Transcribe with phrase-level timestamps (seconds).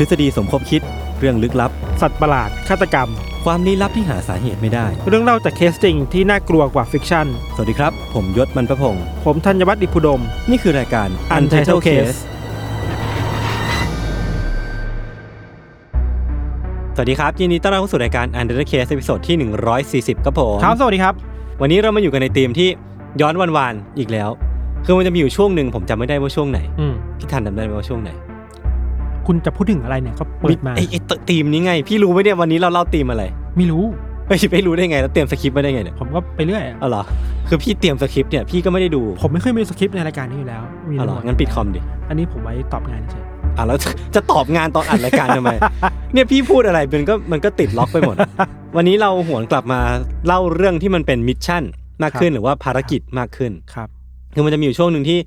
[0.00, 0.82] ทฤษฎีสมคบคิด
[1.18, 1.70] เรื่องลึกลับ
[2.00, 3.08] สัตว์ประหลาด ฆาตกรรม
[3.44, 12.18] ความลี้ลับที่หาสาเหตุไม่ได้ เรื่องเล่าจากเคสจริงที่น่ากลัวกว่า fiction สวัสดีครับ ผมยชญ์ บรรพพงศ์ผมธัญวัฒน์อิพภูดม นี่คือรายการ Untitled Case
[16.94, 19.36] สวัสดีครับ ยินดีต้อนรับเข้าสู่รายการ Untitled Case ตอนที่
[20.16, 21.14] 140ครับผมครับสวัสดีครับ
[21.60, 22.68] วันนี้เรามาอยู่กันในธีมที่
[23.20, 24.30] ย้อนวันวานๆอีกแล้ว
[24.84, 28.12] คือมันจะมีอยู่ช่วงหนึ่งผมจำไม่ได้ว่าช่วงไหนอืมพี่ทันจำได้ไหมว่าช่วงไหน
[29.26, 33.24] คุณจะพูดถึงอะไรเนี่ยก็เปิดมาไอ้ไอ้ธีมนี้ไง พี่รู้ไหมเนี่ยวันนี้เราเล่าธีมอะไร
[33.56, 33.84] ไม่รู้
[34.28, 37.02] ไม่ไม่รู้ได้ไงแล้วเตรียมสคริปต์มาได้ไงเนี่ยผมก็ไปเรื่อยอะอ๋อเหรอ
[37.48, 43.24] คือพี่เตรียมสคริปต์เนี่ยพี่ก็ไม่ได้ดู ผมไม่เคยมีสคริปต์ในรายการนี้อยู่แล้วมีอ๋อเหรอหมดงั้นปิดคอมดิอันนี้ผมไว้ตอบงานเฉย
[43.56, 43.78] อะแล้ว
[44.14, 45.52] จะตอบงานตอนอัดรายการทำไม
[46.12, 48.16] เนี่ยพี่พูดอะไรมันก็มันก็ติดล็อกไปหมด
[48.76, 49.80] วันนี้เราหวนกลับมา
[50.26, 51.62] เล่าเรื่องที่มันเป็น mission
[52.02, 53.88] มากขึ้นหรือว่าภารกิจมากขึ้นครับ
[54.34, 55.18] คือมันจะมีอยู่ช่วงหนึ่งที่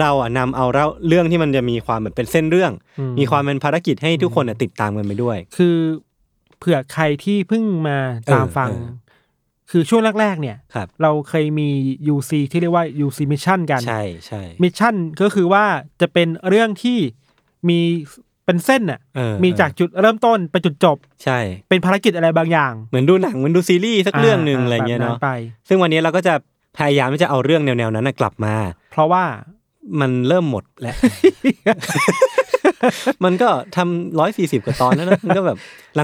[0.00, 5.76] เราอะนำเอาเล่าเรื่องที่มันจะมีความแบบเป็นเส้นเรื่องอืมมีความเป็นภารกิจให้ทุกคนน่ะติดตามกันไปด้วย คือ
[6.58, 7.98] เผื่อใครที่เพิ่งมา
[8.32, 9.04] ตามฟังเออเออ
[9.70, 11.68] คือช่วงแรก ๆ เนี่ยครับเราเคยมี
[12.14, 15.64] UC ที่เรียกว่า UC Mission กันใช่ใช่ mission ก็คือว่า
[16.00, 16.98] จะเป็นเรื่องที่
[17.68, 17.80] มี
[18.44, 21.38] เป็นเส้นน่ะเออมีจากจุดเริ่มต้นไปจุดจบ ใช่
[21.68, 25.30] เป็นภารกิจอะไรบางอย่าง เหมือนดูหนังเหมือนดูซีรีส์สักเรื่องหนึ่งอะไรเงี้ยแบบเนาะไป
[25.68, 26.34] ซึ่งวันนี้เราก็จะ
[26.78, 28.54] พยายามที่จะเอาเรื่องแนวๆนั้นนะกลับมา
[28.90, 29.24] เพราะว่า
[30.00, 30.96] มันเริ่มหมดแล้ว
[33.24, 35.58] มันก็ทำร้อยสี่สิบกว่าตอนแล้วนะ มันก็แบบ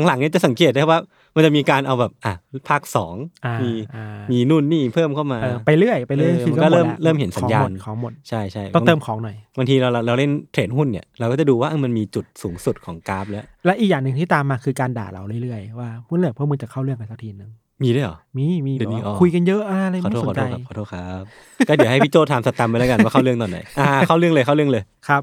[0.06, 0.98] หลังๆเนี่ยจะสังเกตได้ว่า
[1.34, 2.34] มันจะมีการเอาแบบอะ
[2.68, 3.14] ภาคสอง
[3.46, 17.50] อ่ามีอ่ามีนู่นนี่เพิ่มเข้ามาเออไปเรื่อยไปเรื่อยเออคือมันก็เริ่มหดแล้วเริ่มเห็นสัญญาณของหมดของหมดใช่ใช่ต้องเติมของหน่อยบางทีเราเราเราเล่นเทรดหุ้นเนี่ยเราก็จะดูว่าเออมันมีจุดสูงสุดของกราฟแล้ว และอีกอย่างหนึ่งที่ตามมาคือการด่าเราเรื่อยๆว่าเมื่อไหร่พวกมึงจะเข้าเรื่องกันสักทีนึง
[17.84, 21.22] มีด้วยเหรอ มี มีเดี๋ยวนี้แบบอ๋อว่าคุยกันเยอะอะไรขอไม่โทษสขอนโทใจษครับขอโทษครับ
[21.68, 25.22] ก็เดี๋ยวให้พี่โจทำสแตัมไปแล้วกันว่าเข้าเรื่องตอนไหน อ่า เข้าเรื่องเลยเข้าเรื่องเลย ครับ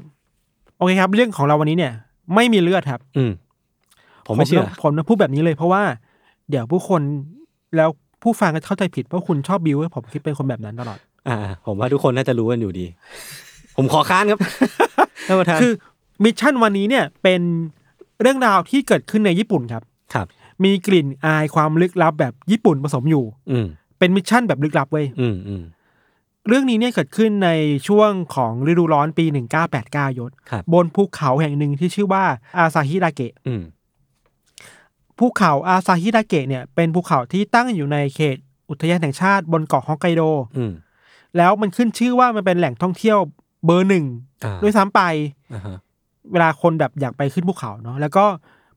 [0.78, 1.92] โอเคครับ เรื่องของเราวันนี้เนี่ย
[2.34, 3.32] ไม่มีเลือดครับ อืม
[4.26, 5.82] ผมไม่เชื่อ ผมผมจะพูดแบบนี้เลยเพราะว่า
[6.50, 7.00] เดี๋ยวผู้คน
[7.76, 7.88] แล้ว
[8.22, 12.86] ผู้ฟังก็เข้าใจผิดเพราะคุณชอบบิวให้ผมคิดเป็นคนแบบนั้นตลอด อ่า ผมว่าทุกคนน่าจะรู้กันอยู่ดี
[13.76, 14.38] ผมขอค้านครับ
[15.28, 15.72] ท่านประธานคือ
[16.24, 17.40] mission วันนี้เนี่ยเป็น
[18.22, 19.82] เรื่องราวที่เกิดขึ้นในญี่ปุ่นครับ
[20.14, 20.26] ครับ
[20.64, 23.66] มีกลิ่นอายความลึกลับแบบญี่ปุ่นผสมอยู่ อืม
[23.98, 25.62] เป็น mission แบบลึกลับเว้ย อืมอืม
[26.48, 27.50] เรื่องนี้เนี่ยเกิดขึ้นใน
[27.88, 29.24] ช่วงของฤดูร้อนปี
[29.72, 32.24] 1989ยศครับ บนภูเขาแห่งหนึ่งที่ชื่อว่า
[32.58, 33.62] อาซาฮิดาเกะ อืม
[35.18, 38.36] ภูเขาอาซาฮิดาเกะเนี่ยเป็นภูเขาที่ตั้งอยู่ในเขต
[38.70, 40.22] อุทยานแห่งชาติบนเกาะฮอกไกโด
[40.56, 40.72] อืม
[41.36, 43.18] แล้วมันขึ้นชื่อว่ามันเป็นแหล่งท่องเที่ยว
[43.66, 44.04] เบอร์หนึ่ง
[44.44, 45.00] อ่าด้วยซ้ำไป
[45.54, 45.76] อ่าฮะ
[46.32, 48.24] เวลาคนแบบอยากไปขึ้นภูเขาเนาะแล้วก็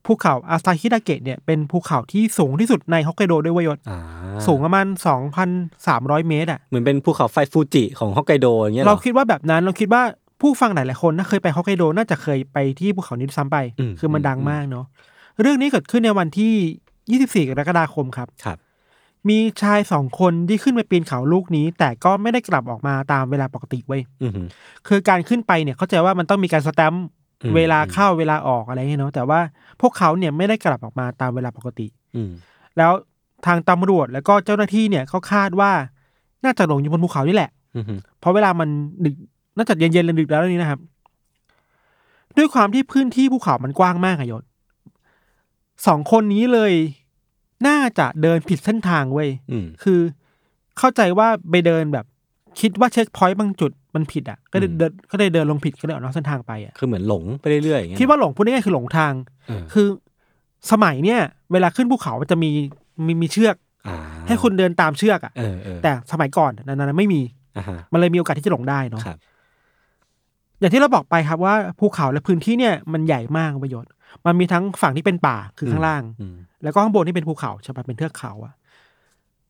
[0.05, 3.99] ภูเขาอาซาฮิดาเกะเนี่ยเป็นภูเขาที่สูงที่สุดในฮอกไกโดด้วยเวยยศอ่า
[4.47, 4.85] สูงประมาณ
[5.57, 10.03] 2,300 เมตรอะเหมือนเป็นภูเขาไฟฟูจิของฮอกไกโดอย่างเงี้ยหรเราอคิดว่าแบบนั้นเราคิดว่า
[10.41, 14.85] ผู้ฟังหลายๆคนถ้าเคยไปฮอกไกโดน่าจะเคยไปที่ภูเขานี้ด้วยซ้ำไปอืมคือมันอืมดังมากเนาะ
[15.41, 16.53] เรื่องนี้เกิดขึ้นในวันที่
[17.45, 18.57] 24 กรกฎาคมครับครับ
[19.29, 24.47] มีชายสองคนที่ขึ้นไปปีนเขาลูกนี้ แต่ก็ไม่ได้กลับออกมาตามเวลาปกติเว้ยอือหือ
[24.87, 27.05] คือการขึ้นไปเนี่ยเข้าใจว่ามันต้องมีการสแตมป์
[27.43, 29.39] อืมเวลาเข้าเวลาออกอะไรเงี้ยเนาะแต่ว่า
[29.83, 32.31] พวกเขาเนี่ยไม่ได้กลับออกมาตามเวลาปกติ อืม
[32.77, 32.91] แล้ว
[33.45, 35.71] ทางตำรวจแล้วก็เจ้าหน้าที่เนี่ยก็คาดว่า
[36.43, 38.69] น่าจะหลงอยู่บนภูเขานี่แหละ อือหือเพราะเวลามัน
[39.05, 39.15] ดึก
[39.57, 40.79] น่าจะเย็นๆเลยดึกแล้วนี่นะครับ
[42.37, 44.43] ด้วยความที่พื้นที่ภูเขามันกว้างมากอะยศ
[45.87, 46.73] สองคนนี้เลย
[47.67, 49.99] น่าจะเดินผิดเส้นทางเว้ย อืม คือ
[50.77, 52.05] เข้าใจว่าไปเดินแบบ
[52.59, 59.13] คิดว่าเช็คพอยต์บางจุดมันผิดอะก็เลยอืมเดินก็เลยเดินลงผิดก็เลยออกนอกเส้นทางไปอะคือเหมือนหลงไปเรื่อยๆอย่างเงี้ยคิดว่าหลงพูดง่ายๆคือหลงทาง
[59.47, 59.87] เออคือ
[60.71, 61.21] สมัยเนี่ย
[61.51, 62.49] เวลาขึ้นภูเขามันจะมี
[63.05, 63.55] มีมีเชือก
[63.87, 63.97] อ่า
[64.27, 67.21] ให้คุณเดินตามเชือกอะเออเออแต่สมัยก่อนนั้นๆไม่มี
[67.57, 69.17] อ่าฮะมันเลยมีโอกาสที่จะหลงได้เนาะครับ
[70.59, 73.89] อย่างที่เราบอกไปครับว่าภูเขาและพื้นที่เนี่ยมันใหญ่มากประโยชน์
[74.25, 78.53] มันมีทั้งฝั่งที่เป็นป่าคือข้างล่างอืมแล้วก็ข้างบนที่เป็นภูเขาใช่ปะเป็นเทือกเขาอะ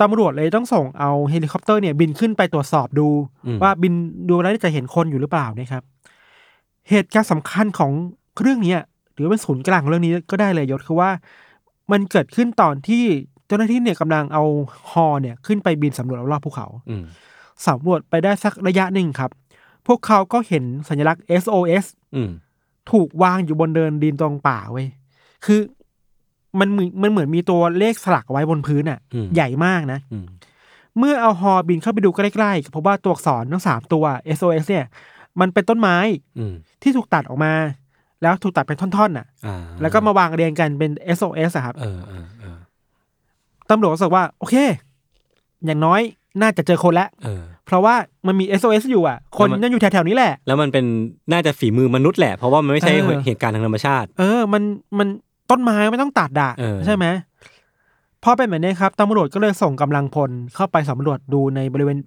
[0.02, 3.08] ตำรวจเลยต้องส่งเอาเฮลิคอปเตอร์เนี่ยบินขึ้นไปตรวจสอบดู
[3.46, 3.94] อืมว่าบิน
[4.30, 5.84] ดูแล้วจะเห็นคนอยู่หรือเปล่านะครับ
[6.90, 7.92] เหตุการณ์สำคัญของ
[8.42, 8.80] เรื่องเนี้ย
[9.14, 11.10] หรือว่าเป็นศูนย์กลางของเรื่องนี้ก็ได้เลยยศคือว่า
[11.92, 13.04] มันเกิดขึ้นตอนที่
[13.48, 14.44] เจ้าหน้าที่เนี่ยกำลังเอา
[14.90, 17.04] ฮอเนี่ยขึ้นไปบินสำรวจรอบๆภูเขาอืม
[17.68, 19.32] สำรวจไปได้สักระยะหนึ่งครับ
[19.88, 21.86] พวกเขาก็เห็นสัญลักษณ์ SOS
[22.16, 22.30] อืม
[22.92, 24.88] ถูกวางอยู่บนเดินดินตรงป่าเว้ย
[25.46, 25.60] คือ
[26.60, 30.26] มันเหมือนมันเหมือนมีตัวเลขสลักเอาไว้บนพื้นอะอืมใหญ่มากนะอืม
[31.00, 34.04] เมื่อเอาฮอบินเข้าไปดูใกล้ๆก็พบว่าตัวอักษรทั้งสามตัว
[34.38, 34.86] SOS เนี่ย
[35.40, 35.98] มันเป็นต้นไม้
[36.40, 37.54] อืมที่ถูกตัดออกมา
[38.22, 42.58] แล้วถูกตัดเป็นท่อนๆน่ะอ่าแล้วก็มาวางเรียงกันเป็น SOS อะครับเออเออเออ
[43.70, 44.56] ตำรวจก็รู้สึกว่า โอเค
[45.66, 46.02] อย่างน้อย
[46.42, 47.96] น่าจะเจอคนแล้วเออเพราะว่า
[48.28, 50.86] มันมี SOS อยู่อะคนแล้วมันนั่นอยู่แถวๆนี้แหละ แล้วมันเป็น
[51.32, 54.64] น่าจะฝีมือมนุษย์แหละ เพราะว่ามันไม่ใช่เออเหตุการณ์ทางธรรมชาติ เออ มัน
[55.00, 55.08] มัน
[55.50, 57.06] ต้นไม้ไม่ต้องตัดอะเออใช่ไหม
[58.24, 61.98] พอเป็นแบบนี้ครับตำรวจก็เลยส่งกำลังพลเข้าไปสำรวจดูในบริเวณ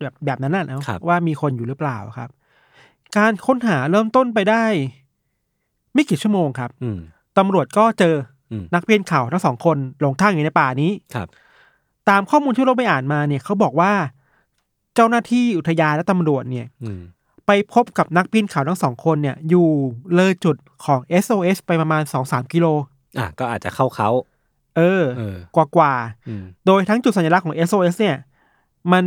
[0.00, 2.28] แบบแบบนั้นน่ะนะว่ามีคนอยู่หรือเปล่าครับ
[3.16, 4.64] การค้นหาเริ่มต้นไปได้
[5.94, 6.98] ไม่กี่ชั่วโมงครับอืม
[7.38, 8.14] ตำรวจก็เจอ
[8.52, 11.28] อมนักเรียนข่าวทั้งสองคนหลงทางอยู่ในป่านี้ครับ
[12.08, 13.92] ตามข้อมูลที่เราไปอ่านมาเนี่ยเขาบอกว่า
[14.94, 17.00] เจ้าหน้าที่อุทยานและตำรวจเนี่ยอืม
[17.50, 19.68] ไปพบกับนักปีนเขาทั้งสองคนเนี่ย อยู่
[20.14, 22.66] เลยจุดของ SOS ไปประมาณสองสามกิโล
[23.18, 24.10] อะก็อาจจะเข้าเขา
[24.76, 25.92] เออ เออ กว่ากว่า
[26.28, 28.16] อืมๆโดยทั้งจุดสัญลักษณ์ของ SOS เนี่ย
[28.92, 29.04] มัน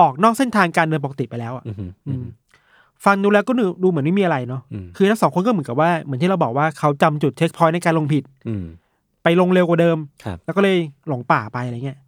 [0.00, 2.24] ออกนอกเส้นทางการเดินปกติไปแล้วอะอืมอืมอืม
[3.04, 8.64] ฟังดูแล้วก็ดูดูเหมือนไม่มีอะไรเนาะ อืม คือทั้งสองคนก็เหมือนกับว่าเหมือนที่เราบอกว่าเขาจำจุดเช็คพอยต์ในการลงผิด อืม
[9.22, 10.76] ไปลงเร็วกว่าเดิม ครับ แล้วก็เลย
[11.08, 11.98] หลงป่าไปอะไรเงี้ย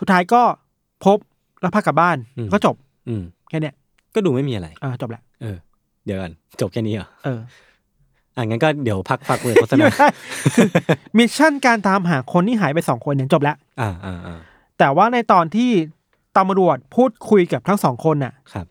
[0.00, 0.42] สุดท้ายก็
[1.04, 1.18] พบ
[1.60, 2.76] แล้วพากลับบ้านอืม ก็จบ
[3.08, 3.74] อืม แค่เนี้ย
[4.14, 5.56] ก็ดูไม่มีอะไร อ่าจบแหละเออ
[6.04, 7.40] เดี๋ยวก่อนจบแค่นี้เหรอเออ
[8.36, 9.86] อะงั้นก็เดี๋ยวพักพักเลยโฆษณา
[10.54, 10.68] คือ
[11.18, 14.38] มิชชั่นการตามหาคนที่หายไปสองคนเนี่ยจบแล้วอ่าอ่าอ่า
[14.78, 15.70] แต่ว่าในตอนที่
[16.38, 18.66] ตำรวจพูดคุยกับทั้งสองคนน่ะ ครับ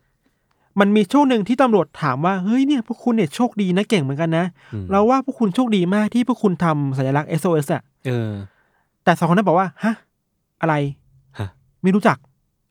[0.79, 8.31] มันมีช่วงหนึ่งที่ตำรวจถามว่า เฮ้ยเนี่ยพวกคุณเนี่ยโชคดีนะเก่งเหมือนกันนะอืมเราว่าพวกคุณโชคดีมากที่พวกคุณทำสัญลักษณ์ SOS อะเออ
[9.03, 9.93] แต่สองคนนั้นบอกว่า ฮะ
[10.61, 10.75] อะไร
[11.39, 11.47] ฮะ
[11.83, 12.17] ไม่รู้จัก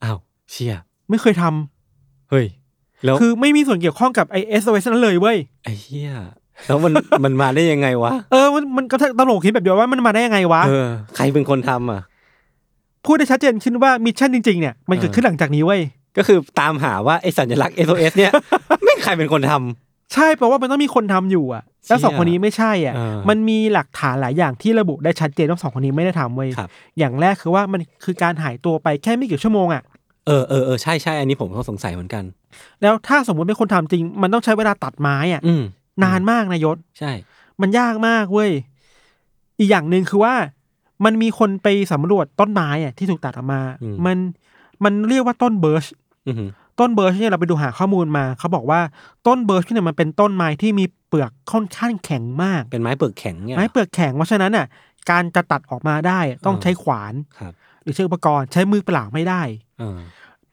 [0.05, 0.19] อ้าว
[0.51, 0.75] เชี่ย
[1.11, 2.47] ไม่เคยทำเฮ้ย
[3.05, 6.13] แล้วคือไม่มีส่วนเกี่ยวข้องกับไอ SOS นั้นเลยเว้ยไอ้เหี้ย
[6.67, 6.93] แล้วมัน
[7.25, 12.03] มันมาได้ยังไงวะเออมันมันก็ตลกคิดแบบเดียวว่ามันมาได้ยังไงวะเออใครเป็นคนทำอะ
[13.05, 15.81] พูดได้ชัดเจนขึ้นว่ามิชชั่นจริงๆเนี่ยมันเกิดขึ้นหลังจากนี้เว้ย
[16.17, 18.33] ก็คือตามหาว่าไอ้สัญลักษณ์ SOS เนี่ย
[18.85, 26.69] ไม่ใครเป็นคนทำใช่เพราะว่ามันต้องมีคนทำอยู่อะแล้วสองเชี่ยคนนี้ไม่ใช่อะเออมันมีหลักฐานหลายอย่างที่ระบุได้ชัดเจนว่าสองคนนี้ไม่ได้ทำเว้ยครับ
[26.99, 29.83] อย่างแรกคือว่ามันคือการหายตัวไปแค่ไม่กี่ชั่วโมงอะ
[30.27, 32.25] เออเออเออใช่ใช่อันนี้ผมก็สงสัยเหมือนกัน
[32.83, 35.63] แล้วถ้าสมมติเป็นคนทำจริง มันต้องใช้เวลาตัดไม้อะอืม
[36.05, 37.13] นานมากนายศใช่
[37.61, 38.51] มันยากมากเว้ย
[39.59, 40.35] อีกอย่างหนึ่งคือว่า
[41.05, 43.61] มันมีคนไปสำรวจต้นไม้อะที่ถูกตัดออกมา
[44.07, 44.17] มัน
[44.85, 45.85] มันเรียกว่าต้นเบิร์ช
[46.29, 48.81] อือหือต้นเบิร์ชเนี่ยเราไปดูหาข้อมูลมา เขาบอกว่า
[49.27, 54.67] ต้นเบิร์ชเนี่ยมันเป็นต้นไม้ที่มีเปลือกค่อนข้างแข็งมาก เป็นไม้เปลือกแข็งเนี่ย ไม้เปลือกแข็งเพราะฉะนั้นอะ
[55.11, 57.60] การจะตัดออกมาได้อะต้องอ่าใช้ขวาน ครับห
[57.91, 59.43] รือใช้อุปกรณ์ใช้มือเปล่าไม่ได้
[59.79, 59.99] เออ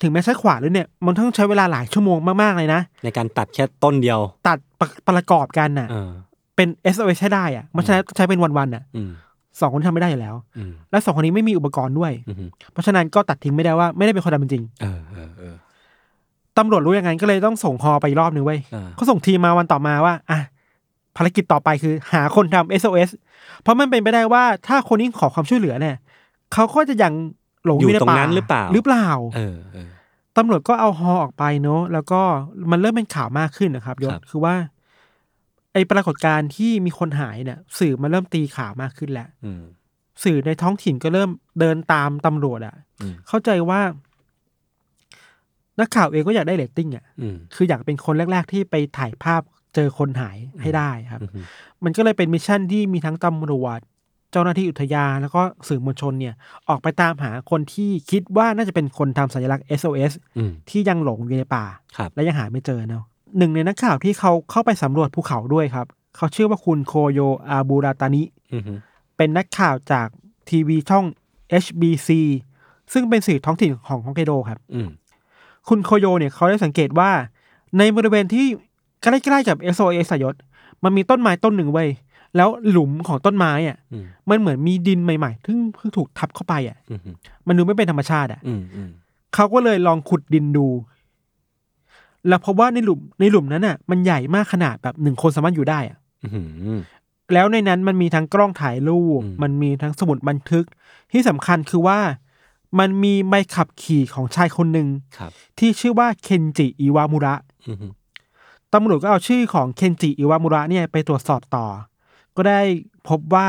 [0.01, 6.09] ถึงแม้ใช้ขวานแล้วเนี่ย มันต้องใช้เวลาหลายชั่วโมงมากๆเลยนะ ในการตัดแค่ต้นเดียว ตัดประประกอบกันน่ะเออ
[6.55, 9.11] เป็น SOS ใช้ได้อะมันใช้ใช้เป็นวันๆน่ะอืม
[9.59, 20.39] สองคนทำไม่ได้อยู่แล้วอืมและสองคนนี้ไม่มีอุปกรณ์ด้วยอือหือเพราะฉะนั้นก็ตัดทิ้งไม่ได้ว่าไม่ได้เป็นคนทำจริงเออเออเออๆตำรวจรู้อย่างนั้นก็เลยต้องส่งฮอไปอีกรอบหนึ่งเว้ยอ่าเขาส่งทีมมาวันต่อมาว่า อะ
[21.17, 23.09] ภารกิจต่อไปคือ หาคนทำ SOS
[23.61, 25.95] เพราะมันเป็นไปได้ว่าถ้าคนนี้ขอความช่วยเหลือเนี่ย
[26.53, 27.13] เขาก็จะยัง
[27.65, 29.89] หลงออยู่ยู่ในตรงป่านั้นหรือเปล่าหรือเปล่า เออเออ
[30.37, 32.21] ตำรวจก็เอาฮอออกไปเนอะแล้วก็
[32.71, 34.55] มันเริ่มเป็นข่าวมากขึ้นนะครับยศครับคือว่า
[35.73, 39.63] ไอปรากฏการณ์ที่มีคนหายเนี่ย สื่อมันเริ่มตีข่าวมากขึ้นแล้วอืม
[40.23, 43.81] สื่อในท้องถิ่นก็เริ่มเดินตามตำรวจอะอืมเข้าใจว่า
[45.79, 49.41] นักข่าวเองก็อยากได้เรตติ้งอะอืมคืออยากเป็นคนแรก ๆ ที่ไปถ่ายภาพ
[49.75, 51.45] เจอคนหายให้ได้ครับอือหือ
[51.83, 53.79] มันก็เลยเป็นมิชชั่นที่มีทั้งตำรวจ
[54.31, 56.33] เจ้าหน้าที่อุทยานแล้วก็สื่อมวลชนเนี่ย
[56.69, 61.65] ออกไปตามหาคนที่คิดว่าน่าจะเป็นคนทำสัญลักษณ์ SOS อืม ที่ยังหลงอยู่ในป่า
[61.97, 63.03] ครับ และยังหาไม่เจอเนาะ
[63.37, 67.19] หนึ่งในนักข่าวที่เขาเข้าไปสำรวจภูเขาด้วยครับ เขาชื่อว่าคุณโคโย
[67.49, 68.77] อาบูราตานิ อือหือ
[69.17, 70.07] เป็นนักข่าวจาก
[70.49, 71.05] ทีวีช่อง
[71.63, 72.09] HBC
[72.93, 74.89] ซึ่งเป็นสื่อท้องถิ่นของฮอกไกโดครับ อืม
[75.67, 77.09] คุณโคโยเนี่ยเขาได้สังเกตว่า
[77.77, 78.45] ในบริเวณที่
[79.01, 80.35] ใกล้ๆกับ SOS สยศ
[80.83, 81.89] มันมีต้นไม้ต้นหนึ่งไว้ย
[82.35, 87.15] แล้วหลุมของต้นไม้อะอืมมันเหมือนมีดินใหม่ๆที่เพิ่งถูกทับเข้าไปอะอือหือ
[87.47, 88.89] มันดูไม่เป็นธรรมชาติอะอืมอืม
[89.33, 90.67] เขาก็เลยลองขุดดินดู
[92.27, 96.79] แล้วพบว่าในหลุมในหลุมนั้นน่ะ มันใหญ่มากขนาดแบบหนึ่งคนสามารถอยู่ได้อะอื้อหือ
[97.33, 100.65] แล้วในนั้นมันมีทั้งกล้องถ่ายรูปอืมมันมีทั้งสมุดบันทึก
[101.11, 101.99] ที่สำคัญคือว่า
[102.79, 107.35] มันมีใบขับขี่ของชายคนหนึ่งครับที่ชื่อว่าเคนจิอิวามุระ
[107.67, 107.91] อื้อหือ
[108.73, 111.65] ตำรวจก็เอาชื่อของเคนจิอิวามุระเนี่ยไปตรวจสอบต่อ
[112.37, 112.61] ก็ได้
[113.09, 113.47] พบว่า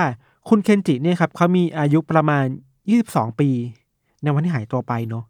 [0.49, 2.45] คุณเคนจิเนี่ยครับเขามีอายุประมาณ
[2.93, 3.51] 22 ปี
[4.23, 5.25] ในวันที่หายตัวไปเนาะ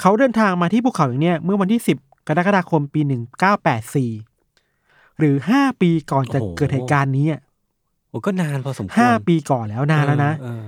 [0.00, 3.00] เขาเดินทางมาที่ภูเขาอย่างเนี้ยเมื่อวันที่ 10 กรกฎาคมปี
[4.10, 7.40] 1984 หรือ 5 ปีก่อนจะเกิดเหตุการณ์นี้อะ
[8.08, 10.64] โอ้ก็นานพอสมควรห้าปีก่อนแล้วนานแล้วนะเออ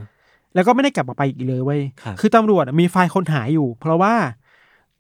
[0.55, 4.15] แล้วก็ไม่ได้กลับมาไปอีกเลยเว้ยครับคือตำรวจอะมีไฟล์คนหายอยู่ เพราะว่า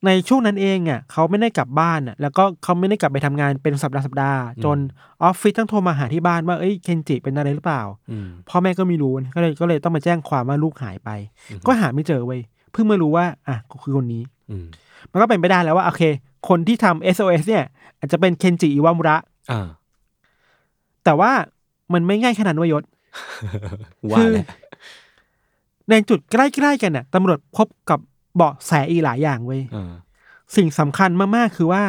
[0.06, 4.78] ในช่วงนั้นเองอะเขาไม่ได้กลับบ้านอะแล้วก็เขาไม่ได้กลับไปทำงานเป็นสัปดาห์สัปดาห์จน
[5.23, 11.11] ออฟฟิศต้องโทรมาหาที่บ้านว่าเอ้ยเคนจิเป็นอะไรหรือเปล่าอืมพ่อแม่ก็ไม่รู้ก็เลยก็เลยต้องมาแจ้งความว่าลูกหายไป
[11.66, 12.40] ก็หาไม่เจอเว้ย
[12.73, 14.66] เพิ่งมารู้ว่าอะก็คือคนนี้อืม
[15.11, 16.02] มันก็เป็นไปได้แล้วว่าโอเค
[16.49, 17.64] คนที่ทำ SOS เนี่ย
[17.99, 19.16] อาจจะเป็นเคนจิอิวามุระ
[19.50, 19.66] อ่า
[21.04, 21.30] แต่ว่า
[21.92, 22.85] มันไม่ง่ายขนาดนั้นเว้ยยศ
[24.11, 24.47] ว่าคือแหละ
[25.90, 27.99] ในจุดใกล้ๆกันน่ะตำรวจพบกับ
[28.37, 29.93] เบาะแสอีกหลายอย่างเว้ยอ่า
[30.57, 31.83] สิ่งสำคัญมากๆคือว่า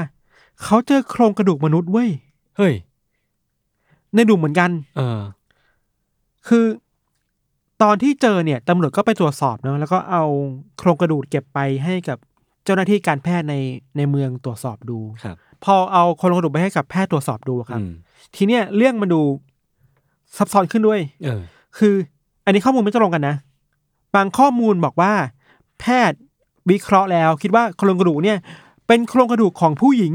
[0.64, 2.10] เขาเจอโครงกระดูกมนุษย์เว้ย
[2.58, 2.74] เฮ้ย
[4.16, 5.20] ในหลุมเหมือนกัน เออ
[6.48, 6.66] คือ
[7.84, 10.24] ตอนที่เจอเนี่ยตำรวจก็ไปตรวจสอบเนอะแล้วก็เอา
[10.78, 12.18] โครงกระดูกเก็บไปให้กับ
[12.64, 13.56] เจ้าหน้าที่การแพทย์ใน
[13.98, 17.94] ในเมืองตรวจสอบดู ครับพอเอาโครงกระดูกไปให้กับแพทย์ตรวจสอบดูครับ อืม
[18.36, 19.22] ทีเนี้ยเรื่องมันดู
[20.38, 21.42] ซับซ้อนขึ้นด้วย เออ
[21.78, 21.94] คือ
[22.46, 23.36] อันนี้ข้อมูลไม่ตรงกันนะ
[24.16, 25.14] บางข้อมูลบอกว่า
[25.80, 26.20] แพทย์
[26.72, 28.38] วิเคราะห์แล้ว คิดว่าโครงกระดูกเนี่ย
[28.88, 30.14] เป็นโครงกระดูกของผู้หญิง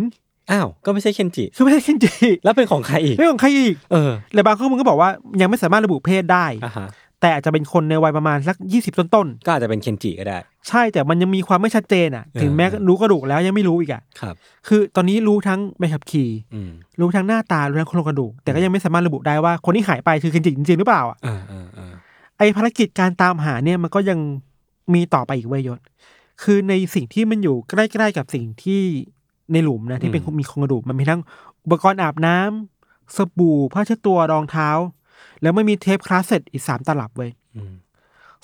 [0.51, 2.13] อ้าว ก็ไม่ใช่เคนจิคือไม่ใช่เคนจิ
[2.45, 6.89] แล้วเป็นของใครอีกไม่ของใครอีกเออและบางข้อมูลก็บอกว่ายังไม่สามารถระบุเพศได้อ่าฮะ
[7.21, 14.35] แต่อาจจะเป็นคนในวัยประมาณสักยี่สิบต้นก็อาจจะเป็นเคนจิก็ได้ๆใช่แต่มันยังมีความไม่ชัดเจนอะ ถึงแม้เออรู้กระดูกแล้วยังไม่รู้อีกอะครับ
[14.69, 21.93] คือตอนนี้รู้ทั้งใบขับขี่อืมรู้ทั้งหน้าตารู้ทั้งโครงกระดูก แต่ก็ยังไม่สามารถระบุได้ว่าคนที่หายไปคือเคนจิจริงๆหรือเปล่าอะอ่าอ่าอ่า
[22.39, 24.19] ไอภารกิจการตามหาเนี่ยมันก็ยัง
[24.95, 25.79] มีต่อไปอีกเวยยศ
[26.43, 28.83] คือในสิ่งที่มันอยู่ใกล้ๆกับสิ่งที่
[29.53, 31.21] ในหลุมนะที่เป็นมีโครงกระดูกมันมีทั้ง
[31.65, 34.69] อุปกรณ์อาบน้ำสบู่ผ้าเช็ดตัวรองเท้า
[35.43, 37.73] แล้วมันมีเทปคาสเซ็ตอีกสามตลับเว้ยอืม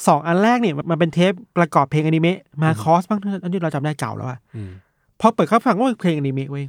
[0.06, 4.70] สองอันแรกเนี่ยมันเป็นเทปประกอบเพลงอนิเมะมาครอสบ้างอันที่เราจำได้เก่าแล้วอะอืม
[5.20, 6.64] พอเปิดเข้าฟังก็เป็นเพลงอนิเมะเว้ย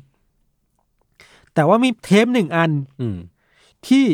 [1.54, 3.18] แต่ว่ามีเทปหนึ่งอัน อืม
[3.88, 4.06] ที่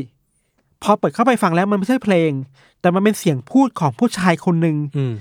[0.83, 2.31] พอเปิดเข้าไปฟังแล้วมันไม่ใช่เพลง
[2.81, 5.13] แต่มันเป็นเสียงพูดของผู้ชายคนหนึ่งอืม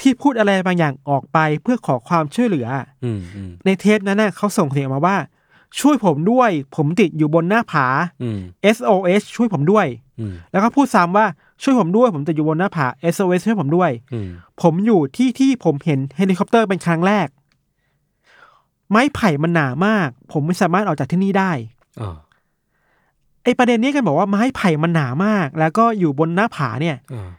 [0.00, 2.68] ที่พูดอะไรบางอย่างออกไปเพื่อขอความช่วยเหลือ
[3.04, 5.16] อืมอืมในเทปนั้นน่ะเขาส่งเสียงมาว่า
[5.80, 7.86] ช่วยผมด้วย ผมติดอยู่บนหน้าผา
[8.22, 8.40] อืม
[8.76, 9.86] SOS ช่วยผมด้วย
[10.18, 11.26] อืมแล้วก็พูดซ้ำว่า
[11.62, 14.28] ช่วยผมด้วย ผมติดอยู่บนหน้าผา SOS ช่วยผมด้วยอืม
[14.62, 17.28] ผมอยู่ที่ที่ผมเห็นเฮลิคอปเตอร์เป็นครั้งแรก
[18.90, 21.52] ไม้ไผ่มันหนามาก ผมไม่สามารถออกจากที่นี่ได้
[22.00, 22.16] อ่า
[23.44, 27.30] ไอประเด็นนี้กันบอกว่าไม้ไผ่มันหนามาก แล้วก็อยู่บนหน้าผาเนี่ยอ่า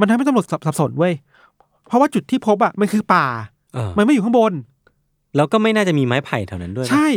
[0.00, 1.14] มันทำให้ตำรวจสับสับสนเว้ย
[1.90, 3.26] เพราะว่าจุดที่พบอะมันคือป่า
[3.76, 4.52] อ่า มันไม่อยู่ข้างบน
[5.36, 7.08] แล้วก็ไม่น่าจะมีไม้ไผ่แถวนั้นด้วยนะใช่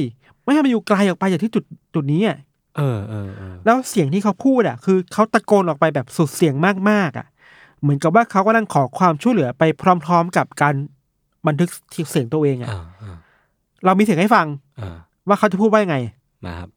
[0.44, 1.64] ไม่ให้มันอยู่ไกลออกไปจากที่จุด
[1.96, 2.38] จุดนี้อะ
[2.78, 6.54] เออเออเออแล้วเสียงที่เขาพูดอะคือเขาตะโกนออกไปแบบสุดเสียง
[6.90, 7.28] มากๆอะ
[7.82, 9.64] เหมือนกับว่าเขากำลังขอความช่วยเหลือไป
[10.06, 10.76] พร้อม ๆ กับการ
[11.48, 11.70] บันทึก
[12.12, 13.16] เสียงตัวเองอะอ่าอ่า
[13.86, 14.48] เรามีเสียงให้ฟัง
[14.82, 15.98] อ่าว่าเขาจะพูดว่ายังไง
[16.46, 16.70] มาครับ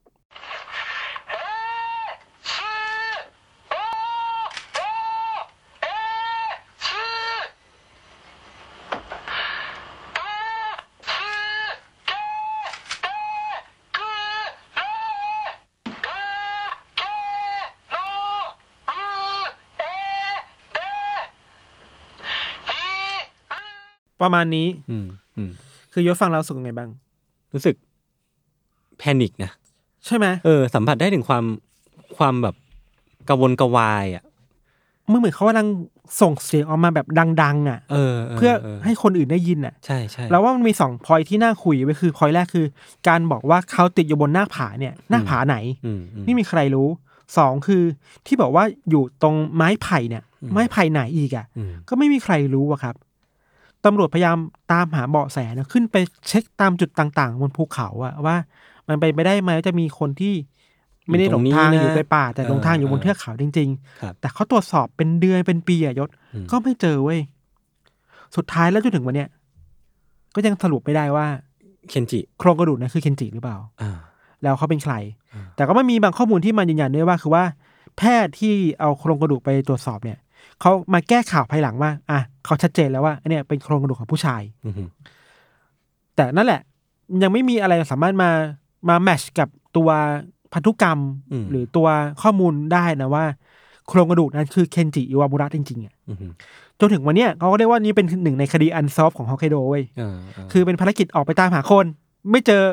[24.27, 25.07] ประมาณนี้ อืม
[25.37, 25.51] อืม
[25.93, 26.89] คือยศฟังเรารู้สึกยังไงบ้าง
[27.53, 27.75] รู้สึก
[28.97, 29.51] แพนิคนะ
[30.05, 31.43] ใช่ไหมเออสัมผัสได้ถึงความ
[32.17, 32.55] ความแบบ
[33.29, 34.23] กระวนกระวายอะ
[35.11, 35.67] มึงเหมือนเขากำลัง
[36.21, 37.07] ส่งเสียงออกมาแบบ
[37.41, 38.51] ดัง ๆ อะ เออเพื่อ
[38.83, 42.65] ให้คนอื่นได้ยินอะ ใช่ใช่แล้วว่ามันมีสองพอยที่น่าคุยไว้คือพอยแรกคือ
[43.07, 45.55] การบอกว่าเขาติดอยู่บนหน้าผาเนี่ย หน้าผาไหน
[45.85, 46.87] อืมอืมไม่มีใครรู้
[47.37, 47.83] สองคือ
[48.25, 52.95] ที่บอกว่าอยู่ตรงไม้ไผ่เนี่ย ไม้ไผ่ไหนอีกอะอืมก็ไม่มีใครรู้อะครับ
[53.87, 54.37] ตำรวจพยายาม
[54.71, 55.95] ตามหาเบาะแสนะขึ้นไป
[56.27, 58.35] เช็คตามจุดต่างๆ บนภูเขาอะว่า
[58.87, 60.33] มันไปนไปได้ไหมว่าจะมีคนที่
[61.07, 63.69] ไม่ได้หลงทางอยู่ในป่า แต่หลงทางอยู่บนเทือกเขาจริง
[64.01, 67.19] ครับๆแต่เขาตรวจสอบเป็นเดือนเป็นปีอะยศอืมก็ไม่เจอเว้ย
[68.35, 69.29] สุดท้ายแล้วจนถึงวันเนี้ย
[70.35, 71.27] ก็ยังสรุปไม่ได้ว่า
[71.89, 73.97] เคนจิโครงกระดูกนั้นคือเคนจิหรือเปล่าอ่า
[74.43, 74.93] แล้วเขาเป็นใคร
[75.33, 77.43] อืมแต่ก็ไม่มีบางข้อมูลที่มันยืนยันด้วยว่า คือว่า
[77.97, 80.17] แพทย์ที่เอาโครงกระดูกไปตรวจสอบเนี่ย
[80.61, 84.73] เขามาแก้ข่าวภายหลังว่า อะเขาชัดเจนแล้วว่าอันเนี้ยเป็นโครงกระดูกของผู้ชายอืม
[86.15, 86.61] แต่นั่นแหละ
[87.23, 88.29] ยังไม่มีอะไรสามารถมา
[88.89, 89.89] มาแมชกับตัว
[90.53, 90.99] พันธุกรรม
[91.31, 91.87] อืมหรือตัว
[92.21, 93.25] ข้อมูลได้นะว่า
[93.87, 96.27] โครงกระดูกนั้นคือเคนจิอิวามุระจริงๆอะอือฮึ
[96.79, 101.85] จนถึงวันเนี้ยเขาก็เรียกว่านี่เป็นหนึ่งในคดีอันซอฟของฮอกไกโดเว้ยเออเออคือเป็นภารกิจออกไปตามหาคน
[102.31, 102.63] ไม่เจอ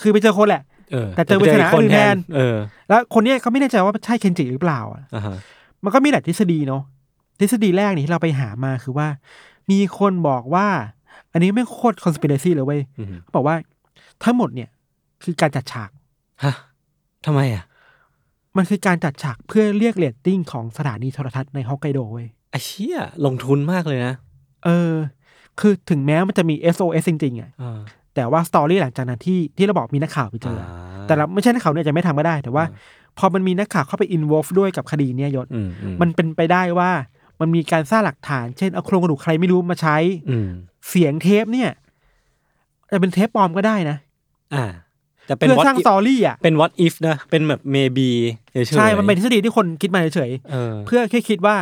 [0.00, 2.56] คือไปเจอคนแหละเออแต่เจอปริศนาคนอื่นแทนเออ
[2.88, 5.36] แล้วคนเนี้ยเขาไม่แน่ใจว่าใช่เคนจิหรือเปล่าอะอ่าฮะ
[5.84, 6.82] มันก็มีหลายทฤษฎีเนาะ
[7.38, 9.08] ทฤษฎีแรกนี่ที่เราไปหามาคือว่า
[9.70, 10.66] มีคนบอกว่า
[11.32, 13.56] อันนี้ไม่งโคตรคอน spiracy เลยเว้ยอือฮึเขาบอกว่า
[14.24, 14.68] ทั้งหมดเนี่ย
[15.24, 15.90] คือการจัดฉาก
[16.44, 16.54] ฮะ
[17.26, 17.64] ทำไมอะ
[18.56, 24.14] มันคือการจัดฉากเพื่อเรียกเรตติ้งของสถานีโทรทัศน์ในฮอกไกโดเว้ยไอ้เชี่ยลงทุนมากเลยนะ
[24.64, 24.92] เออ
[25.60, 27.80] คือถึงแม้มันจะมี SOS จริงๆอะอ่า
[28.14, 30.68] แต่ว่า story หลังจากนั้นที่ที่เราบอกมีนักข่าวไปเจออะ
[31.06, 32.64] แต่เราไม่ใช่นักข่าวเนี่ยจะไม่ทำก็ได้ แต่ว่า
[33.18, 36.90] พอมันมีนักข่าวเข้าไป involve ด้วยกับคดีเนี่ยยศอืมอืมันเป็นไปได้ว่า
[37.40, 39.96] มันมีการสร้างหลักฐาน เช่นเอาโครงกระดูกใครไม่รู้มาใช้
[40.30, 40.50] อืม
[40.88, 41.70] เสียงเทปเนี่ย
[42.90, 43.96] จะเป็นเทปปลอมก็ได้นะ
[44.54, 44.64] อ่า
[45.26, 48.08] แต่เป็น เพื่อ what สร้าง if story อะเป็น what if นะ เป็นแบบ maybe
[48.52, 51.56] เฉยๆใช่มันเป็นทฤษฎีที่คนคิดมาเฉยเออๆเพื่อแค่คิดว่า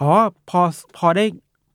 [0.00, 0.10] อ๋อ
[0.50, 0.60] พอ
[0.98, 1.24] พอได้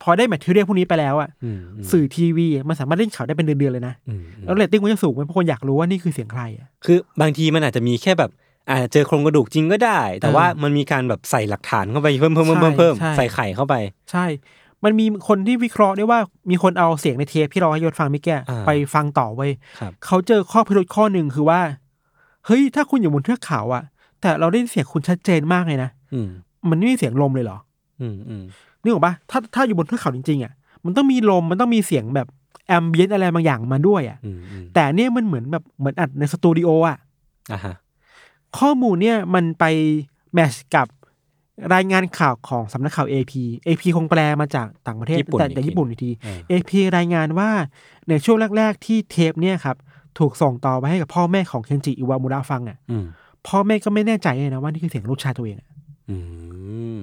[0.04, 8.32] พอได้ material พวกนี้ไปแล้วอะอืมมสื่อทีวี มันสามารถเล่นข่าวได้เป็นเดือนๆเลยนะอืมอืม แล้วเรตติ้งมันจะสูงเพราะคนอยากรู้ว่านี่คือเสียงใครอะคือบางทีมันอาจจะมีแค่แบบ
[8.70, 13.76] อาจจะเจอโครงกระดูกจริงก็ได้ แต่เออว่ามันมีการแบบใส่หลักฐานเข้าไปเพิ่มเพิ่มเพิ่มเพิ่มเพิ่มใช่ใส่ไข่เข้าไป
[14.12, 14.26] ใช่
[14.84, 16.20] มันมีคนที่วิเคราะห์ได้ว่า
[16.50, 21.60] มีคนเอาเสียงในเทปที่เราให้ยศฟังเมื่อกี้อ่าไปฟังต่อไว้ยครับเขาเจอข้อพิรุธข้อหนึ่งคือว่า
[22.46, 23.84] เฮ้ยถ้าคุณอยู่บนเทือกเขาอะ
[24.22, 26.30] แต่เราได้ยินเสียงคุณชัดเจนมากเลยนะอืม
[26.70, 27.58] มันไม่มีเสียงลมเลยเหรอ
[28.02, 28.44] อืมอืม
[28.82, 30.54] นึกออกปะถ้าถ้าอยู่บนเทือกเขาจริงๆอะ
[30.86, 32.28] มันต้องมีลมมันต้องมีเสียงแบบ
[32.68, 36.98] แอมเบียนอะไรบางอย่างมาด้วยอะอืมอืมแต่เนี่ยมันเหมือนแบบเหมือนอัดในสตูดิโออะ
[37.52, 37.76] อ่าฮะ
[38.60, 39.66] ข้อมูลเนี่ยมันไป
[40.34, 40.88] แมชกับ
[41.74, 43.34] รายงานข่าวของสำนักข่าว AP
[43.68, 47.50] AP คงแปลมาจากต่างประเทศญี่ปุ่นแต่อีกแต่ทีญี่ปุ่นอีกทีเออ AP รายงานว่า
[48.10, 49.76] ในช่วงแรก ๆ ที่เทปเนี่ยครับ
[50.20, 53.06] ถูกส่งต่อไปให้กับพ่อแม่ของเคนจิอิวามุระฟังอะอืม
[53.48, 55.70] พ่อแม่ก็ไม่แน่ใจเลยนะว่านี่คือเสียงลูกชายตัวเองอะ
[56.10, 56.18] อื
[56.98, 57.00] ม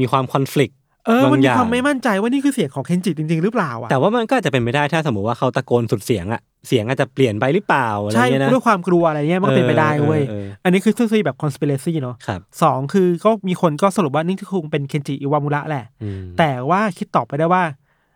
[0.00, 0.72] มีความคอน FLICT
[1.06, 17.62] เออมันบางอมีย่างความไม่มั่นใจว่านี่คือเสียงของเคนจิจริง ๆ หรือเปล่าอะแต่ว่ามันก็อาจจะเป็นไปได้ถ้าสมมติว่าเขาตะโกนสุดเสียงอะ เสียงอาจจะเปลี่ยนไปหรือเปล่าอะไรใช่เงี้ยนะ ด้วยความกลัวอะไรเงี้ยมันก็เป็นไปได้เว้ยอออออันนี้คือทฤษฎีแบบ conspiracy เนาะครับสองคือก็มีคนก็สรุปว่านี่คงเป็นเคนจิอิวามุระแหละ อืมแต่ว่าคิดตอบไปได้ว่า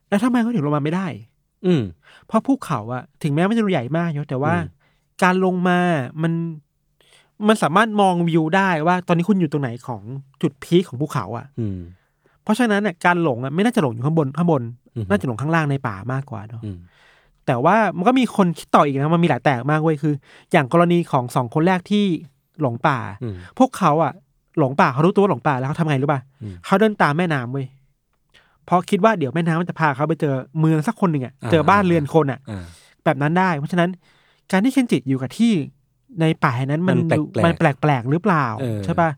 [0.08, 1.06] แล้วทำไมเขาถึงลงมาไม่ได้
[1.66, 1.82] อืม
[2.26, 4.78] เพราะภูเขาอะถึงแม้มันจะใหญ่มากเนอะแต่ว่า อืม
[5.22, 5.78] การลงมา
[6.22, 6.32] มัน
[7.48, 10.02] มันสามารถมองวิวได้ว่า ตอนนี้คุณอยู่ตรงไหนของ
[10.42, 11.78] จุดพีคของภูเขาอะอืม
[12.42, 14.62] เพราะฉะนั้นน่ะการหลงอะไม่น่าจะหลงอยู่ข้างบนข้างบน
[14.96, 16.78] อือฮึ น่าจะหลงข้างล่างในป่ามากกว่าเนาะอืม
[17.50, 20.14] แต่ว่ามันก็มีคนคิดต่ออีกนะมันมีหลายแตกมากเว้ยคือ
[20.52, 22.04] อย่างกรณีของสองคนแรกที่
[22.60, 24.12] หลงป่าอืมพวกเขาอะ
[24.58, 27.66] หลงป่าเขารู้ตัวว่าหลงป่าแล้วเขาทำไงรู้ป่ะอืมเขาเดินตามแม่น้ำเว้ย
[28.64, 32.64] เพราะคิดว่าเดี๋ยวแม่น้ำมันจะพาเขาไปเจอเมืองสักคนหนึ่งอะอ่าเจอบ้านเรือนคนอะอ่า
[33.04, 33.90] แบบนั้นได้ เพราะฉะนั้น
[34.50, 35.52] การที่เคนจิอยู่กับที่
[36.20, 39.10] ในป่าแห่งนั้นมันมันดูแปลกๆมันแปลกๆหรือเปล่าเออใช่ป่ะ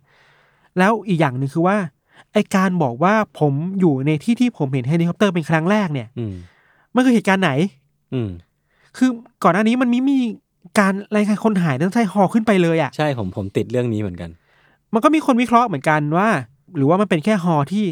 [0.78, 1.76] แล้วอีกอย่างหนึ่งคือว่า
[2.32, 6.34] ไอการบอกว่าผมอยู่ในที่ที่ผมเห็นเฮลิคอปเตอร์เป็นครั้งแรกเนี่ยอืม
[6.94, 7.50] มันคือเหตุการณ์ไหน
[8.14, 8.30] อืม
[8.96, 9.10] คือ
[9.44, 10.18] ก่อนหน้านี้มันไม่มี
[10.78, 14.30] การรายงานคนหายตั้งแต่ฮอขึ้นไปเลยอะ่ะ ใช่ผมผมติดเรื่องนี้เหมือนกัน
[14.94, 16.28] มันก็มีคนวิเคราะห์เหมือนกันว่า
[16.76, 17.84] หรือว่ามันเป็นแค่ฮอที่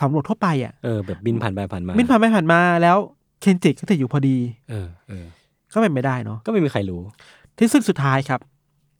[0.00, 2.96] สำรวจทั่วไปอะ่ะเออแบบบินผ่านไปผ่านมามินผ่านไปผ่านมาแล้ว
[3.40, 4.36] เคนจิก็ติดอยู่พอดี
[4.70, 5.26] เออเออ
[5.72, 7.00] ก็เป็นไม่ได้เนาะก็ไม่มีใครรู้
[7.58, 8.40] ที่สุดสุดท้ายครับ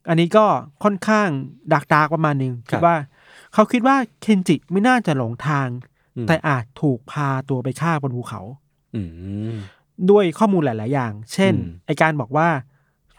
[0.09, 0.45] อันนี้ก็
[0.83, 1.27] ค่อนข้าง
[1.73, 2.95] ดักดากประมาณหนึ่งครัคิบดว่า
[3.53, 5.67] เขาคิดว่าเคนจิไม่น่าจะหลงทาง
[6.15, 8.41] อืมแต่อาจถูกพาตัวไปฆ่าบนภูเขา
[8.95, 9.01] อื
[9.55, 9.57] ม
[10.11, 12.47] ด้วยข้อมูลหลาย ๆ อย่าง เช่นอืมไอการบอกว่า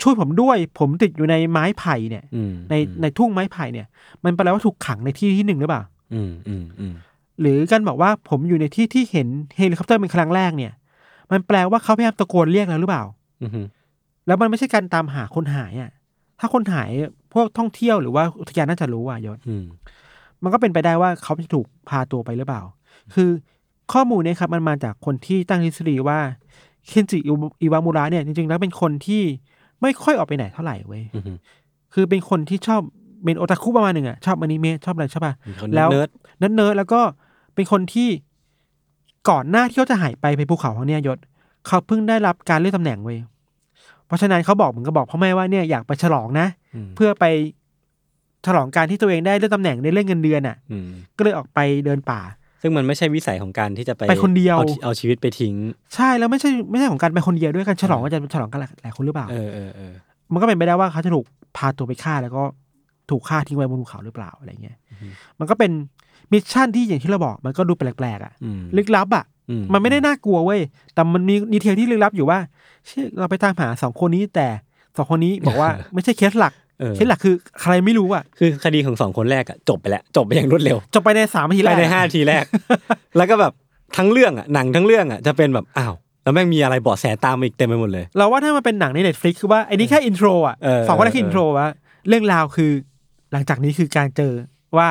[0.02, 3.86] ช่วยผมด้วย ผมติดอยู่ในไม้ไผ่เนี่ยอืมในในทุ่งไม้ไผ่เนี่ย
[4.24, 5.82] มันแปลว่าถูกขังในที่ที่หนึ่งหรือเปล่า
[6.14, 6.94] อืมอืมอืม
[7.40, 10.72] หรือการบอกว่าผมอยู่ในที่ที่เห็นเฮลิคอปเตอร์เป็นครั้งแรกเนี่ย
[11.30, 13.04] มันแปลว่าเขาพยายามตะโกนเรียกแล้วหรือเปล่า
[13.42, 13.50] อืม
[14.26, 15.90] แล้วมันไม่ใช่การตามหาคนหายอะ
[16.40, 16.90] ถ้าคนหาย
[17.32, 19.64] พวกท่องเที่ยวหรือว่าอุทยานน่าจะรู้อะยศอืม
[20.42, 22.62] มันก็เป็นไปได้ว่าเขาจะถูกพาตัวไปหรือเปล่า
[23.14, 23.30] คือ
[23.92, 26.18] ข้อมูลเนี่ยครับมันมาจากคนที่ตั้งทฤษฎีว่า
[26.90, 27.18] เคนจิ
[27.62, 29.22] อิวามุระเนี่ยจริงๆแล้วเป็นคนที่
[29.82, 31.36] ไม่ค่อยออกไปไหนเท่าไหร่เว้ยอืม
[31.94, 32.80] คือเป็นคนที่ชอบ
[33.24, 37.00] เป็นโอตาคุประมาณหนึ่งอะชอบอนิเมะชอบอะไรใช่ป่ะคนแล้ว nerd nerd nerd แล้วก็
[37.54, 38.08] เป็นคนที่
[39.28, 41.18] ก่อนหน้าที่เขาจะหายไปไปภูเขาของเนี่ยยศ
[41.66, 43.18] เขาเพิ่งได้รับการเลื่อนตำแหน่งเว้ย
[44.06, 47.24] เพราะฉะนั้นเขาบอกเหมือนกับบอกพ่อแม่ว่าเนี่ยอยากไปฉลองนะอืมเพื่อไป
[48.46, 52.20] ฉลองการที่ตัวเองได้เลื่อนตำแหน่งได้เลื่อนเงินเดือนอะอืมก็เลยออกไปเดินป่า
[52.62, 55.54] ซึ่งมันไม่ใช่วิสัยของการที่จะไปไปคนเดียวอาเอาชีวิตไปทิ้ง
[55.94, 59.92] ใช่แล้วไม่ใช่ไม่ใช่ของการไปคนเดียวด้วยการฉลองก็จะฉลองกันหลายหลายคนหรือเปล่า เออเออเออ
[60.32, 62.42] มันก็เป็นไปได้ว่าเขาจะถูกพาตัวไปฆ่าแล้วก็
[63.10, 64.76] ถูกฆ่าทิ้งไว้บนภูเขาหรือเปล่าอะไรเงี้ย
[65.38, 65.70] มันก็เป็น
[66.32, 70.60] mission ที่อย่างที่เราบอก มันก็ดูแปลกๆอะอืมลึกลับอะอืมมันไม่ได้น่ากลัวเว้ย
[70.94, 72.38] แต่มันมี detail ที่ลึกลับอยู่ว่า
[72.86, 74.46] เชื่อเราไปตามหาสองคนนี้แต่
[74.96, 82.44] สองคนนี้บอกว่าไม่ใช่เคสหลัก เออเคสหลักคือใครไม่รู้อะคือคดีของสองคนแรกอะจบไปแล้วจบไปอย่างรวดเร็ว จบไปในสามนาทีแรภายกในห้าทีแรก
[83.16, 83.52] แล้วก็แบบ
[83.96, 91.68] ทั้งเรื่องอะหนังทั้งเรื่องอะจะเป็นแบบอ้าวแล้วแม่งมีอะไรเบาะแสตามมาอีกเต็มไปหมดเลย เราว่าถ้ามันเป็นหนังใน Netflix คือว่าไอ้นี่แค่ intro อะเออสองคนแรกคือเอออินโทรว่า
[92.08, 92.70] เรื่องราวคือ
[93.32, 94.32] หลังจากนี้คือการเจอ
[94.78, 94.88] ว่า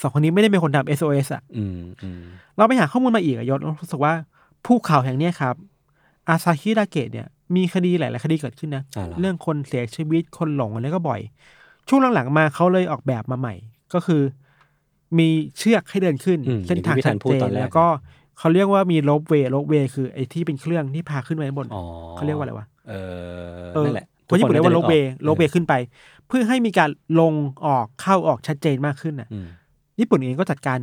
[0.00, 2.22] สองคนนี้ไม่ได้เป็นคนทำ SOS อะอืมอืม
[2.56, 4.14] เราไปหาข้อมูลมาอีกอะยศเรารู้สึกว่า
[4.64, 5.54] ภูเขาแห่งเนี้ยครับ
[6.28, 11.20] อาซาฮิดาเกะเนี่ย มีคดีหลาย ๆ คดีเกิดขึ้นนะอ่าเหรอเรื่องคนเสียชีวิตคนหลงอะไรก็บ่อย
[11.88, 13.54] ช่วงหลัง ๆ มาเขาเลยออกแบบมาใหม่
[13.94, 14.22] ก็คือ
[15.18, 15.28] มี
[15.58, 17.86] เชือกให้เดินขึ้นอืมเส้นทางอย่างที่พี่ชัธัดนพูดเจตอนนแรกแล้วก็
[18.38, 21.82] เขาเรียกว่ามีโลบเวย์โลบเวย์คือไอ้ที่เป็นเครื่องที่พาขึ้นไปข้างบนอ๋อ
[22.12, 22.92] เขาเรียกว่าอะไรวะเอ
[23.60, 25.74] อเออนั่นแหละคนญี่ปุ่นเรียกว่าโลบเวย์ทุกคนโลบเวย์ขึ้นไป
[26.28, 27.32] เพื่อให้มีการลง
[27.66, 29.46] ออกเข้าออกชัดเจนมากขึ้นน่ะอืม
[30.00, 30.78] ญี่ปุ่นเองก็จัดการ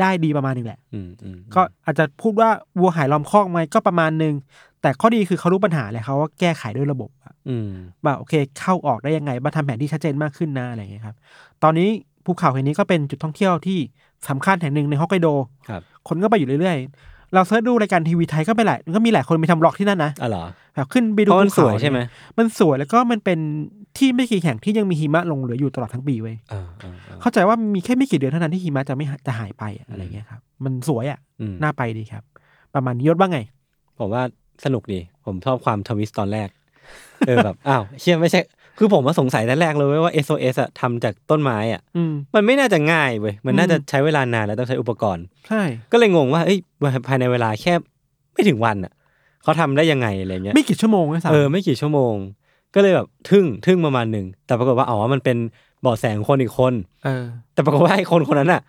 [0.00, 2.50] ได้ดีประมาณหนึงแหละอืมอืมก็อาจจะพูดว่า
[2.80, 4.34] วัวหายล้อมคอกไหมก็ประมาณหนึ่ง
[4.82, 7.70] แต่ข้อดีคือเขารู้ปัญหาเลยเขาว่าแก้ไขด้วยระบบอะอืม
[8.04, 11.16] ว่าโอเค เข้าออกได้ยังไงมาทำแผนที่ชัดเจนมากขึ้นนะอะไรอย่างเงี้ยครับ
[11.62, 11.88] ตอนนี้
[12.24, 13.78] ภูเขาแห่งนี้ก็เป็นจุดท่องเที่ยวที่
[14.28, 15.28] สำคัญแห่งหนึ่งในฮอกไกโด
[15.68, 21.98] ครับคนก็ไปอยู่เรื่อยๆ เราเสิร์ชดูรายการทีวีไทยก็ไปหลายก็มีหลายคนไปทำบล็อกที่นั่นนะอ๋อเหรอแบบขึ้นไปเพดูราะมันภูสเขาวยใช่ไหม
[22.38, 23.38] มันสวยแล้วก็มันเป็น
[23.98, 32.22] ที่ไม่กี่แห่งที่ยังมีหิมะลงเหลืออยู่ตลอดทั้งปีเว้ยเออเออเออเข้าใจว่ามีแค่ไม่กี่เดือนเท่านั้นที่หิมะจะไม่หาจะหายไปอะอะไรเงี้ยครับ มันสวยอะอืมน่าไปดีครับ
[32.74, 33.38] ประมาณนี้ยศบ้างไง
[33.98, 34.22] ผมว่า
[34.64, 36.48] สนุกดี ผมชอบความทวิสต์ตอนแรก
[37.26, 38.40] เออแบบอ้าวเชื่อไม่ใช่
[38.78, 46.58] คือผมมาสงสัยแต่แรกเลยเว้ยว่า SOS อะทำจากต้นไม้อะอืมมันไม่น่าจะง่ายเว้ยมันน่าอืมจะใช้เวลานานแล้วต้องใช้อุปกรณ์ ใช่ ก็เลยงงว่าเอ้ย
[47.08, 47.74] ภายในเวลาแค่
[48.32, 48.92] ไม่ถึงวันอะ
[49.42, 52.14] เขาทำได้ยังไงอะไรเงี้ยไม่กี่ชั่วโมงด้วยซ้ำเออไม่กี่ชั่วโมง
[52.74, 55.36] ก็เลยแบบทึ่งทึ่งประมาณหนึ่งแต่ปรากฏว่าอ๋อมันเป็น
[55.82, 58.60] เบาะแสของคนอีกคน เออ แต่ปรากฏว่าไอ้คนคนนั้นอะ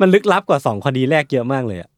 [0.00, 1.92] มันลึกลับกว่าสองคดีแรกเยอะมากเลยอะเอ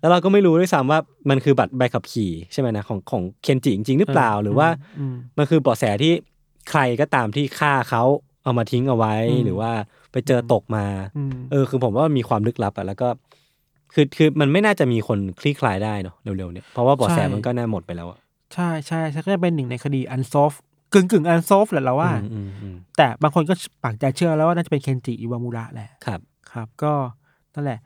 [0.00, 0.98] แล้วเราก็ไม่รู้ด้วยซ้ำว่า
[1.30, 4.68] มันคือบัตรใบขับขี่ใช่ไหมนะของของเคนจิจริงๆหรือเปล่าหรือว่า
[4.98, 6.12] อืมมันคือเบาะแสที่
[6.70, 8.02] ใครก็ตามที่ฆ่าเขา
[8.44, 9.70] เอามาทิ้งเอาไว้อืมหรือว่า
[10.12, 10.84] ไปเจอตกมา
[11.16, 13.08] อืมเออ คือผมว่ามันมีความลึกลับอะแล้วก็
[13.94, 18.18] คือคือมันไม่น่าจะมีคนคลี่คลายได้เนาะเร็วๆเนี่ยเพราะว่าเบาะแสมันก็น่าหมดไปแล้วอะ
[18.54, 20.52] ใช่ใช่ใช่ก็จะเป็นหนึ่งในคดีอันซอฟ
[20.94, 26.20] กึ่งกึ่งอันซอฟแหละเราว่าอืมอืมอืมแต่บางคนก็ปักใจเชื่อแล้วว่าน่าจะเป็นเคนจิอิวามูระแหละครับ
[26.52, 26.92] ครับ ก็
[27.54, 27.78] นั่นแหละ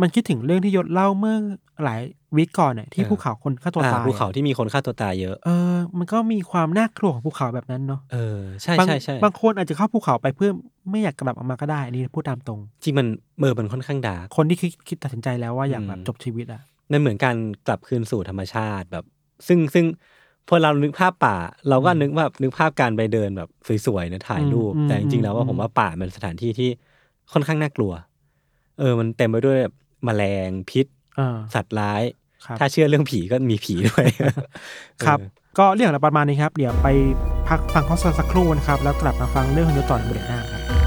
[0.00, 1.36] มันคิดถึงเรื่องที่ยศเล่าเมื่อ
[1.84, 2.00] หลาย
[2.36, 10.50] วิคก่อนเนี่ยที่เออภูเขาคนฆ่าตัวอ่าตายภูเขาที่มีคนฆ่าตัวตายเยอะ เออ มันก็มีความน่ากลัวของภูเขาแบบนั้นเนาะเออใช่บางใช่ใช่บางคนอาจจะเข้าภูเขาไปเพื่อ
[10.90, 13.06] ไม่อยากกลับออกมาก็ได้อันนี้พูดตามตรง จริงมัน
[13.38, 19.04] เมอมันค่อนข้างดาร์กคนที่คิดคิดตัดสินใจแล้วว่าอยากอืมแบบจบชีวิตอะนั่นเหมือนการกลับคืนสู่ธรรมชาติแบบ
[19.46, 19.86] ซึ่งซึ่ง
[20.48, 21.36] พอเรานึกภาพป่า
[21.68, 23.48] เราก็นึกว่านึกภาพการไปเดินแบบ
[23.86, 26.70] สวยๆนะถ่ายรูปอืมแต่จริงๆแล้วว่าอืมผมว่าป่าเป็นสถานที่ที่
[27.32, 27.92] ค่อนข้างน่ากลัว
[28.80, 30.86] เออมันเต็มไปด้วยแบบแมลงพิษ
[31.18, 32.02] อ่าสัตว์ร้าย
[32.46, 34.06] ครับถ้าเชื่อเรื่องผีก็มีผีด้วย
[35.06, 36.88] ครับเออก็เรื่องของเราประมาณนี้ครับ เดี๋ยวไป
[37.48, 40.79] พักฟังข้อสสักครู่นะครับ แล้วกลับมาฟังเรื่องของยศต่อในเบรกหน้าครับ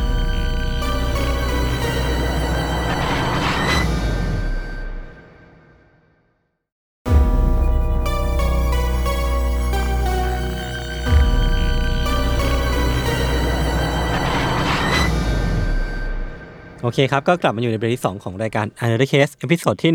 [16.83, 19.91] โอเคครับ ก็กลับมาอยู่ในเบรกที่ 2 ของรายการ u n d e r Case episode ที่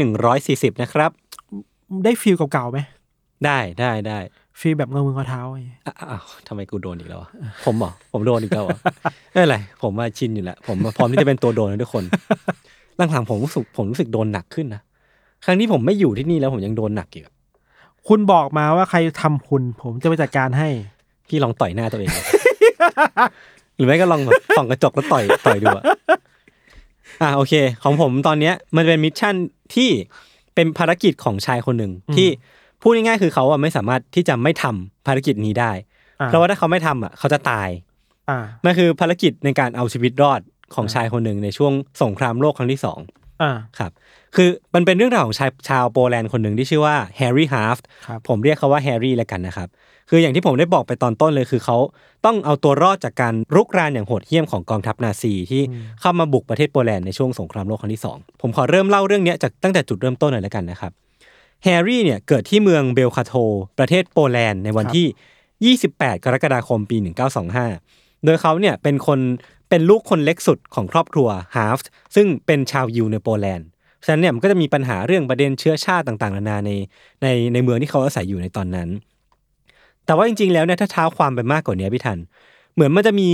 [0.72, 1.10] 140 นะครับ
[2.04, 2.78] ได้ฟีลเก่าๆไหม
[3.44, 4.18] ได้ได้ได้
[4.60, 7.30] ฟีลแบบเงามือเงาเท้าไงอะอ้าวทำไมกูโดนอีกแล้วอะ
[7.64, 8.78] ผมเหรอผมโดนอีกแล้วเหรอ
[9.30, 12.04] ไม่เป็นไรผมว่าชินอยู่แล้วผมพร้อมที่จะเป็นตัวโดนนะทุกคน
[12.96, 14.80] หลังๆผมรู้สึกผมรู้สึกโดนหนักขึ้นนะ
[15.44, 17.34] ครั้งนี้ผมไม่อยู่ที่นี่แล้วผมยังโดนหนักอีกอะ
[18.08, 20.68] คุณบอกมาว่าใครทำคุณผมจะไปจัดการให้
[21.28, 22.20] พี่ลองต่อยหน้าตัวเองดู
[23.76, 25.84] หรือไม่ก็ลองแบบส่องกระจกแล้วต่อยต่อยดูอะ
[27.22, 29.34] อะโอเค ของผมตอนเนี้ยมันเป็น mission
[29.74, 29.90] ที่
[30.54, 32.28] เป็นภารกิจของชายคนหนึ่งอืมที่
[32.82, 35.72] พูดง่ายๆคือเขาอะไม่สามารถที่จะไม่ทำภารกิจนี้ได้
[36.20, 37.68] อ่าเพราะว่าถ้าเขาไม่ทำอะเขาจะตาย
[38.30, 40.40] อ่ามันคือภารกิจในการเอาชีวิตรอด
[40.74, 42.98] ของชายคนหนึ่งในช่วงสงครามโลกครั้งที่สอง
[43.42, 43.92] อ่าครับ
[44.36, 49.68] คือมันเป็นเรื่องราวของชายชาวโปแลนด์คนหนึ่งที่ชื่อว่าแฮร์รี่ฮาร์ฟครับผมเรียกเขาว่าแฮร์รี่แล้วกันนะครับ
[50.10, 51.76] คืออย่างที่ผมได้บอกไปตอนต้นเลยคือเขา
[52.24, 55.62] ต้องเอาตัวรอดจากการรุกรานอย่างโหดเหี้ยมของกองทัพนาซีที่
[56.00, 60.92] เข้ามาบุกประเทศโปแลนด์ในช่วงสงครามโลกครั้งที่สองผมขอเริ่มเล่าเรื่องเนี้ยจากตั้งแต่จุดเริ่มต้นเลยแล้วกันนะครับ
[61.64, 63.34] แฮร์รี่เนี่ยเกิดที่เมืองเบลคาโท
[63.78, 66.96] ประเทศโปแลนด์ในวันที่ 28 กรกฎาคมปี
[67.60, 69.18] 1925 โดยเขาเนี่ยเป็นคน
[69.68, 71.78] เป็นลูกคนเล็กสุดของครอบครัวฮาร์ฟ
[72.14, 73.66] ซึ่งเป็นชาวยิวในโปแลนด์
[74.04, 76.70] ฉะนั้นเนี่ยมันก็จะมีปัญหาเรื่องประเด็นเชื้อชาติต่างๆนานาใน
[77.22, 78.88] ในในเมืองที่เขาอาศัยอยู่ในตอนนั้น
[80.06, 82.18] แต่ว่าจริง ๆ แล้วเนี่ยถ้าเท้าความไปมากกว่านี้พี่ทัน
[82.74, 83.28] เหมือนมันจะมี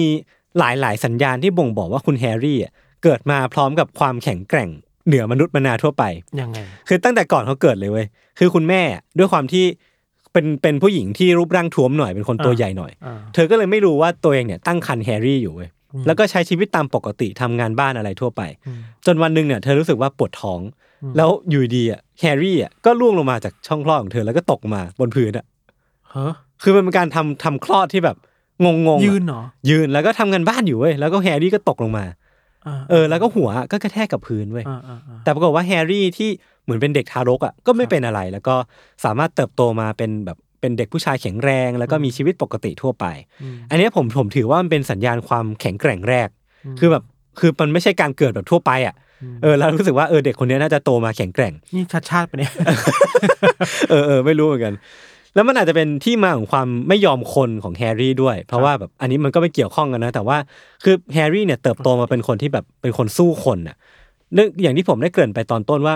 [0.59, 2.73] หลายๆ สัญญาณที่บ่งบอกว่าคุณแฮร์รี่อะ
[3.05, 4.71] เกิดมาพร้อมกับความแข็งแกร่ง
[5.07, 6.05] เหนือมนุษย์มนาทั่วไป
[6.41, 8.07] ยังไงคือตั้งแต่ก่อนเขาเกิดเลยเว้ย
[8.39, 8.83] คือคุณแม่
[9.19, 9.65] ด้วยความที่
[10.33, 15.69] เป็นเป็นผู้หญิงที่รูปร่างท้วมหน่อยเป็นคนตัวอ่าใหญ่หน่อยอ่าเธอก็เลยไม่รู้ว่าตัวเองเนี่ยตั้งครรภ์แฮร์รี่อยู่เว้ย
[16.07, 20.61] แล้วก็ใช้ชีวิตตามปกติทำงานบ้านอะไรทั่วไปอืมจนวันหนึ่งเนี่ยเธอรู้สึกว่าปวดท้อง
[21.03, 25.45] อืมแล้วอยู่ดีอะแฮร์รี่อะก็ร่วงลงมาจากช่องคลอดของเธอแล้วก็ตกมาบนพื้นอะ
[26.11, 28.17] เฮ้อคือมันเป็นการทำทำคลอดที่แบบ
[28.65, 36.31] งงๆอะยืนเหรอยืนแล้วก็ทำงานบ้านอยู่เว้ยแล้วก็แฮร์รี่ก็ตกลงมาเออ แล้วก็หัวก็กระแทกกับพื้นเว้ยอ่าอ่าอ่าแต่ปรากฏว่าแฮร์รี่ที่
[36.65, 38.55] เหมือนเป็นเด็กทารกอะก็ไม่เป็นอะไร แล้วก็
[39.05, 43.07] สามารถเติบโตมาเป็นแบบ เป็นเด็กผู้ชายแข็งแรง แล้วก็มีชีวิตปกติทั่วไป
[43.43, 46.29] อืมอันเนี้ยผมผมถือว่ามันเป็นสัญญาณความแข็งแกร่งแรก
[46.79, 47.05] คือแบบ
[47.39, 48.95] คือมันไม่ใช่การเกิดแบบทั่วไปอะ
[49.43, 52.53] เออแล้วรู้สึกว่าเออเด็กคนเนี้ยน่าจะโตมาแข็งแกร่งนี่ชัชชาติปะเนี่ย
[53.91, 54.75] เออเออไม่รู้เหมือนกัน
[55.35, 60.37] แล้วมันอาจจะเป็นที่มาของความไม่ยอมคนของแฮร์รี่ด้วย เพราะว่าแบบอันนี้มันก็ไม่เกี่ยวข้องกันนะ แต่ว่า
[60.85, 63.77] คือแฮร์รี่เนี่ยเติบโตมาเป็นคนที่แบบเป็นคนสู้คนน่ะ
[64.35, 65.95] เรื่องอย่างที่ผมได้เกริ่นไปตอนต้นว่า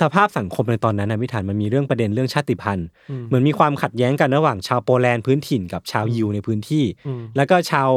[0.00, 7.90] สภาพสังคมในตอนนั้นนะพี่ธัญมันมีเรื่องประเด็นเรื่องชาติพันธุ์อืมเหมือนมีความขัดแย้งกันระหว่างชาวโปแลนด์พื้นถิ่นกับชาวยิวในพื้นที่อืมแล้วก็ชาว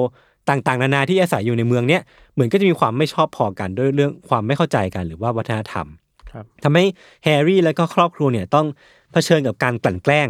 [0.50, 2.02] ต่างๆ นานาที่อาศัยอยู่ในเมืองเนี้ย
[2.34, 5.88] เหมือนก็จะมีความไม่ชอบพอกันด้วยเรื่องความไม่เข้าใจกันหรือว่าวัฒนธรรม
[6.32, 6.86] ครับทำให้
[7.24, 8.66] แฮร์รี่และก็ครอบครัวเนี่ยต้อง
[9.12, 10.28] เผชิญกับการกลั่นแกล้ง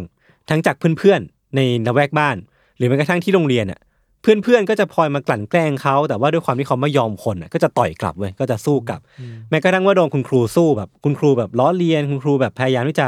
[0.50, 2.36] ทั้งจากเพื่อนๆในละแวกบ้าน
[2.78, 3.80] หรือแม้กระทั่งที่โรงเรียนอะ
[4.22, 9.02] เพื่อนๆก็จะพลอยมากลั่นแกล้งเขาแต่ว่าด้วยความที่เขาไม่ยอมคนอะก็จะต่อยกลับเว้ยก็จะสู้กลับ
[9.50, 13.08] แม้กระทั่งว่าโดนคุณครูสู้แบบคุณครูแบบล้อเลียนคุณครูแบบพยายามที่จะ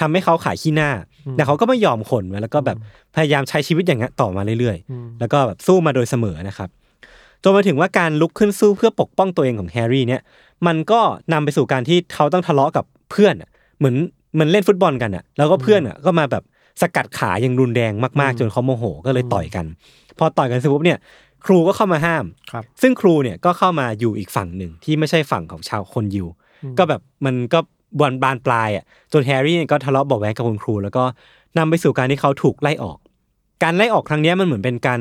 [0.00, 0.90] ทำให้เขาขายขี้หน้า
[1.36, 2.76] แต่เขาก็ไม่ยอมคนเว้ยแล้วก็แบบ
[3.16, 6.68] พยายามใช้ชีวิตอย่างนั้นต่อมาเรื่อยๆ แล้วก็แบบสู้มาโดยเสมอนะครับ
[7.42, 10.22] จนมาถึงว่าการลุกขึ้นสู้เพื่อปกป้องตัวเองของแฮร์รี่เนี่ย
[10.66, 11.00] มันก็
[11.32, 13.96] นำไปสู่การที่เขาต้องทะเลาะกับเพื่อนอะเหมือน
[14.34, 16.42] เหมันเล่นฟุตบอลกันอะ แล้วก็เพื่อนอะก็มาแบบ
[16.80, 19.66] สกัดขาอย่างรุนแรงมากๆ จนเขาโมโหก็เลยต่อยกัน
[20.18, 20.98] พอต่อยกันเสร็จปุ๊บเนี่ย
[21.46, 26.26] ครูก็เข้ามาห้ามครับซึ่งครูเนี่ยก็เข้ามาอยู่อีกฝั่งหนึ่งที่ไม่ใช่ฝั่งของชาวคนยิว
[26.78, 27.58] ก็แบบมันก็
[28.00, 31.04] บานบานปลายอะจนแฮร์รี่เนี่ยก็ทะเลาะเบาะแว้งกับคุณครู แล้วก็
[31.58, 32.98] นำไปสู่การที่เขาถูกไล่ออก
[33.62, 35.00] การไล่ออกครั้งเนี้ยมันเหมือนเป็นการ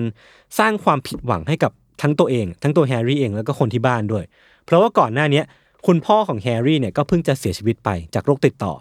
[0.59, 4.23] สร้างความผิดหวังให้กับทั้งตัวเอง ทั้งตัวแฮร์รี่เองแล้วก็คนที่บ้านด้วย
[4.65, 5.45] เพราะว่าก่อนหน้าเนี้ย
[5.87, 8.73] คุณพ่อของแฮร์รี่เนี่ยก็เพิ่งจะเสียชีวิตไปจากโรคติดต่อ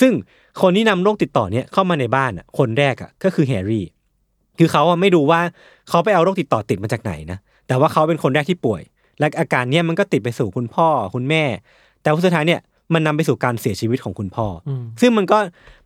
[0.00, 0.12] ซึ่ง
[0.62, 3.84] คนที่นำโรคติดต่อเนี่ยเข้ามาในบ้านอะคนแรกอะก็คือแฮร์รี่
[4.58, 5.40] คือเขาอะไม่รู้ว่า
[5.88, 8.82] เขาไปเอาโรคติดต่อติดมาจากไหนนะ แต่ว่าเขาเป็นคนแรกที่ป่วย
[9.18, 11.42] และอาการเนี้ยมันก็ติดไปสู่คุณพ่อคุณแม่
[12.02, 12.60] แต่ว่าสุดท้ายเนี่ย
[12.94, 15.38] มันนำไปสู่การเสียชีวิตของคุณพ่ออมซึ่งมันก็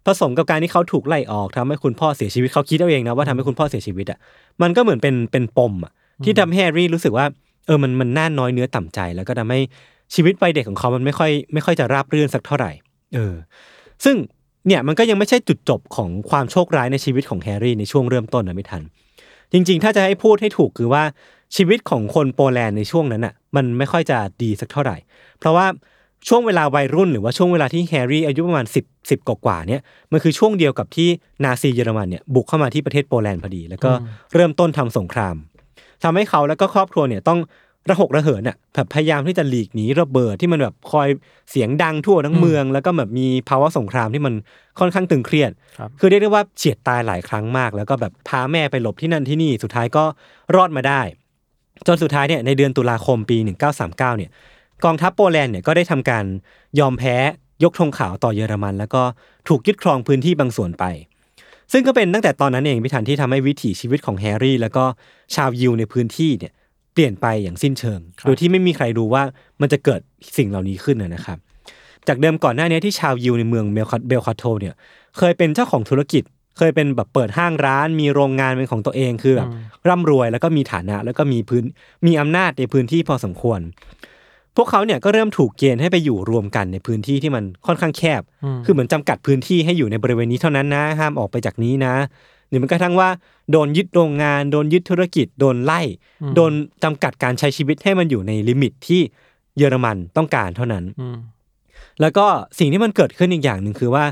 [0.06, 4.18] ผสมกับการที่เขาถูกไล่ออกทำให้คุณพ่อเสียชีวิตเขาคิดเอาเองนะว่าทำให้คุณพ่อเสียชีวิตอะ
[4.62, 5.92] มันก็เหมือนเป็นเป็นปมอะ
[6.24, 7.26] ที่ทำให้แฮร์รี่รู้สึกว่า
[7.66, 9.60] เออมันมันน่าน้อยเนื้อต่ำใจ แล้วก็ทำให้
[10.14, 12.70] ชีวิตวัยเด็กของเขามันไม่ค่อยไม่ค่อยจะราบรื่นสักเท่าไหร่
[13.14, 13.34] เออ
[14.04, 14.16] ซึ่ง
[14.66, 18.82] เนี่ยมันก็ยังไม่ใช่จุดจบของความโชคร้ายในชีวิตของแฮร์รี่ในช่วงเริ่มต้นนะไม่ทัน
[19.52, 21.02] จริง ๆ ถ้าจะให้พูดให้ถูกคือว่า
[21.56, 24.96] ชีวิตของคนโปแลนด์ในช่วงนั้นอะมันไม่ค่อยจะดีสักเท่าไหร่
[25.38, 25.66] เพราะว่า
[26.28, 29.80] ช่วงเวลาวัยรุ่นหรือว่าช่วงเวลาที่แฮร์รี่อายุประมาณ 10 10กว่าๆเนี่ย
[30.12, 31.08] มันคือช่วงเดียวกับที่
[31.44, 33.90] นาซีเยอรมันเนี่ยบุกเข้ามาที่ประเทศโปแลนด์พอดี แล้วก็
[34.34, 35.36] เริ่มต้นทำสงคราม
[36.02, 37.38] ทำให้เขาแล้วก็ครอบครัวเนี่ยต้อง
[37.88, 41.08] ระหกระเหินอะแบบพยายามที่จะหลีกหนีระเบิดที่มันแบบคอย
[41.50, 44.34] เสียงดังทั่วทั้งเมือง แล้วก็แบบมีภาวะสงครามที่มัน
[44.78, 50.04] ค่อนข้างตึงเครียดครับคือเรียกได้ว่าเฉียดตายหลายครั้งมาก แล้วก็แบบพาแม่ไปหลบที่นั่นที่นี่สุดท้ายก็
[50.54, 51.00] รอดมาได้
[51.86, 53.38] จนสุดท้ายเนี่ยในเดือนตุลาคมปี
[53.78, 54.30] 1939เนี่ย
[54.84, 56.24] กองทัพโปแลนด์เนี่ยก็ได้ทำการ
[56.80, 57.16] ยอมแพ้
[57.64, 59.02] ยกธงขาวต่อเยอรมัน แล้วก็
[59.48, 60.84] ถูกยึดครองพื้นที่บางส่วนไป
[61.72, 64.84] ซึ่งก็เป็นตั้งแต่ตอนนั้นเองพี่ธัญที่ทำให้วิถีชีวิตของแฮร์รี่ แล้วก็
[65.34, 66.59] ชาวยิวในพื้นที่เนี่ยเป
[67.00, 69.22] ลี่ยนไปอย่างสิ้นเชิง โดยที่ไม่มีใครรู้ว่า
[69.60, 70.00] มันจะเกิด
[70.36, 71.38] สิ่งเหล่านี้ขึ้นนะนะครับ
[72.08, 74.74] จากเดิมก่อนหน้านี้ที่ชาวยิวในเมืองเบลคาเบลคาโตเนี่ย
[75.18, 76.22] เคยเป็นเจ้าของธุรกิจ
[76.58, 79.48] เคยเป็นแบบเปิดห้างร้าน มีโรงงานเป็นของตัวเองคือแบบ
[79.88, 81.64] ร่ำรวยแล้วก็มีฐานะแล้วก็มีพื้น
[82.06, 83.60] มีอำนาจในพื้นที่พอสมควร
[84.56, 88.22] พวกเขาเนี่ยก็เริ่มถูกเกณฑ์ให้ไปอยู่รวมกันในพื้นที่ที่มันค่อนข้างแคบ
[88.64, 91.94] คือเหมือนจำกัดพื้นที่ให้อยู่ในบริเวณนี้เท่านั้นนะ ห้ามออกไปจากนี้นะ
[92.50, 93.08] หรือมันกระทั่งว่า
[93.52, 95.80] โดนยึดโรงงานโดนยึดธุรกิจโดนไล่
[96.36, 96.52] โดน
[96.84, 99.00] จำกัดการใช้ชีวิตให้มันอยู่ในลิมิตที่
[99.58, 101.18] เยอรมันต้องการเท่านั้นอืม
[102.00, 102.26] แล้วก็
[102.58, 104.04] สิ่งที่มันเกิดขึ้นอีกอย่างหนึ่งคือว่า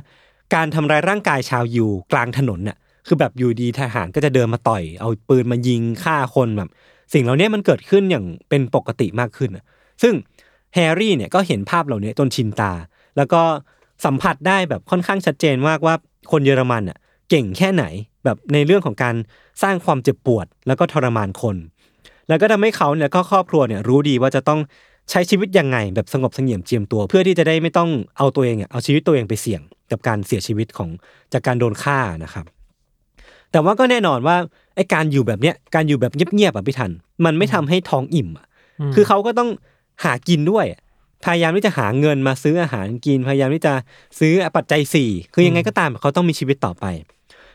[0.54, 6.68] การทำร้ายร่างกายชาวยิวกลางถนนน่ะคือแบบอยู่ดีทหารก็จะเดินมาต่อย เอาปืนมายิงฆ่าคนแบบ
[7.12, 9.64] สิ่งเหล่านี้มันเกิดขึ้นอย่างเป็นปกติมากขึ้นน่ะ
[10.02, 10.14] ซึ่ง
[10.74, 12.72] แฮร์รี่เนี่ยก็เห็นภาพเหล่านี้จนชินตา
[13.16, 13.42] แล้วก็
[14.04, 15.94] สัมผัสได้แบบค่อนข้างชัดเจนมากว่า
[16.30, 16.98] คนเยอรมันอะ
[17.30, 17.84] เก่งแค่ไหน
[18.28, 19.14] แบบในเรื่องของการ
[19.62, 21.56] สร้างความเจ็บปวด แล้วก็ทรมานคน
[22.28, 24.60] แล้วก็ทำให้เขาเนี่ยก็ครอบครัวเนี่ยรู้ดีว่าจะต้อง
[25.10, 29.60] ใช้ชีวิตยังไงแบบสงบเสงี่ยมเจียมตัว เพื่อที่จะได้ไม่ต้องเอาตัวเองอะเอาชีวิตตัวเองไปเสี่ยง
[29.90, 30.90] กับการเสียชีวิตของ
[31.32, 32.44] จากการโดนฆ่านะครับ
[33.52, 34.36] แต่ว่าก็แน่นอนว่า
[34.76, 36.90] ไอ้การอยู่แบบเนี้ยการอยู่แบบเงียบๆแบบพี่ทัน
[37.24, 38.46] มันไม่ทำให้ท้องอิ่มอะ
[38.94, 39.50] คือเขาก็ต้อง
[40.04, 40.80] หากินด้วยอะ
[41.24, 43.72] พยายามที่จะหาเงินมาซื้ออาหารกิน พยายามที่จะ
[44.18, 46.84] ซื้อปัจจัยสี่คือยังไงก็ตามเขาต้องมีชีวิตต่อไป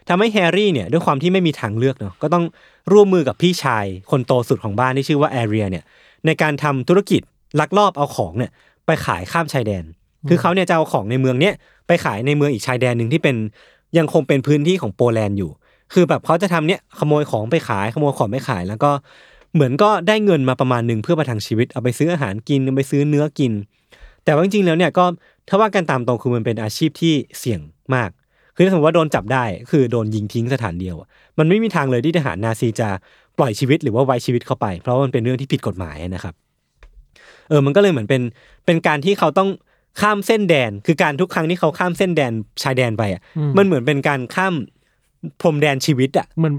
[0.10, 2.46] ทำให้แฮร์รี่เนี่ยด้วยความที่ไม่มีทางเลือกเนาะก็ต้อง
[2.92, 5.84] ร่วมมือกับพี่ชายคนโตสุดของบ้านที่ชื่อว่าแอเรียเนี่ย
[6.26, 7.22] ในการทำธุรกิจ
[7.60, 8.52] ลักลอบเอาของเนี่ย
[8.86, 9.84] ไปขายข้ามชายแดน
[10.30, 11.54] คือเขาเนี่ยจะเอาของในเมืองเนี้ย
[11.88, 13.36] ไปขายในเมืองอีกชายแดนหนึ่งที่เป็น
[13.98, 15.52] ยังคงเป็นพื้นที่ของโปแลนด์อยู่
[15.94, 18.92] คือแบบเขาจะทำเนี่ยขโมยของไปขายขโมยของไปขาย แล้วก็
[19.54, 23.52] เหมือนก็ได้เงินมาประมาณหนึ่งเพื่อประทังชีวิตเอาไปซื้ออาหารกินเอาไปซื้อเนื้อกิน
[24.24, 25.06] แต่ว่าจริงๆแล้วเนี่ยก็
[25.48, 27.60] ถ้าว่ากันตามตรงคือมันเป็นอาชีพที่เสี่ยง
[27.96, 28.10] มาก
[28.56, 31.08] คือถ้าสมมติว่าโดนจับได้คือโดนยิงทิ้งสถานเดียวอะ
[31.40, 32.88] มันไม่มีทางเลยที่ทหารนาซีจะ
[33.38, 36.34] ปล่อยชีวิตหรือว่าไว้ชีวิตเข้าไป เพราะว่ามันเป็นเรื่องที่ผิดกฎหมายนะครับ
[37.50, 38.22] เออมันก็เลยเหมือนเป็น
[38.66, 39.50] เป็นการที่เขาต้อง
[40.02, 42.32] ข้ามเส้นแดน คือการทุกครั้งที่เขาข้ามเส้นแดน
[42.64, 43.22] ชายแดนไปอะ
[43.58, 44.54] มันเหมือนเป็นการข้าม
[45.42, 46.56] พรมแดนชีวิตอะเหมือน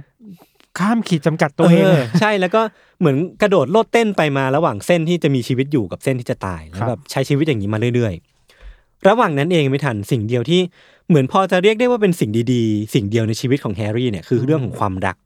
[0.79, 2.63] ข้ามขีดจำกัดตัวเองอใช่แล้วก็
[3.01, 8.15] เหมือนกระโดดโลดเต้นไปมาระหว่างเส้นที่จะมีชีวิตอยู่กับเส้นที่จะตายแล้วแบบใช้ชีวิตอย่างนี้มาเรื่อย
[8.61, 10.61] ๆ ระหว่างนั้นเองพี่ธัญสิ่งเดียวที่
[11.09, 15.17] เหมือนพอจะเรียกได้ว่าเป็นสิ่งดีๆ สิ่งเดียวในชีวิตของแฮร์รี่เนี่ยคือเรื่องของความรัก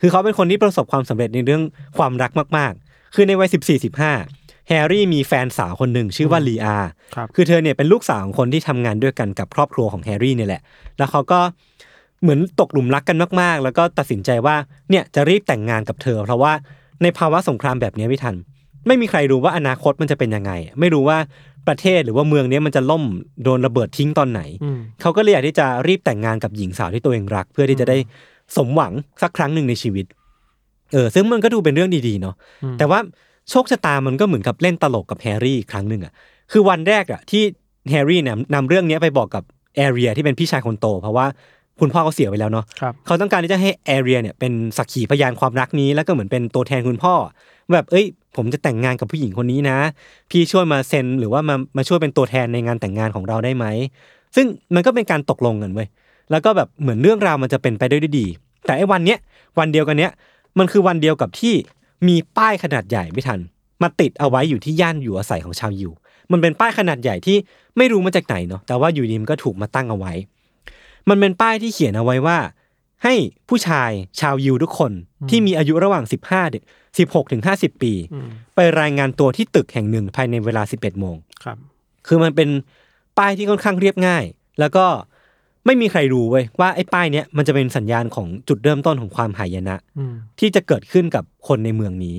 [0.00, 1.62] คือเขาเป็นคนที่ประสบความสำเร็จในเรื่อง
[1.98, 4.12] ความรักมากๆ คือในวัยสิบสี่สิบห้า
[4.68, 6.76] แฮร์รี่มีแฟนสาวคนหนึ่งชื่อว่าลีอา
[7.14, 10.62] ครับคือเธอเนี่ยเป็นลูกสาวของคนที่ทำงานด้วยกันกับครอบครัวของแฮร์รี่เนี่ยแหละ
[10.98, 11.40] แล้วเขาก็
[12.22, 14.56] เหมือนตกหลุมรักกันมาก ๆ แล้วก็ตัดสินใจว่า
[14.90, 16.52] เนี่ยจะรีบแต่งงานกับเธอ เพราะว่า
[17.02, 18.34] ในภาวะสงครามแบบนี้พี่ธัญ
[18.86, 21.18] ไม่มีใครรู้ว่าอนาคตมันจะเป็นยังไง ไม่รู้ว่า
[21.68, 23.04] ประเทศหรือว่าเมืองนี้มันจะล่ม
[23.44, 27.96] โดนระเบิดทิ้งตอนไหนอืมเขาก็เลยอยากที่จะรีบแต่งงานกับหญิงสาวที่ตัวเองรัก เพื่อที่จะได้
[28.56, 30.06] สมหวังสักครั้งหนึ่งในชีวิต
[30.92, 32.34] เออ ซึ่งมันก็ดูเป็นเรื่องดีๆเนาะ
[32.78, 32.98] แต่ว่า
[33.50, 36.12] โชคชะตามันก็เหมือนกับเล่นตลกกับแฮร์รี่อีกครั้งหนึ่งอะ
[36.52, 37.42] คือวันแรกอะที่
[37.90, 39.42] แฮร์รี่เนี่ยนำเรื่องเนี้ยไปบอกกับ
[39.76, 41.26] แอเรียที่เป็นพี่ชายคนโต เพราะว่า
[41.80, 47.14] คุณพ่อเขาเสียไปแล้วเนาะครับเขาต้องการที่จะให้แอเรียเนี่ยเป็นสักขีพยานความรักนี้ แล้วก็เหมือนเป็นตัวแทนคุณพ่อ
[47.72, 48.06] แบบเอ้ย
[48.36, 49.78] ผมจะแต่งงานกับผู้หญิงคนนี้นะ
[50.30, 53.66] พี่ช่วยมาเซ็นหรือว่ามามาช่วยเป็นตัวแทนในงานแต่งงานของเราได้ไหม
[54.36, 55.88] ซึ่งมันก็เป็นการตกลงกันเว้ย
[56.30, 58.26] แล้วก็แบบเหมือนเรื่องราวมันจะเป็นไปได้ด้วยดี
[58.66, 59.18] แต่ไอ้วันเนี้ย
[59.58, 60.12] วันเดียวกันเนี้ย
[60.58, 61.54] มันคือวันเดียวกับที่
[62.08, 63.40] มีป้ายขนาดใหญ่ไม่ทัน
[63.82, 65.90] มาติดเอาไว้อยู่ที่ย่านอยู่อาศัยของชาวยิว
[66.32, 67.36] มันเป็นป้ายขนาดใหญ่ที่
[67.76, 70.12] ไม่รู้มาจากไหนเนาะแต่ว่าอยู่ดีมันก็ถูกมาตั้งเอาไว้
[71.08, 72.36] มันเป็นป้ายที่เขียนเอาไว้ว่า
[73.04, 73.14] ให้
[73.48, 74.92] ผู้ชายชาวยิวทุกคน
[75.30, 76.64] ที่มีอายุระหว่าง 15ถึง
[76.98, 81.56] 16ถึง50 ปีอืมไปรายงานตัวที่ตึกแห่งหนึ่งภายในเวลา 11โมงครับ
[82.06, 82.48] คือมันเป็น
[83.18, 84.24] ป้ายที่ค่อนข้างเรียบง่าย
[84.60, 84.86] แล้วก็
[85.66, 92.16] ไม่มีใครรู้เว้ยว่าไอ้ป้ายเนี้ยมันจะเป็นสัญญาณของจุดเริ่มต้นของความหายนะอืมที่จะเกิดขึ้นกับคนในเมืองนี้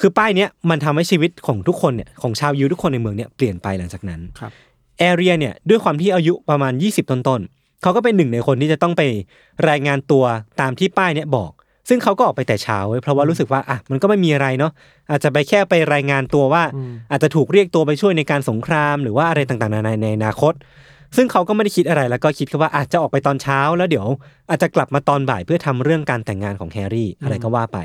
[0.00, 4.52] คือป้ายเนี้ยมันทำให้ชีวิตของทุกคนเนี่ยของชาวยิวทุกคนในเมืองเนี่ยเปลี่ยนไปหลังจากนั้นครับ
[4.98, 9.02] แอเรียเนี่ยด้วยความที่อายุประมาณ 20 ต้นๆ เขาก็เป็นหนึ่งในคนที่จะต้องไป
[9.68, 10.24] รายงานตัว
[10.60, 11.52] ตามที่ป้ายเนี่ยบอก
[11.88, 14.72] ซึ่งเขาก็ออกไปแต่เช้าเว้ยเพราะว่ารู้สึกว่าอะมันก็ไม่มีอะไรเนาะ
[15.10, 20.54] อาจจะไปแค่ไปรายงานตัวว่าอืมอาจจะถูกเรียกตัวไปช่วยในการสงครามหรือว่าอะไรต่างๆนานาในอนาคต
[21.16, 24.06] ซึ่งเขาก็ไม่ได้คิดอะไรแล้วก็คิดแค่ว่าอาจจะออกไปตอนเช้า แล้วเดี๋ยว
[24.50, 27.78] อาจจะกลับมาตอนบ่ายเพื่อทำเรื่องการแต่งงานของแฮร์รี่อะไรก็ว่าไป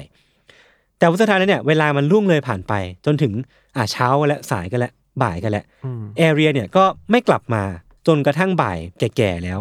[0.97, 2.73] แต่ว่าสุดท้ายแล้วเนี่ยเวลามันล่วงเลยผ่านไป
[3.05, 3.33] จนถึง
[3.75, 4.91] อ่าเช้าและสายกันแล้ว
[5.23, 7.63] บ่ายกันแล้วอืมแอเรียเนี่ยก็ไม่กลับมา
[8.07, 9.59] จนกระทั่งบ่ายแก่ๆแล้ว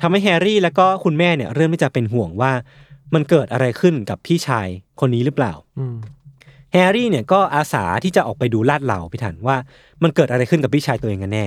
[0.00, 2.52] ทำให้แฮร์รี่แล้วก็คุณแม่เนี่ยเริ่มที่จะเป็นห่วงว่า
[3.14, 4.66] มันเกิดอะไรขึ้นกับพี่ชาย
[5.00, 5.96] คนนี้หรือเปล่าอืม
[6.72, 9.56] แฮร์รี่เนี่ยก็อาสาที่จะออกไปดูลาดเหล่าพี่ถันว่า
[10.02, 11.46] มันเกิดอะไรขึ้นกับพี่ชายตัวเองกันแน่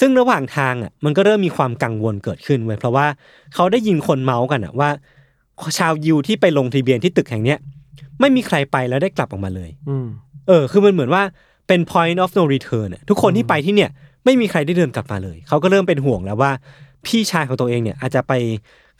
[0.00, 3.06] ซึ่งระหว่างทางอะมันก็เริ่มมีความกังวลเกิดขึ้นเว้ยเพราะว่า
[3.54, 4.90] เขาได้ยินคนเม้าท์กันอะว่า
[5.78, 7.58] ชาวยิวที่ไปลงทะเบียนที่ตึกแห่งเนี้ย
[8.20, 10.06] ไม่มีใครไปแล้วได้กลับออกมาเลย อืม
[10.48, 11.22] เออ คือมันเหมือนว่า
[11.68, 13.90] เป็น point of no return อะทุกคนที่ไปที่เนี่ย
[14.24, 16.52] ไม่มีใครได้เดินกลับมาเลย เขาก็เริ่มเป็นห่วงแล้วว่า
[17.06, 18.32] พี่ชายของตัวเองเนี่ยอาจจะไป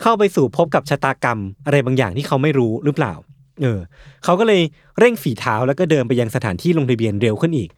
[0.02, 3.14] เข้าไปสู่พบกับชะตากรรม อะไรบางอย่างที่เขาไม่รู้หรือเปล่า
[3.62, 3.80] เออ
[4.24, 4.62] เขาก็เลย
[4.98, 7.70] เร่งฝีเท้าแล้วก็เดินไปยังสถานที่ลงทะเบียนเร็วขึ้นอีก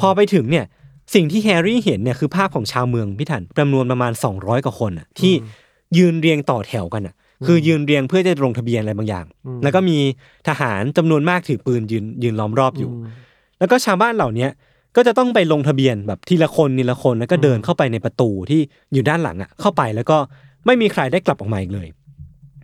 [0.00, 0.64] พอไปถึงเนี่ย
[1.14, 5.32] สิ่งที่แฮร์รี่เห็นเนี่ยคือภาพของชาวเมืองพี่ถันจำนวนประมาณ 200กว่าคนอะที่
[5.98, 7.14] ยืนเรียงต่อแถวกันอะ
[7.46, 9.26] คือยืนเรียงเพื่อจะลงทะเบียนอะไรบางอย่าง
[9.62, 9.98] แล้วก็มี
[10.48, 12.90] ทหารจำนวนมากถือปืนยืนยืนล้อมรอบอยู่
[13.58, 14.50] แล้วก็ชาวบ้านเหล่าเนี้ย
[14.96, 18.60] ก็จะต้องไปลงทะเบียนแบบทีละคนทีละคนแล้วก็เดินเข้าไปในประตูที่
[18.92, 20.16] อยู่ด้านหลังอะเข้าไปแล้วก็
[20.66, 21.88] ไม่มีใครได้กลับออกมาอีกเลย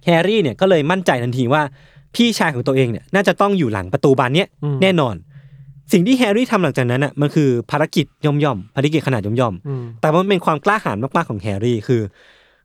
[0.04, 1.62] แฮร์รี่เนี่ยก็เลยมั่นใจทันทีว่า
[2.14, 5.14] พี่ชายของตัวเองเนี่ยน่าจะต้องอยู่หลังประตูบานเนี้ยอืมแน่นอน
[5.92, 12.02] สิ่งที่แฮร์รี่ทำหลังจากนั้นอะมันคือภารกิจย่อมย่อมๆภารกิจขนาดย่อมย่อมๆอืมแต่มันเป็นความกล้าหาญมากๆของแฮร์รี่คือ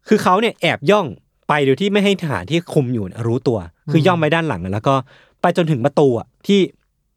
[0.08, 1.06] คือเขาเนี่ยแอบย่อง
[1.50, 3.58] ไปโดยที่ไม่ให้ทหารที่คุมอยู่เนี่ยรู้ตัว
[3.92, 4.96] คือย่องไปด้านหลังอะแล้วก็
[5.42, 6.60] ไปจนถึงประตูอะที่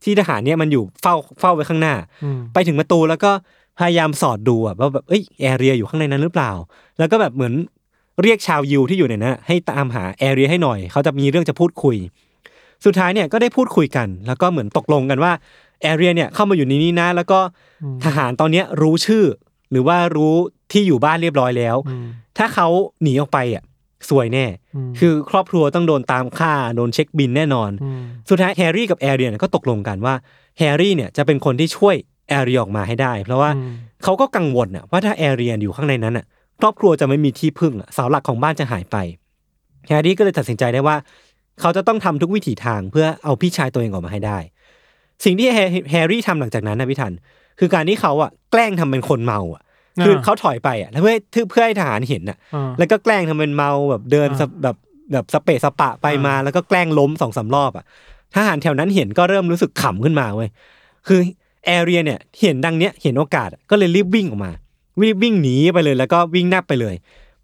[0.07, 1.95] ที่ทหารเนี่ยมันอยู่เฝ้าเฝ้าไว้ข้างหน้า
[2.25, 3.31] อืมไปถึงประตูแล้วก็
[3.79, 6.53] พยายามสอดดูอะว่าแบบเอ้ยแอเรียอยู่ข้างในนั้นหรือเปล่า
[6.99, 7.55] แล้วก็แบบเหมือน
[8.23, 11.97] เรียกชาวยิวที่อยู่ในนั้นอะให้ตามหาแอเรียให้หน่อย เขาจะมีเรื่องจะพูดคุย
[12.85, 15.33] สุดท้ายเนี่ยก็ได้พูดคุยกัน แล้วก็เหมือนตกลงกันว่า
[15.83, 17.39] แอเรียเนี่ยเข้ามาอยู่ในนี้นะ แล้วก็
[17.83, 19.25] อืมทหารตอนเนี้ยรู้ชื่อ
[19.71, 20.35] หรือว่ารู้
[20.73, 22.07] ที่อยู่บ้านเรียบร้อยแล้วอืม
[22.39, 22.69] ถ้าเขา
[23.03, 23.63] หนีออกไปอะ
[24.11, 30.15] ซวยแน่อืมคือครอบครัวต้องโดนตามฆ่าโดนเช็คบิลแน่นอนอืมสุดท้ายแฮร์รี่กับแอเรียเนี่ยก็ตกลงกันว่า
[30.59, 31.95] แฮร์รี่เนี่ยจะเป็นคนที่ช่วย
[32.29, 33.73] แอเรียออกมาให้ได้ เพราะว่าอืม
[34.03, 36.27] เขาก็กังวลน่ะว่าถ้าแอเรียอยู่ข้างในนั้นน่ะ
[36.61, 38.97] ครอบครัวจะไม่มีที่พึ่งอะเสาหลักของบ้านจะหายไป
[39.89, 40.97] แฮร์รี่ก็เลยตัดสินใจได้ว่า
[41.61, 44.39] เขาจะต้องทำทุกวิถีทางเพื่อเอาพี่ชายตัวเองออกมาให้ได้
[45.25, 45.59] สิ่งที่แฮ
[45.91, 47.13] แฮร์รี่ทำหลังจากนั้นนะพี่ทัน
[47.59, 49.63] คือการที่เขาอะแกล้งทำเป็นคนเมาอะ
[50.05, 51.17] คือเขาถอยไปอะแล้วเพื่อ
[51.51, 54.77] เพื่อให้ทหารเห็นอะอ่าแล้วก็แกล้งทำเป็นเมาแบบเดินอ่าสะแบบ
[55.13, 57.85] แบบสเปะสปะไปมาแล้วก็แกล้งล้มสองสามรอบอะ
[58.35, 60.49] ทหารแถวนั้นเห็นก็เริ่มรู้สึกขำขึ้นมาเว้ย
[61.07, 61.21] คือ
[61.67, 64.53] แอเรียเนี่ยเห็นดังเนี้ยเห็นโอกาสอะก็เลยรีบวิ่งออกมา
[65.01, 66.95] วิ่งวิ่งหนีไปเลยแล้วก็วิ่งแน่บไปเลย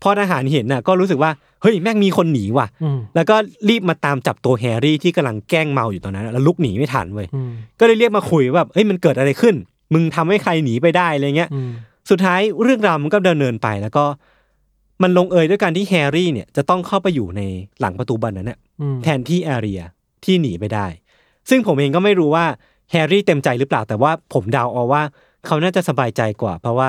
[0.02, 1.30] พอทหารเห็นน่ะก็รู้สึกว่า
[1.62, 3.36] เฮ้ยแม่งมีคนหนีว่ะอืมแล้วก็
[3.68, 7.50] รีบมาตามจับตัวแฮร์รี่ที่กำลังแกล้งเมาอยู่ตอนนั้นอะแล้วลุกหนีไม่ทันเว้ยอืม
[7.80, 9.54] ก็เลยเรียกมาคุยว่าแบบเฮ้ยมันเกิดอะไรขึ้น
[9.92, 11.70] มึงทำให้ใครหนีไปได้อะไรเงี้ยอืม
[12.10, 14.04] สุดท้ายเรื่องราวมันก็ดำเนินไปแล้วก็
[15.02, 17.42] มันลงเอยด้วยการที่แฮร์รี่เนี่ยจะต้องเข้าไปอยู่ใน
[17.80, 19.80] หลังประตูบานนั้นน่ะอืมแทนที่แอเรีย
[20.24, 20.86] ที่หนีไปได้
[21.50, 22.46] ซึ่งผมเองก็ไม่รู้ว่า
[22.90, 25.02] แฮร์รี่เต็มใจหรือเปล่าแต่ว่าผมเดาเอาว่า
[25.46, 26.88] เขาน่าจะสบายใจกว่า เพราะว่า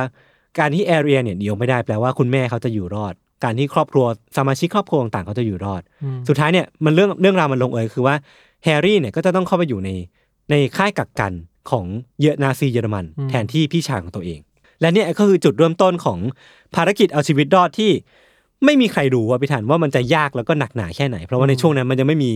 [0.59, 4.05] การที่แอเรียเนี่ยหนีออกไม่ได้แปลว่าคุณแม่เขาจะอยู่รอด การที่ครอบครัว
[4.37, 8.15] สมาชิกครอบครัวต่างๆเขาจะอยู่รอดอืมสุดท้ายเนี่ยมันเรื่องเรื่องราวมันลงเอยคือว่า
[8.63, 9.89] แฮร์รี่เนี่ยก็จะต้องเข้าไปอยู่ใน
[10.51, 11.33] ในค่ายกักกัน
[11.69, 11.85] ของ
[12.21, 14.39] เยอนาซีเยอรมัน แทนที่พี่ชายของตัวเอง
[14.81, 16.19] และเนี่ยก็คือจุดเริ่มต้นของ
[16.75, 17.91] ภารกิจเอาชีวิตรอดที่
[18.65, 22.31] ไม่มีใครรู้ว่าพิธันว่ามันจะยากแล้วก็หนักหนาแค่ไหน เพราะว่าในช่วงนั้นมันจะไม่มี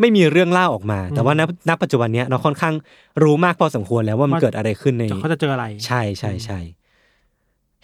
[0.00, 2.74] ไม่มีเรื่องเล่าออกมา แต่ว่าณณปัจจุบันเนี้ยเราค่อนข้าง
[3.22, 6.60] รู้มากพอสมควรแล้วว่ามันเกิดอะไรขึ้นในเขาจะเจออะไร ใช่ใช่ใช่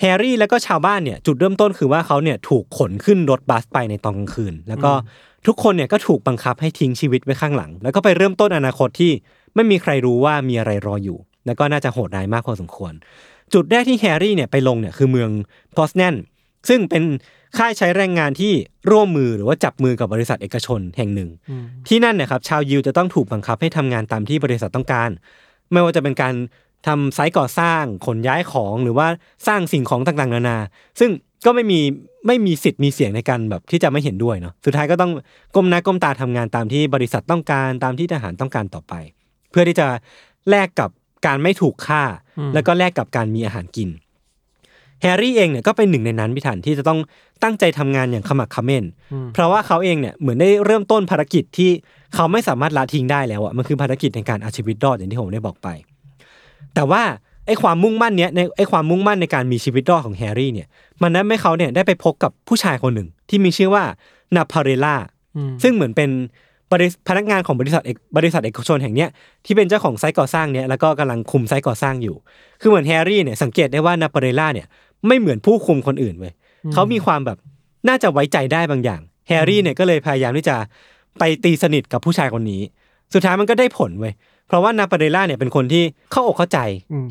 [0.00, 4.92] แฮร์รี่แล้วก็ชาวบ้านเนี่ยจุดเริ่มต้นคือว่าเขาเนี่ยถูกขนขึ้นรถบัสไปในตอนกลางคืน แล้วก็
[5.46, 9.12] ทุกคนเนี่ยก็ถูกบังคับให้ทิ้งชีวิตไว้ข้างหลัง แล้วก็ไปเริ่มต้นอนาคตที่
[9.54, 12.92] ไม่มีใครรู้ว่ามีอะไรรออยู่ แล้วก็น่าจะโหดร้ายมากพอสมควร
[13.54, 15.30] จุดแรกที่แฮร์รี่เนี่ยไปลงเนี่ยคือเมือง
[15.76, 16.14] พอสแนน
[16.68, 17.04] ซึ่งเป็น
[17.58, 18.52] ค่ายใช้แรงงานที่
[18.90, 25.10] ร่วมมือหรือว่าจับมือกับบริษัทเอกชนแห่งหนึ่งอืมที่นั่นเนี่ยครับชาวยิวจะต้องถูกบังคับให้ทำงานตามที่บริษัทต้องการ
[25.72, 26.34] ไม่ว่าจะเป็นการ
[26.86, 29.06] ทำไซต์ก่อสร้างขนย้ายของหรือว่า
[29.46, 30.58] สร้างสิ่งของต่างๆ นานา
[31.00, 31.10] ซึ่ง
[31.46, 31.80] ก็ไม่มี
[32.26, 35.12] ไม่มีสิทธิ์มีเสียงในการแบบที่จะไม่เห็นด้วยเนาะสุดท้ายก็ต้อง
[35.54, 38.94] ก้มหน้าก้มตาทำงานตามที่บริษัทต้องการตามที่ทหารต้องการต่อไป
[39.50, 39.86] เพื่อที่จะ
[40.50, 40.90] แลกกับ
[41.26, 42.02] การไม่ถูกฆ่า
[42.54, 43.88] แล้วก็แลกกับการมีอาหารกิน
[45.02, 46.98] แฮร์รี่เองเนี่ยก็เป็นหนึ่งในนั้นพิถันที่จะต้อง
[47.42, 48.84] ตั้งใจทำงานอย่างขมักเขม้น
[49.32, 51.70] เพราะว่าเขาเองเนี่ยเหมือนได้เริ่มต้นภารกิจที่
[52.14, 55.68] เขาไม่สามารถละทิ้งได้แล้วอะมันคือภารกิจในการเอาชีวิตรอดอย่างที่ผมได้บอกไป
[56.74, 57.02] แต่ว่า
[57.46, 60.68] ไอ้ความมุ่งมั่นเนี้ยในไอ้ความมุ่งมั่นในการมีชีวิตรอดของแฮร์รี่เนี่ย
[61.02, 63.84] มันนั้นให้เขาเนี่ยได้ไปพบกับผู้ชายคนหนึ่งที่มีชื่อว่า
[64.36, 64.96] นาพาเรล่า
[65.36, 66.45] อืมซึ่งเหมือนเป็นบริษัท
[67.08, 69.08] พนักงานของบริษัทเอกบริษัทเอกชนแห่งเนี้ย
[69.46, 72.16] ที่เป็นเจ้าของ site ก่อสร้างเนี้ยแล้วก็กำลังคุม site ก่อสร้างอยู่
[72.60, 74.66] คือเหมือนแฮร์รี่เนี่ยสังเกตได้ว่านาปาเรล่าเนี่ย
[75.06, 76.32] ไม่เหมือนผู้คุมคนอื่นเว้ย
[76.72, 77.38] เขามีความแบบ
[77.88, 80.56] น่าจะไว้ใจได้บางอย่าง แฮร์รี่เนี่ยก็เลยพยายามที่จะ
[81.18, 82.62] ไปตีสนิทกับผู้ชายคนนี้
[83.14, 84.12] สุดท้ายมันก็ได้ผลเว้ย
[84.48, 86.58] เพราะว่านาปาเรล่าเนี่ยเป็นคนที่เข้าอกเข้าใจ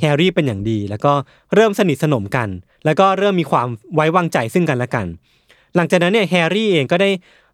[0.02, 1.14] แฮร์รี่เป็นอย่างดี แล้วก็
[1.56, 2.50] เริ่มสนิทสนมกัน
[2.86, 5.06] แล้วก็เริ่มมีความไว้วางใจซึ่งกันและกัน
[5.76, 7.10] หลังจากนั้นเนี่ยแฮร์รี่เองก็ได้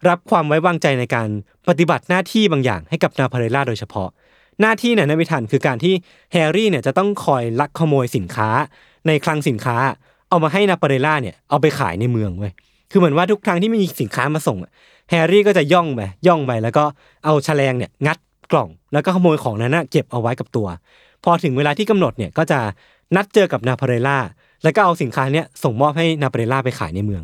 [0.09, 1.28] รับความไว้วางใจในการ
[1.67, 4.09] ปฏิบัติหน้าที่บางอย่างให้กับนาพาเรล่าโดยเฉพาะ
[4.61, 5.93] หน้าที่เนี่ยนะพี่ทันคือการที่
[6.34, 8.49] แฮร์รี่เนี่ยจะต้องคอยลักขโมยสินค้า
[9.07, 9.78] ในคลังสินค้า
[10.30, 12.53] เอามาให้นาปาเรล่าเนี่ยเอาไปขายในเมืองเว้ย
[12.91, 14.57] คือเหมือนว่าทุกครั้งที่มีสินค้ามาส่ง
[15.09, 16.84] แฮร์รี่ก็จะย่องไปย่องไปแล้วก็
[17.26, 18.17] เอาชะแลงเนี่ยงัด
[18.51, 20.67] กล่อง แล้วก็ขโมยของนั้นนะเก็บเอาไว้กับตัว
[21.24, 22.59] พอถึงเวลาที่กำหนดเนี่ยก็จะ
[23.15, 24.17] นัดเจอกับนาพาเรล่า
[24.63, 27.24] แล้วก็เอาสินค้าเนี่ยส่งมอบให้นาปาเรล่าไปขายในเมือง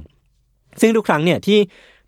[0.82, 1.60] ซึ่งทุกครั้งเนี่ยที่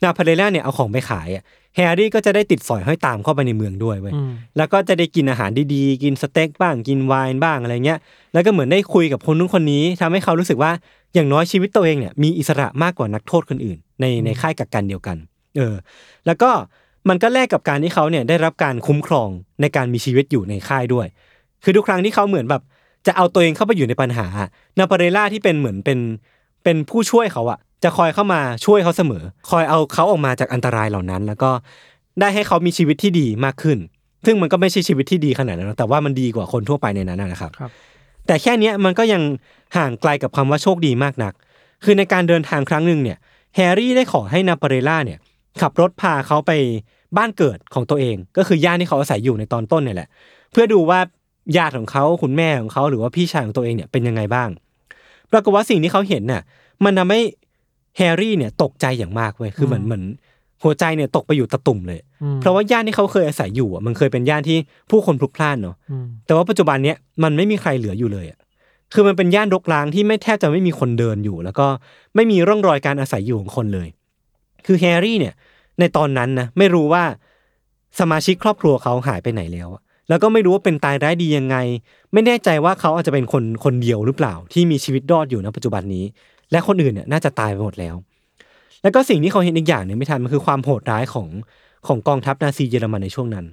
[0.04, 1.44] นาพาเรล่าเนี่ยเอาของไปขายอะ
[1.76, 8.00] แฮร์รี่ก็จะได้ติดสอยห้อยตามเข้าไปในเมืองด้วยเว้ยอืมแล้วก็จะได้กินอาหารดีๆ กินสเต็กบ้าง กินไวน์บ้างอะไรเงี้ย
[8.34, 10.72] แล้วก็เหมือนได้คุยกับคนนู้นคนนี้ทำให้เขารู้สึกว่า
[11.14, 15.18] อย่างน้อยชีวิตตัวเองเนี่ยมีอิสระมากกว่านักโทษคนอื่น ในในค่ายกักกันเดียวกัน
[15.58, 15.76] เออ
[16.26, 16.50] แล้วก็
[17.10, 19.30] มันก็แลกกับการที่เขาเนี่ยได้รับการคุ้มครอง
[19.62, 21.08] ในการมีชีวิตอยู่ในค่ายด้วย
[21.64, 22.62] คือทุกครั้งที่เขาเหมือนแบบ
[23.08, 24.28] จะเอาตัวเองเข้าไปอยู่ในปัญหา
[24.78, 26.00] นาปาเรล่าที่เป็นเหมือนเป็น
[26.64, 31.52] เป็นผู้ช่วยเขาอะ จะคอยเข้ามาช่วยเขาเสมอ คอยเอาเขาออกมาจากอันตรายเหล่านั้น แล้วก็
[32.20, 33.78] ได้ให้เขามีชีวิตที่ดีมากขึ้น
[34.26, 37.72] ซึ่งมันก็ไม่ใช่ชีวิตที่ดีขนาดนั้นหรอกแต่ว่ามันดีกว่าคนทั่วไปในนั้นนะนะครับครับ
[38.28, 39.22] แต่แค่เนี้ยมันก็ยัง
[39.78, 41.34] ห่างไกลกับคำว่าโชคดีมากนัก
[41.84, 43.18] คือในการเดินทางครั้งหนึ่งเนี่ย
[43.56, 45.20] แฮร์รี่ได้ขอให้นาปาเรล่าเนี่ย
[45.62, 46.52] ขับรถพาเขาไป
[47.18, 50.10] บ้านเกิดของตัวเอง ก็คือย่านที่เขาอาศัยอยู่ในตอนต้นเนี่ยแหละ
[50.52, 51.00] เพื่อดูว่า
[51.58, 54.50] ญาติของเขาคุณแม่ของเขาหรือว่าพี่ชายของตัวเองเนี่ยเป็นยังไงบ้าง
[55.32, 56.42] ปรากฏว่าสิ่งที่เขาเห็นน่ะ
[56.84, 57.22] มันทำให้
[57.98, 60.04] แฮร์รี่เนี่ยตกใจอย่างมากเว้ยคือเหมือนเหมือน
[60.64, 64.58] หัวใจเนี่ยตกไปอยู่ตะตุ่มเลยอืมเพราะว่าย่านที่เขาเคยอาศัยอยู่อะมันเคยเป็นย่านที่
[64.90, 68.40] ผู้คนพลุกพล่านเนาะอืมแต่ว่าปัจจุบันเนี้ยมันไม่มีใครเหลืออยู่เลยอะ
[68.94, 71.68] คือมันเป็นย่านรกร้างที่ไม่แทบจะไม่มีคนเดินอยู่ แล้วก็
[72.16, 73.88] ไม่มีร่องรอยการอาศัยอยู่ของคนเลย
[74.66, 75.34] คือแฮร์รี่เนี่ย
[75.80, 77.04] ในตอนนั้นนะไม่รู้ว่า
[78.00, 81.58] สมาชิกครอบครัวเขาหายไปไหนแล้วอะแล้วก็ไม่รู้ว่าเป็นตายร้ายดียังไง
[82.14, 86.06] ไม่แน่ใจว่าเขาอาจจะเป็นคนคนเดียวหรือเปล่า ที่มีชีวิตรอดอยู่ในปัจจุบันนี้
[86.52, 87.96] และคนอื่นเนี่ยน่าจะตายไปหมดแล้ว
[88.82, 91.28] แล้วก็สิ่งที่เขาเห็นอีกอย่างหนึ่งไม่ทันมันคือความโหดร้ายของ
[91.88, 93.46] ของกองทัพนาซีเยอรมันในช่วงนั้น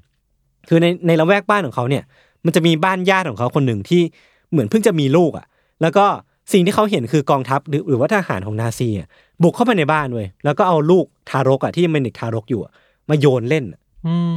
[0.69, 2.05] คือในในละแวกบ้านของเขาเนี่ย
[2.45, 4.03] มันจะมีบ้านญาติของเขาคนหนึ่งที่
[4.51, 5.47] เหมือนเพิ่งจะมีลูกอะ
[5.83, 6.05] แล้วก็
[6.53, 9.09] สิ่งที่เขาเห็นคือกองทัพหรือหรือว่าทหารของนาซีอะ
[9.43, 12.73] บุกเข้าไปในบ้านเว้ยแล้วก็เอาลูกทารกอะที่ยังเป็นเด็กทารกอยู่อะ
[13.11, 14.37] มาโยนเล่นอะอืม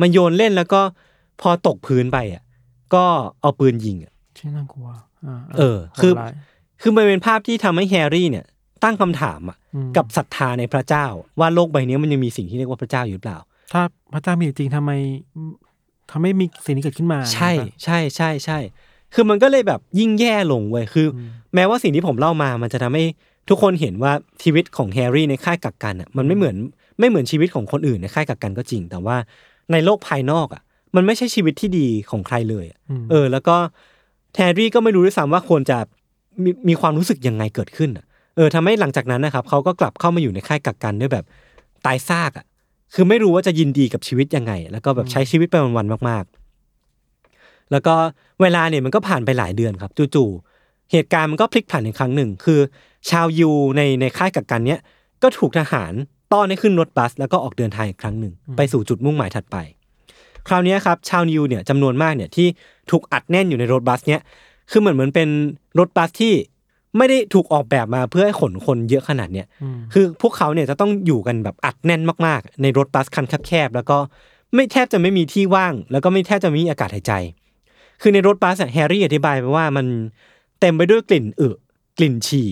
[0.00, 0.80] มาโยนเล่นแล้วก็
[1.40, 2.42] พอตกพื้นไปอะ
[2.94, 3.04] ก็
[3.40, 4.88] เอาปืนยิงอะชื่อน่ากลัว
[5.24, 6.32] อ่าเออ คือโหดร้าย
[6.82, 8.44] คือมันเป็นภาพที่ทำให้แฮร์รี่เนี่ย
[8.84, 11.06] ตั้งคำถามอะอืมกับศรัทธาในพระเจ้า
[11.40, 13.38] ว่าโลกใบนี้มันยังมีสิ่งที่เรียกว่าพระเจ้าอยู่หรือเปล่า
[13.72, 14.90] ถ้าพระเจ้ามีอยู่จริงทำไม
[16.10, 18.58] ทำให้มีสิ่งนี้เกิดขึ้นมา ใช่นะครับใช่ใช่ใช่
[19.14, 23.04] คือมันก็เลยแบบยิ่งแย่ลงเว้ยคืออมแม้ว่าสิ่งที่ผมเล่ามามันจะทำให้
[23.48, 24.12] ทุกคนเห็นว่า
[24.42, 26.56] ชีวิตของแฮร์รี่ในค่ายกักกันอะมันไม่เหมือน
[26.98, 29.16] ไม่เหมือนชีวิตของคนอื่นในค่ายกักกันก็จริง แต่ว่า
[29.72, 30.62] ในโลกภายนอกอะ
[30.96, 33.56] มันไม่ใช่ชีวิตที่ดีของใครเลยอะอืมเออ แล้วก็
[34.36, 35.78] แฮร์รี่ก็ไม่รู้ด้วยซ้ำว่าควรจะ
[36.42, 38.04] มีมีความรู้สึกยังไงเกิดขึ้นอะ
[38.36, 41.24] เออทำให้หลังจากนั้นนะครับเขาก็กลับเข้ามาอยู่ในค่ายกักกันด้วยแบบ
[41.86, 42.46] ตายซากอะ
[42.94, 46.24] คือไม่รู้ว่าจะยินดีกับชีวิตยังไง แล้วก็แบบใช้ชีวิตไปวันๆมาก
[46.96, 47.94] ๆ แล้วก็
[48.40, 52.60] เวลาเนี่ยมันก็ผ่านไปหลายเดือนครับจู่ๆเหตุการณ์มันก็พลิกผันอีกครั้งหนึ่ง คือ
[53.10, 54.80] ชาวยูในในค่ายกักกันเนี้ย
[55.22, 55.92] ก็ถูกทหาร
[56.32, 59.56] ต้อนให้ขึ้นรถบัส แล้วก็ออกเดินทางอีกครั้งหนึ่งไปสู่จุดมุ่งหมายถัดไป
[60.48, 62.46] คราวเนี้ยครับชาวยิวเนี่ยจำนวนมากเนี่ยที่
[62.90, 64.20] ถูกอัดแน่นอยู่ในรถบัสเนี้ย
[64.70, 65.28] คือเหมือนเหมือนเป็น
[65.78, 66.34] รถบัสที่
[66.96, 73.98] ไม่ได้ถูกออกแบบมาเพื่อให้ขนคนเยอะขนาดเนี้ยอืมคือพวกเขาเนี่ยจะต้องอยู่กันแบบอัดแน่นมากๆ ในรถบัสคันแคบๆแล้วก็
[74.54, 77.12] ไม่แทบจะไม่มีที่ว่าง แล้วก็ไม่แทบจะไม่มีอากาศหายใจ
[78.00, 79.86] คือในรถบัสอะแฮร์รี่อธิบายไปว่ามัน
[80.60, 81.48] เต็มไปด้วยกลิ่นอึ
[81.98, 82.48] กลิ่นฉี่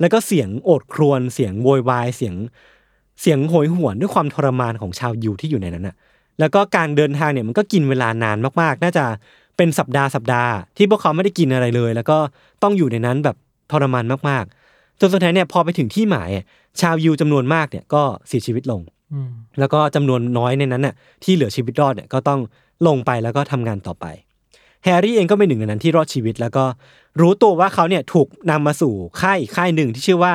[0.00, 2.34] แล้วก็เสียงโอดครวญเสียงโวยวายเสียง
[3.20, 5.96] เสียงโหยหวนด้วยความทรมานของชาวยูที่อยู่ในนั้นน่ะ
[6.40, 9.04] แล้วก็การเดินทางเนี่ยมันก็กินเวลานานมากๆ น่าจะ
[9.56, 12.18] เป็นสัปดาห์สัปดาห์ที่พวกเขาไม่ได้กินอะไรเลย แล้วก็
[12.62, 13.36] ต้องอยู่ในนั้นแบบ
[13.70, 16.44] ทรมานมากๆจนสุดท้ายเนี่ยพอไปถึงที่หมายอะ
[16.80, 18.80] ชาวยูจำนวนมากเนี่ยก็เสียชีวิตลง
[19.12, 20.94] อืมแล้วก็จำนวนน้อยในนั้นน่ะ
[21.24, 22.40] ที่เหลือชีวิตรอดเนี่ยก็ต้อง
[22.86, 24.06] ลงไปแล้วก็ทำงานต่อไป
[24.84, 26.64] แฮร์รี่เองก็เป็นหนึ่งในนั้นที่รอดชีวิต แล้วก็
[27.20, 30.34] รู้ตัวว่าเขาเนี่ยถูกนำมาสู่ค่ายอีกค่ายหนึ่งที่ชื่อว่า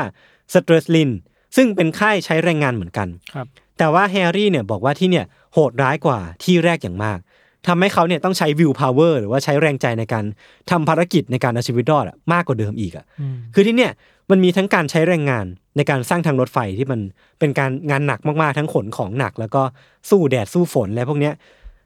[0.54, 1.12] สเตรสลิน
[1.56, 3.48] ซึ่งเป็นค่ายใช้แรงงานเหมือนกันครับ
[3.78, 7.20] แต่ว่าแฮร์รี่เนี่ยบอกว่าที่เนี่ยโหดร้ายกว่าที่แรกอย่างมาก
[7.68, 10.26] ทำให้เขาเนี่ยต้องใช้ willpower หรือว่าใช้แรงใจในการ
[10.72, 13.92] ทำภารกิจในการเอาชีวิตรอดอะมากกว่าเดิมอีกอะอืมคือที่เนี่ย
[14.30, 15.46] มันมีทั้งการใช้แรงงาน
[15.78, 17.00] ในการสร้างทางรถไฟที่มัน
[17.40, 19.62] เป็นการงานหนักมากๆทั้งขนของหนัก แล้วก็
[20.10, 21.34] สู้แดดสู้ฝนอะไรพวกเนี้ย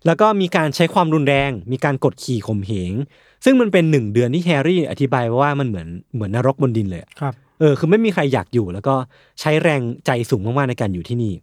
[0.06, 2.92] แล้วก็มีการใช้ความรุนแรง มีการกดขี่ข่มเหง
[3.46, 8.96] ซึ่งมันเป็นหนึ่งเดือนที่แฮร์รี่อธิบายว่ามันเหมือนเหมือนนรกบนดินเลยอะครับเออคือไม่มีใครอยากอยู่ แล้วก็
[9.40, 11.34] ใช้แรงใจสูงมากๆในการอยู่ที่นี่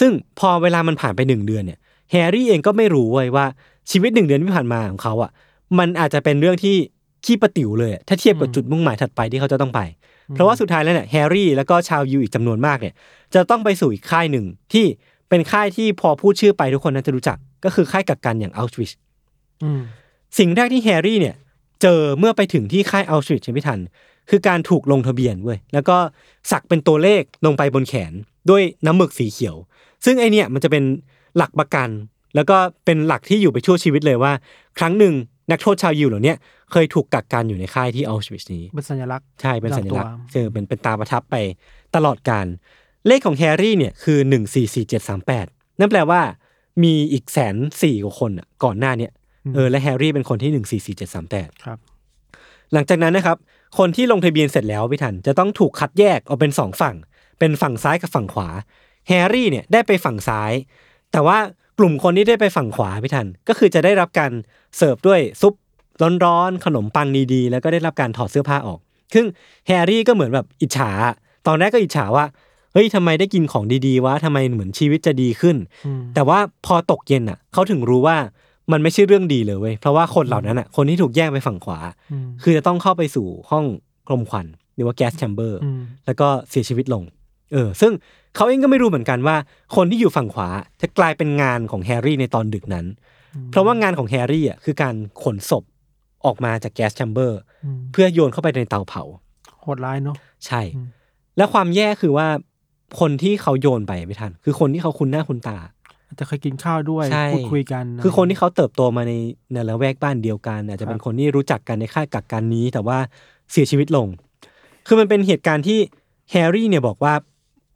[0.00, 1.78] ซึ่งพอเวลามันผ่านไปหนึ่งเดือนเนี่ย
[2.12, 3.46] แฮร์รี่เองก็ไม่รู้เว้ยว่า
[3.90, 5.30] ชีวิตหนึ่งเดือนที่ผ่านมาของเขาอะ
[5.78, 6.76] มันอาจจะเป็นเรื่องที่
[7.24, 9.80] ขี้ปะติ๋วเลยอะถ้าเทียบกับจุดมุ่งหมายถัดไปที่เขาจะต้องไป
[10.34, 12.94] เพราะว่าสุดท้ายแล้วเนี่ยแฮร์รี่แล้วก็ชาวยิวอีกจำนวนมากเนี่ย
[13.34, 14.84] จะต้องไปสู่อีกค่ายหนึ่งที่
[15.28, 18.90] เป็นค่ายที่พอพูดชื่อไปทุกคนน่าจะรู้จัก ก็คือค่ายกักกันอย่างอัลชวิช
[19.62, 19.80] อืม
[20.38, 21.34] สิ่งแรกที่แฮร์รี่เนี่ย
[21.82, 23.78] เจอเมื่อไปถึงที่ค่ายอัลชวิชไม่ทัน
[24.30, 25.96] คือการถูกลงทะเบียนเว้ยแล้วก็
[26.50, 28.12] สักเป็นตัวเลขลงไปบนแขน
[28.50, 29.56] ด้วยน้ำหมึกสีเขียว
[30.04, 30.84] ซึ่งไอเนี่ยมันจะเป็น
[31.36, 31.88] หลักประกัน
[32.34, 34.32] แล้วก็เป็นหลักที่อยู่ไปชั่วชีวิตเลยว่า
[34.78, 35.14] ครั้งหนึ่ง
[35.50, 36.36] นักโทษชาวยิวเหล่าเนี้ย
[36.72, 41.36] เคยถูกกักกันอยู่ในค่ายที่อัลชวิชนี้เป็นสัญลักษณ์ใช่เป็นสัญลักษณ์ประจำตัวเจอเป็นเป็นตาประทับไป
[41.94, 42.46] ตลอดการ
[43.06, 45.46] เลขของแฮร์รี่เนี่ยคือหนึ่งสี่สี่เจ็ดสามแปด
[45.78, 46.20] นั่นแปลว่า
[46.82, 49.12] มีอีกแสนสี่กว่าคนอะก่อนหน้าเนี่ย
[49.54, 51.78] เออและแฮร์รี่เป็นคนที่หนึ่งสี่สี่เจ็ดสามแปดครับ
[52.72, 53.36] หลังจากนั้นนะครับ
[53.78, 56.96] คนที่ลงทะเบียนเสร็จแล้วพี่ทันจะต้องถูกคัดแยกออกเป็นสองฝั่ง
[57.38, 58.48] เป็นฝั่งซ้ายกับฝั่งขวา
[59.08, 60.52] แฮร์รี่เนี่ยได้ไปฝั่งซ้าย
[61.12, 61.38] แต่ว่า
[61.78, 64.32] กลุ่มคนที่ได้ไปฝั่งขวาพี่ทัน ก็คือจะได้รับการ
[64.76, 65.54] เสิร์ฟด้วยซุป
[66.24, 68.78] ร้อนๆขนมปังดีๆ แล้วก็ได้รับการถอดเสื้อผ้าออก
[69.14, 69.26] ซึ่ง
[69.66, 70.90] แฮร์รี่ก็เหมือนแบบอิจฉา
[71.46, 72.24] ตอนแรกก็อิจฉาว่า
[72.72, 75.56] เฮ้ยทำไมได้กินของดีๆวะทำไมเหมือนชีวิตจะดีขึ้น
[75.86, 78.16] อืมแต่ว่าพอตกเย็นอะเขาถึงรู้ว่า
[78.72, 81.78] มันไม่ใช่เรื่องดีเลยเว้ยเพราะว่าคนเหล่านั้นอะคนที่ถูกแยกไปฝั่งขวา
[82.12, 83.64] อืมคือจะต้องเข้าไปสู่ห้อง
[84.08, 87.02] กลมควันหรือว่า gas chamber อืมแล้วก็เสียชีวิตลง
[87.52, 87.92] เออ ซึ่ง
[88.36, 89.36] เขาเองก็ไม่รู้เหมือนกันว่า
[89.76, 90.48] คนที่อยู่ฝั่งขวา
[90.80, 92.86] จะกลายเป็นงานของแฮร์รี่ในตอนดึกนั้น
[93.50, 95.64] เพราะว่างานของแฮร์รี่อะคือการขนศพ
[96.26, 99.02] ออกมาจากแก๊สแชมเบอร์อืมเพื่อโยนเข้าไปในเตาเผา
[99.60, 100.16] โหดร้ายเนาะ
[100.46, 100.88] ใช่อืม
[101.36, 102.28] และความแย่คือว่า
[103.00, 105.58] คนที่เขาโยนไปไม่ทัน คือคนที่เขาคุ้นหน้าคุ้นตา
[106.06, 109.12] อาจจะเคยกินข้าวด้วยใช่พูดคุยกัน คือคนที่เขาเติบโตมาใน
[109.52, 112.98] ในละแวกบ้านเดียวกันอาจจะเป็นคนที่รู้จักกันในค่ายกักกันนี้ แต่ว่า
[113.52, 114.06] เสียชีวิตลง
[114.86, 115.78] คือมันเป็นเหตุการณ์ที่
[116.30, 117.14] แฮร์รี่เนี่ยบอกว่า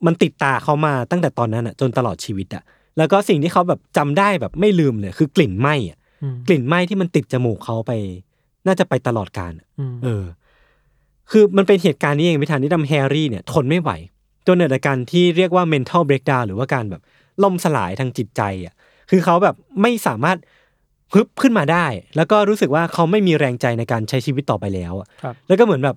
[0.07, 2.63] มันติดตาเขามาตั้งแต่ตอนนั้นอะจนตลอดชีวิตอะ
[2.99, 7.93] แล้วก็สิ่งที่เขาแบบจำได้แบบไม่ลืมเลยคือกลิ่นไหม้อะอืมกลิ่นไหม้ที่มันติดจมูกเขาไป
[8.67, 10.25] น่าจะไปตลอดกาลอะอืมเออ
[11.31, 13.91] คือมันเป็นเหตุการณ์นี้เองพิธานที่ทำแฮร์รี่เนี่ย ทนไม่ไหว
[14.47, 17.03] จนเกิดอาการที่เรียกว่า mental breakdown หรือว่าการแบบ
[17.43, 18.75] ล่มสลายทางจิตใจอะ
[19.11, 20.39] คือเขาแบบไม่สามารถ
[21.15, 21.87] ฮึบขึ้นมาได้
[22.17, 25.97] แล้วก็รู้สึกว่าเขาไม่มีแรงใจในการใช้ชีวิตต่อไปแล้วอะครับแล้วก็เหมือนแบบ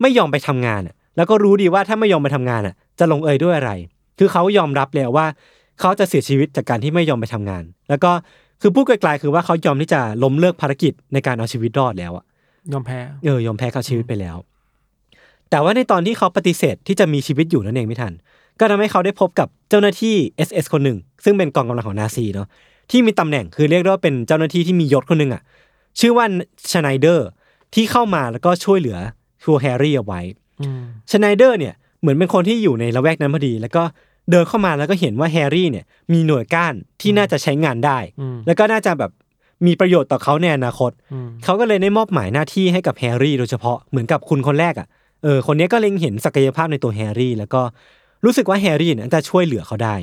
[0.00, 3.72] ไม่ยอมไปทำงานอะ แล้วก็รู้ดีว่าถ้าไม่ยอมไปทำงานอะ จะลงเอยด้วยอะไร
[4.18, 5.26] คือเขายอมรับแล้วว่า
[5.80, 8.10] เขาจะเสียชีวิตจากการที่ไม่ยอมไปทำงาน แล้วก็
[8.60, 12.24] คือพูดไกลๆคือว่าเขายอมที่จะล้มเลิกภารกิจในการเอาชีวิตรอดแล้วอะ
[12.72, 14.36] ยอมแพ้เออยอมแพ้กับชีวิตไปแล้ว
[15.50, 18.12] แต่ว่าในตอนที่เขาปฏิเสธที่จะมีชีวิตอยู่นั่นเองไม่ทัน
[18.60, 20.14] ก็ทำให้เขาได้พบกับเจ้าหน้าที่
[20.48, 22.48] SS คนหนึ่ง ซึ่งเป็นกองกำลังของนาซีเนาะ
[22.90, 25.42] ที่มีตำแหน่งคือเรียกได้ว่าเป็นเจ้าหน้าที่ที่มียศคนหนึ่งอะ
[26.00, 26.24] ชื่อว่า
[26.70, 27.28] ชไนเดอร์
[27.74, 28.98] ที่เข้ามาแล้วก็ช่วยเหลือ
[29.42, 30.49] ทัวแฮร์รี่เอาไว้อืม
[31.10, 33.82] ชไนเดอร์เนี่ยเหมือนเป็นคนที่อยู่ในละแวกนั้นพอดี แล้วก็
[34.30, 39.10] เดินเข้ามาแล้วก็เห็นว่าแฮร์รี่เนี่ยมีหน่วยก้านที่น่าจะใช้งานได้อืมแล้วก็น่าจะแบบ
[39.66, 44.86] มีประโยชน์ต่อเขาในอนาคตอืมเขาก็เลยได้มอบหมายหน้าที่ให้กับแฮร์รี่โดยเฉพาะเหมือนกับคุณคนแรกอะ
[45.22, 47.62] เออคนนี้ก็เล็งเห็นศักยภาพในตัวแฮร์รี่ แล้วก็
[48.24, 49.94] รู้สึกว่าแฮร์รี่เนี่ยจะช่วยเหลือเขาได้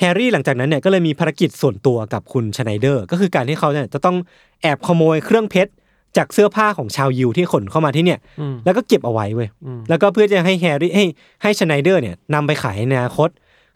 [0.00, 4.16] แฮร์รี่หลังจากนั้นเนี่ยก็เลยมีภารกิจส่วนตัวกับคุณชไนเดอร์ ก็คือการที่เขาเนี่ยจะต้อง
[4.62, 5.72] แอบขโมยเครื่องเพชร
[6.16, 11.04] จากเสื้อผ้าของชาวยิวที่ขนเข้ามาที่เนี่ยอืมแล้วก็เก็บเอาไว้เว้ยอืมแล้วก็เพื่อจะให้แฮร์รี่ให้
[11.42, 13.28] ให้ชไนเดอร์เนี่ยนำไปขายในอนาคต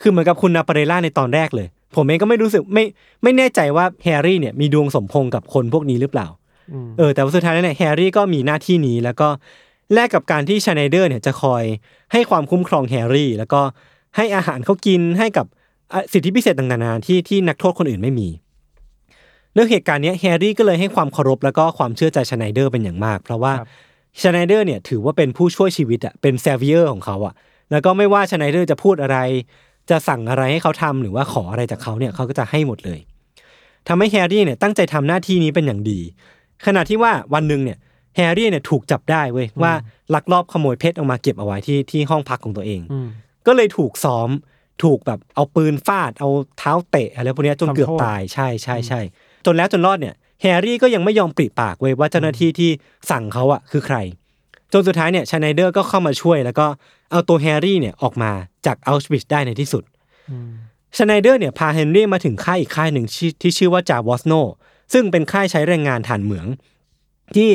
[0.02, 1.66] คือเหมือนกับคุณนาปาเรล่าในตอนแรกเลย
[1.96, 2.84] ผมเองก็ไม่รู้สึกไม่
[3.22, 6.26] ไม่แน่ใจว่าแฮร์รี่เนี่ยมีดวงสมพงศ์กับคนพวกนี้หรือเปล่า
[6.72, 9.28] อืมเออแต่ว่าสุดท้ายแล้วเนี่ยแฮร์รี่ก็มีหน้าที่นี้แล้วก็
[9.94, 11.64] แลกกับการที่ชไนเดอร์เนี่ยจะคอย
[12.12, 13.60] ให้ความคุ้มครองแฮร์รี่ แล้วก็
[14.16, 15.46] ให้อาหารเขากินให้กับ
[15.92, 18.28] อะสิทธิพิเศษต่างๆนานาที่ที่นักโทษคนอื่นไม่มี
[19.56, 23.68] เรื่องเหตุการณ์เนี้ยแฮร์รี่ก็เลยให้ความเคารพแล้วก็ความเชื่อใจชไนเดอร์เป็นอย่างมาก เพราะว่าครับ
[24.22, 27.34] ชไนเดอร์เนี่ยถือว่าเป็นผู้ช่วยชีวิตอะเป็น saviour ของเขาอะ
[27.70, 29.18] แล้วก็ไม่ว่าชไนเดอร์จะพูดอะไร
[29.90, 33.00] จะสั่งอะไรให้เขาทำหรือว่าขออะไรจากเขาเนี่ยเขาก็จะให้หมดเลย
[33.88, 36.00] ทำให้แฮร์รี่เนี่ยตั้งใจทำหน้าที่นี้เป็นอย่างดี
[36.66, 37.78] ขณะที่ว่าวันหนึ่งเนี่ย
[38.16, 39.72] แฮร์รี่เนี่ยถูกจับได้เว้ยว่า
[40.14, 43.08] ลักลอบขโมยเพชรออกมาเก็บเอาไว้ที่ที่ห้องพักของตัวเองอืม
[43.46, 44.28] ก็เลยถูกซ้อม
[44.84, 46.28] ถูกแบบเอาปืนฟาดเอา
[46.58, 49.00] เท้าเตะอะไรพวกเนี้ยจนเกือบโดนทำโทษตายใช่ใช่ใช่
[49.46, 52.70] จนแล้วจนรอดเนี่ยแฮร์รี่ก็ยังไม่ยอมปริปากเว้ยว่าเจ้าหน้าที่ที่
[53.10, 53.96] สั่งเขาอะคือใคร
[54.72, 56.66] จนสุดท้ายเนี่ยชไนเดอร์ก็เข้ามาช่วยแล้วก็
[57.10, 58.30] เอาตัวแฮร์รี่เนี่ยออกมา
[58.66, 59.84] จากเอาชวิทซ์ได้ในที่สุด
[60.30, 60.50] อืม
[60.96, 64.32] ชไนเดอร์เนี่ยพาแฮร์รี่มาถึงค่ายอีกค่ายหนึ่งที่ที่ชื่อว่ายาวอร์ซโน
[64.92, 66.46] ซึ่งเป็นค่ายใช้แรงงานถ่านเหมือง
[67.36, 67.50] ที่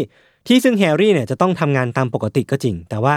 [0.48, 3.16] ที่ซึ่งแฮร์รี่เนี่ยจะต้องทำงานตามปกติก็จริง แต่ว่า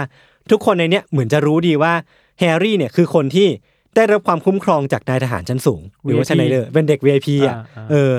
[0.51, 1.93] ทุกคนในเนี้ยเหมือนจะรู้ดีว่า
[2.39, 3.47] แฮร์รี่เนี่ยคือคนที่
[3.95, 8.11] ได้รับความคุ้มครองจากนายทหารชั้นสูง หรือว่า VIP ชไนเดอร์เป็นเด็ก VIP อะอ่าๆเออ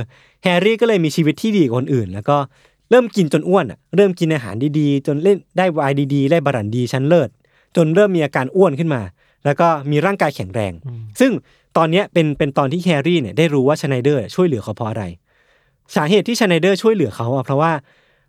[0.45, 2.37] แฮร์รี่ก็เลยมีชีวิตที่ดีกว่าคนอื่น แล้วก็
[2.91, 7.29] เริ่มกินจนอ้วนอะเริ่มกินอาหารดีๆ จนเล่นได้ไวน์ดีๆ ได้บรั่นดีชั้นเลิศ
[7.77, 9.03] จนเริ่มมีอาการอ้วนขึ้นมา
[9.45, 10.73] แล้วก็มีร่างกายแข็งแรง
[11.21, 11.33] ซึ่ง
[11.77, 15.05] ตอนเนี้ยเป็นเป็นตอนที่แฮร์รี่เนี่ยได้รู้ว่าชไนเดอร์ช่วยเหลือเขาเพราะอะไร
[15.97, 17.73] สาเหตุที่ชไนเดอร์ช่วยเหลือเขาอะเพราะว่า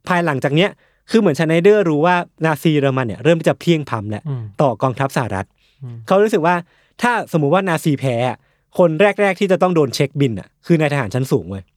[0.08, 0.70] ภายหลังจากเนี้ย
[1.12, 5.46] คือเหมือนชไนเดอร์รู้ว่านาซีเยอรมันเนี่ยเริ่มที่จะเพลี่ยงพล้ำแล้วอืมต่อกองทัพสหรัฐ
[5.84, 6.56] อืมเขารู้สึกว่า
[7.02, 8.38] ถ้าสมมุติว่านาซีแพ้อะ
[8.78, 11.68] คนแรก ๆ ที่จะต้องโดนเช็คบิลอะคือนายทหารชั้นสูงเว้ยอ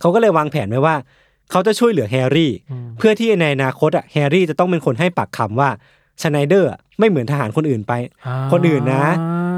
[0.00, 0.94] เขาก็เลยวางแผนไว้ว่า
[1.50, 5.70] เขาจะช่วยเหลือแฮร์รี่อืมเพื่อที่ในอนาคตอะแฮร์รี่จะต้องเป็นคนให้ปากคำว่า
[6.22, 7.92] ชไนเดอร์อะไม่เหมือนทหารคนอื่นไป
[8.26, 9.04] อ่าคนอื่นนะ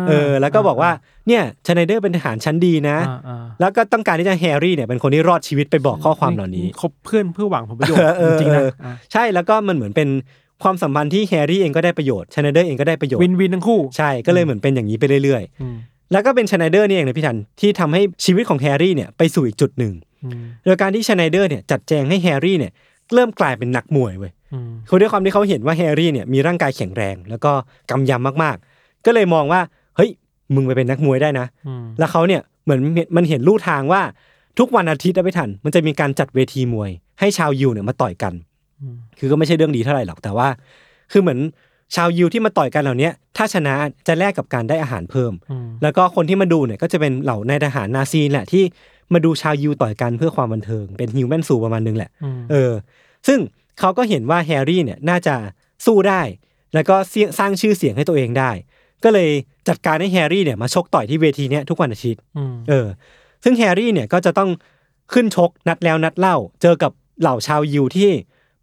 [0.08, 0.90] เออ แล้วก็บอกว่า
[1.28, 10.08] เนี่ยชไนเดอร์เป็นทหารชั้นดีนะอ่าอ่าแล้วก็ต้องการที่จะแฮร์รี่เนี่ยเป็นคนที่รอดชีวิตไปบอกข้อความเหล่านี้ คบเพื่อนเพื่อหวังผลประโยชน์เออเออจริงๆนะเอออ่ใช่ แล้วก็มันเหมือนเป็น
[10.62, 19.92] ความสัมพันธ์ที่แฮร์รี่เองก็ได้ประโยชน์ชไนเดอร์เองก็ได้ประโยชน์ win-win ทั้งคู่ ใช่ ก็เลยเหมือนเป็นอย่างนี้ไปเรื่อยอืมๆ แล้วก็เป็นชไนเดอร์นี่เองนะพี่ทันที่ทำให้ชีวิตของแฮร์รี่เนี่ยไปสู่อีกจุดหนึ่ง
[20.24, 22.72] อืมโดยการที่ชไนเดอร์เนี่ยจัดแจงให้แฮร์รี่เนี่ย
[23.14, 27.52] เริ่มกลายเป็นนักมวยเว้ยอืมคือด้วยความที่เขาเห็นว่าแฮร์รี่เนี่ยมีร่างกายแข็งแรง แล้วก็
[27.90, 29.60] กำยำมากๆ ก็เลยมองว่า
[29.96, 30.10] เฮ้ย
[30.54, 32.80] มึงไปเป็นนักมวยได้นะอืมแล้วเขาเนี่ยเหมือน
[33.16, 34.02] มันเห็นลู่ทางว่า
[34.58, 36.90] ทุกวันอาทิตย์นะพี่ทันมันจะมีการจัดเวทีมวย
[37.20, 38.34] ให้ชาวยิวเนี่ยมาต่อยกัน
[38.80, 40.48] อืมคือก็ไม่ใช่เรื่องดีเท่าไหร่หรอกแต่ว่า
[41.12, 41.38] คือเหมือน
[41.94, 43.74] ชาวยิวที่มาต่อยกันเหล่าเนี้ยถ้าชนะ
[44.06, 48.64] จะแลกกับการได้อาหารเพิ่มอืมแล้วก็คนที่มาดูเนี่ยก็จะเป็นเหล่านายทหารนาซีแหละที่
[49.12, 52.72] มาดูชาวยิวต่อยกันเพื่อความบันเทิง เป็น human zoo ประมาณนึงแหละอืมเออ
[53.26, 53.38] ซึ่ง
[53.78, 55.34] เขาก็เห็นว่าแฮร์รี่เนี่ยน่าจะ
[55.86, 56.20] สู้ได้
[56.74, 58.50] แล้วก็เสี่ยงสร้างชื่อเสียงให้ตัวเองได้
[59.04, 59.30] ก็เลย
[59.68, 62.86] จัดการให้แฮร์รี่เนี่ยมาชกต่อยที่เวทีเนี้ยทุกวันอาทิตย์อืมเออ
[63.44, 64.50] ซึ่งแฮร์รี่เนี่ยก็จะต้อง
[65.12, 68.10] ขึ้นชกนัดแล้วนัดเล่า เจอกับเหล่าชาวยิวที่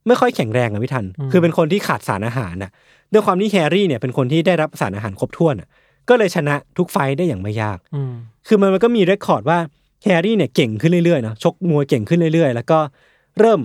[0.08, 2.72] ไม่ค่อยแข็งแรงอะพี่ทัน คือเป็นคนที่ขาดสารอาหารน่ะ
[3.14, 5.68] ด้วยความที่แฮร์รี่เนี่ยเป็นคนที่ได้รับสารอาหารครบถ้วนอะ
[6.10, 8.14] ก็เลยชนะทุกไฟต์ได้อย่างไม่ยากอืม
[8.48, 9.60] คือมันมันก็มี record ว่า
[10.04, 12.80] แฮร์รี่เนี่ยเก่งขึ้นเรื่อยๆเนาะชกมวยเก่งขึ้นเรื่อยๆ แล้วก็
[13.40, 13.60] เริ่ม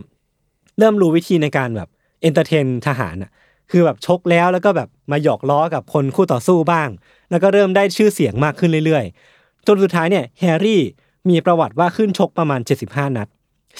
[0.78, 1.88] เริ่มรู้วิธีในการแบบ
[2.22, 3.30] entertain ทหารอะ
[3.70, 6.88] คือแบบชกแล้วแล้วก็แบบมาหยอกล้อกับคนคู่ต่อสู้บ้าง
[7.30, 10.82] แล้วก็เริ่มได้ชื่อเสียงมากขึ้นเรื่อยๆ จนสุดท้ายเนี่ยแฮร์รี่
[11.28, 13.28] มีประวัติว่าขึ้นชกประมาณ 75 นัด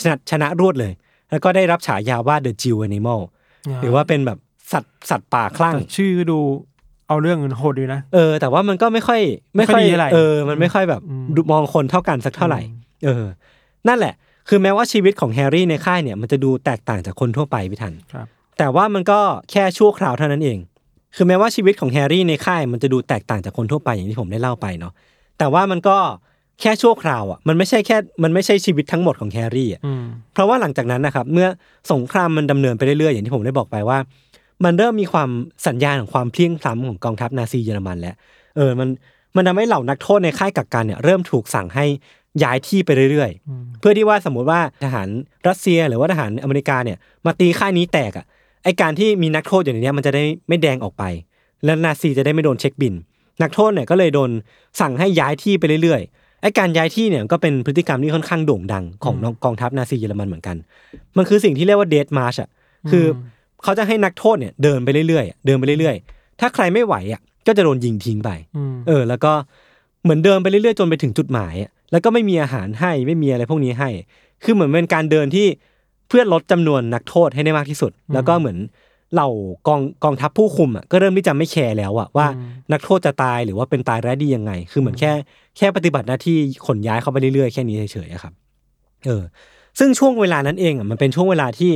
[0.01, 0.93] ชนะชนะรวดเลย
[1.31, 3.21] แล้วก็ได้รับฉายาว่า The Jill Animal
[3.83, 4.39] หรือว่าเป็นแบบ
[4.73, 6.39] สัตว์สัตว์ป่าคลั่งแต่ชื่อดู
[7.09, 9.21] เอาเรื่องเงินโหดดีนะ เออ แต่ว่ามันก็ไม่ค่อย
[9.57, 12.61] ไม่ค่อยไม่ค่อยดีเท่าไหร่เออ มันไม่ค่อยแบบอืมดูมองคนเท่ากันสักเท่าไหร่
[13.05, 13.25] เออ
[13.89, 14.15] นั่นแหละ
[14.49, 18.27] คือแม้ว่าชีวิตของแฮร์รี่ในค่ายเนี่ยมันจะดูแตกต่างจากคนทั่วไปพี่ทันครับ
[18.59, 19.21] แต่ว่ามันก็
[19.51, 20.59] แค่ชั่วคราวเท่านั้นเอง
[21.17, 24.93] คือแม้ว่าชีวิตของแฮร์รี่ในค่ายมันจะดูแตกต่างจากคนทั่วไปอย่างที่ผมได้เล่าไปเนาะ
[25.39, 25.99] แต่ว่ามันก็
[26.61, 31.49] แค่ชั่วคราวอะมันไม่ใช่แค่มันไม่ใช่ชีวิตทั้งหมดของแฮร์รี่อะอืมเพราะว่าหลังจากนั้นนะครับเมื่อ
[31.93, 33.99] สงครามมันดำเนินไปเรื่อยๆอย่างที่ผมได้บอกไปว่า
[34.65, 35.31] มันเริ่มมีความ
[35.67, 38.15] สัญญาณของความเพลี่ยงพล้ำของกองทัพนาซีเยอรมันแล้ว
[38.57, 38.89] เออมัน
[39.37, 41.85] มันทำให้เหล่านักโทษในค่ายกักกันเนี่ยเริ่มถูกสั่งให้
[42.43, 45.09] ย้ายที่ไปเรื่อยๆ เพื่อที่ว่าสมมติว่าทหาร
[45.49, 48.25] รัสเซียหรือว่าทหารอเมริกาเนี่ยมาตีค่ายนี้แตกอะ
[48.65, 51.05] ไอการที่มีนักโทษอยู่ในเนี้ยมันจะได้ไม่แดงออกไป
[51.65, 52.95] แล้วนาซีจะได้ไม่โดนเช็คบิล
[53.43, 54.31] นักโทษเนี่ยก็เลยโดน
[54.81, 60.57] สั่งให้ย้ายที่ไปเรื่อยๆไอการย้ายที่เนี่ยก็เป็นพฤติกรรมที่ค่อนข้างโด่งดังของกองทัพนาซีเยอรมันเหมือนกัน
[61.17, 62.51] มันคือสิ่งที่เรียกว่าเด d มาร์ชอะ
[62.91, 63.09] คืออ
[63.63, 69.33] เขาจะให้นักโทษเนี่ยเดินไปเรื่อยๆอะเดินไปเรื่อยๆ ถ้าใครไม่ไหวอะก็จะโดนยิงทิ้งไปอืมเออ แล้วก็
[70.03, 73.91] เหมือนเดินไปเรื่อยๆจนไปถึงจุดหมายอะแล้วก็ไม่มีอาหารให้ไม่มีอะไรพวกนี้ให้
[74.45, 75.47] คือเหมือนเป็นการเดินที่
[76.09, 78.59] เพื่อลดจำนวนนักโทษให้ได้มากที่สุด แล้วก็เหมือน
[79.15, 79.29] เหล่า
[79.69, 82.27] กองกองทัพผู้คุมอะก็เริ่มที่จะไม่แคร์แล้วอะว่า
[82.73, 85.13] นักโทษจะตายหรือว่าเป็นตายร้ายดียังไง คือเหมือนแค่
[85.57, 86.37] แค่ปฏิบัติหน้าที่
[86.67, 88.33] ขนย้ายเข้าไปเรื่อยๆแค่นี้เฉยๆอะครับ
[89.07, 89.23] เออ
[89.79, 91.73] ซึ่งช่วงเวลานั้นเองอะมันเป็นช่วงเวลาที่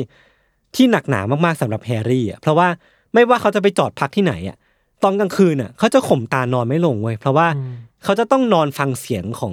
[0.76, 2.68] ที่หนักหนามากๆสำหรับแฮร์รี่อะเพราะว่า
[3.14, 4.56] ไม่ว่าเขาจะไปจอดพักที่ไหนอะ
[5.02, 7.46] ตอนกลางคืนอะเขาจะข่มตานอนไม่ลงเว้ยเพราะว่า
[8.04, 9.52] เขาจะต้องนอนฟังเสียงของ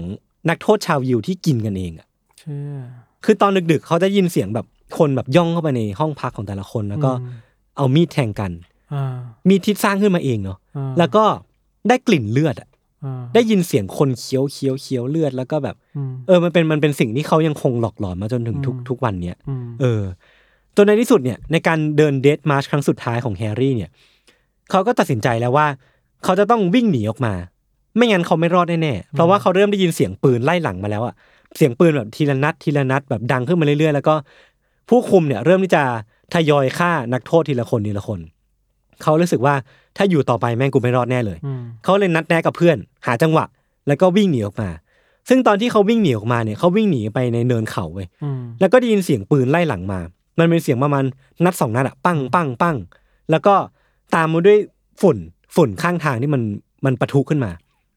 [0.49, 2.07] นักโทษชาวยิวที่กินกันเองอะ
[2.39, 2.77] เชื่อ
[3.25, 4.65] คือตอนดึกๆ เขาจะยินเสียงแบบ
[4.97, 7.29] คนแบบย่องเข้าไปในห้องพักของแต่ละคนแล้วก็อืม
[7.77, 8.51] เอามีดแทงกัน
[8.93, 9.15] อ่า
[9.47, 11.23] มีดที่สร้างขึ้นมาเองเนาะอ่าแล้วก็
[11.89, 12.69] ได้กลิ่นเลือดอะ
[13.03, 20.01] อ่าได้ยินเสียงคนเคี้ยวเคี้ยวเคี้ยวเลือดแล้วก็แบบอืมเออมันเป็นมันเป็นสิ่งที่เขายังคงหลอกหลอนมาจนถึงทุกอืมทุกวันเนี้ยอืมเออ
[20.77, 23.89] จนในที่สุดเนี่ยในการเดิน death march ครั้งสุดท้ายของแฮร์รี่เนี่ย
[24.71, 25.67] เขาก็ตัดสินใจแล้วว่า
[26.23, 27.33] เขาจะต้องวิ่งหนีออกมา
[27.95, 31.13] ไม่งั้นเขาไม่รอดแน่ๆเพราะว่าเขาเริ่มได้ยินเสียงปืนไล่หลังมาแล้วอะ
[31.57, 34.15] เสียงปืนแบบทีละนัดทีละนัดแบบดังขึ้นมาเรื่อยๆ แล้วก็
[34.89, 35.83] ผู้คุมเนี่ยเริ่มที่จะ
[36.33, 38.19] ทยอยฆ่านักโทษทีละคนทีละคน
[39.03, 39.55] เขารู้สึกว่า
[39.97, 43.45] ถ้าอยู่ต่อไปแม่งกูไม่รอดแน่เลยอืมเขาเลยนัดแนะกับเพื่อน หาจังหวะ
[43.87, 44.69] แล้วก็วิ่งหนีออกมา
[45.29, 49.99] ซึ่งตอนที่เขาวิ่งหนีออกมาเนี่ยเขาวิ่งหนีไปในเนินเขาเว้ยอืมแล้วก็ได้ยินเสียงปืนไล่หลังมา
[50.39, 51.03] มันเป็นเสียงประมาณ
[51.45, 52.77] นัดสองนัดอะปั้งปั้งปั้ง
[53.31, 53.55] แล้วก็
[54.15, 54.57] ตามมาด้วย
[55.01, 55.17] ฝุ่น
[55.55, 56.41] ฝุ่นข้างทางที่มัน
[56.85, 57.51] มันปะทุขึ้นมา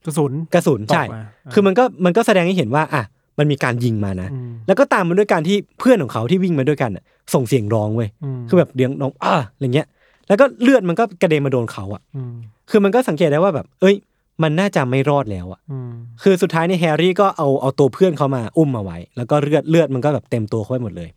[0.06, 3.02] กระสุนกระสุนใช่ตกมาอ่าคือมันก็มันก็แสดงให้เห็นว่าอะ
[3.38, 9.86] มันมีการยิงมานะอืมแล้วก็ตามมาด้วยการที่เพื่อนของเขาที่วิ่งมาด้วยกันอะส่งเสียงร้องเว้ยอืมคือแบบเดียงร้องอะอะไรเงี้ย
[10.28, 12.32] แล้วก็เลือดมันก็กระเด็นมาโดนเขาอะอืม
[12.70, 13.96] คือมันก็สังเกตได้ว่าแบบ เอ้ย
[14.42, 15.90] มันน่าจะไม่รอดแล้วอะอืม
[16.22, 21.08] คือสุดท้ายเนี่ยแฮร์รี่ก็เอาเอาตัวเพื่อนเขามาอุ้มมาไว้ แล้วก็เลือดเลือดมันก็แบบเต็มตัวเขาไปหมดเลย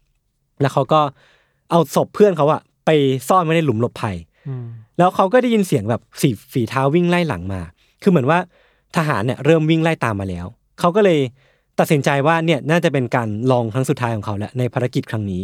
[0.62, 1.02] แล้วเขาก็
[1.70, 2.90] เอาศพเพื่อนเขาอะไป
[3.30, 4.16] ซ่อนไว้ในหลุมหลบภัย
[4.48, 4.66] อืม
[4.98, 7.62] แล้วเขาก็ได้ยินเสียงแบบสีฝีเท้าวิ่งไล่หลังมา
[8.02, 8.40] คือเหมือนว่า
[8.96, 10.46] ทหารเนี่ยเริ่มวิ่งไล่ตามมาแล้ว
[10.80, 11.20] เขาก็เลย
[11.80, 15.42] ตัดสินใจว่าเนี่ยน่าจะเป็นการลองครั้งสุดท้ายของเขาแล้วในภารกิจครั้งนี้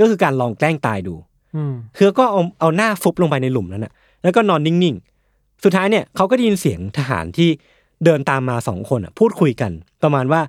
[0.00, 1.14] ก็คือการลองแกล้งตายดู
[1.56, 3.92] อืมคือก็เอาเอาหน้าฟุบลงไปในหลุมนั้นน่ะ
[4.22, 7.48] แล้วก็นอนนิ่งๆ สุดท้ายเนี่ยเขาก็ได้ยินเสียงทหารที่
[8.04, 10.40] เดินตามมาสองคนอะพูดคุยกัน ประมาณว่า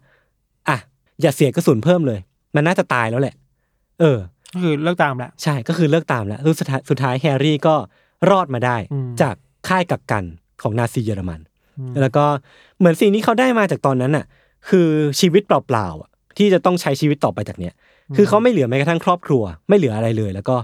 [0.69, 0.77] อะ
[1.21, 2.19] อย่าเสียกระสุนเพิ่มเลย
[2.55, 3.35] มันน่าจะตายแล้วแหละ
[3.99, 4.19] เออ
[4.53, 7.75] ก็คือเลิกตามแหละ ใช่ก็คือเลิกตามแล้วสุดท้ายสุดท้ายแฮร์รี่ก็
[8.29, 9.35] รอดมาได้อืม จาก
[9.67, 10.23] ค่ายกักกัน
[10.61, 11.39] ของนาซีเยอรมัน
[11.79, 12.25] อืมแล้วก็
[12.79, 14.25] เหมือนสิ่งที่เขาได้มาจากตอนนั้นน่ะ
[14.69, 14.89] คือ
[15.19, 17.73] ชีวิตเปล่าๆอะที่จะต้องใช้ชีวิตต่อไปจากเนี้ย
[18.15, 20.55] คือเขาไม่เหลือแม้กระทั่งครอบครัว ไม่เหลืออะไรเลย แล้วก็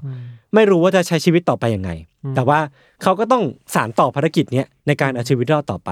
[0.55, 1.91] ไม่รู้ว่าจะใช้ชีวิตต่อไปยังไง
[2.36, 2.59] แต่ว่า
[3.03, 5.91] เขาก็ต้องสานต่อภารกิจเนี้ยในการเอาชีวิตรอดต่อไป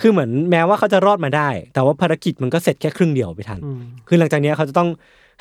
[0.00, 4.88] คือเหมือนแม้ว่าเขาจะรอดมาได้ แต่ว่าภารกิจมันก็เสร็จแค่ครึ่งเดียวไปทัน อืม คือหลังจากเนี้ยเขาจะต้อง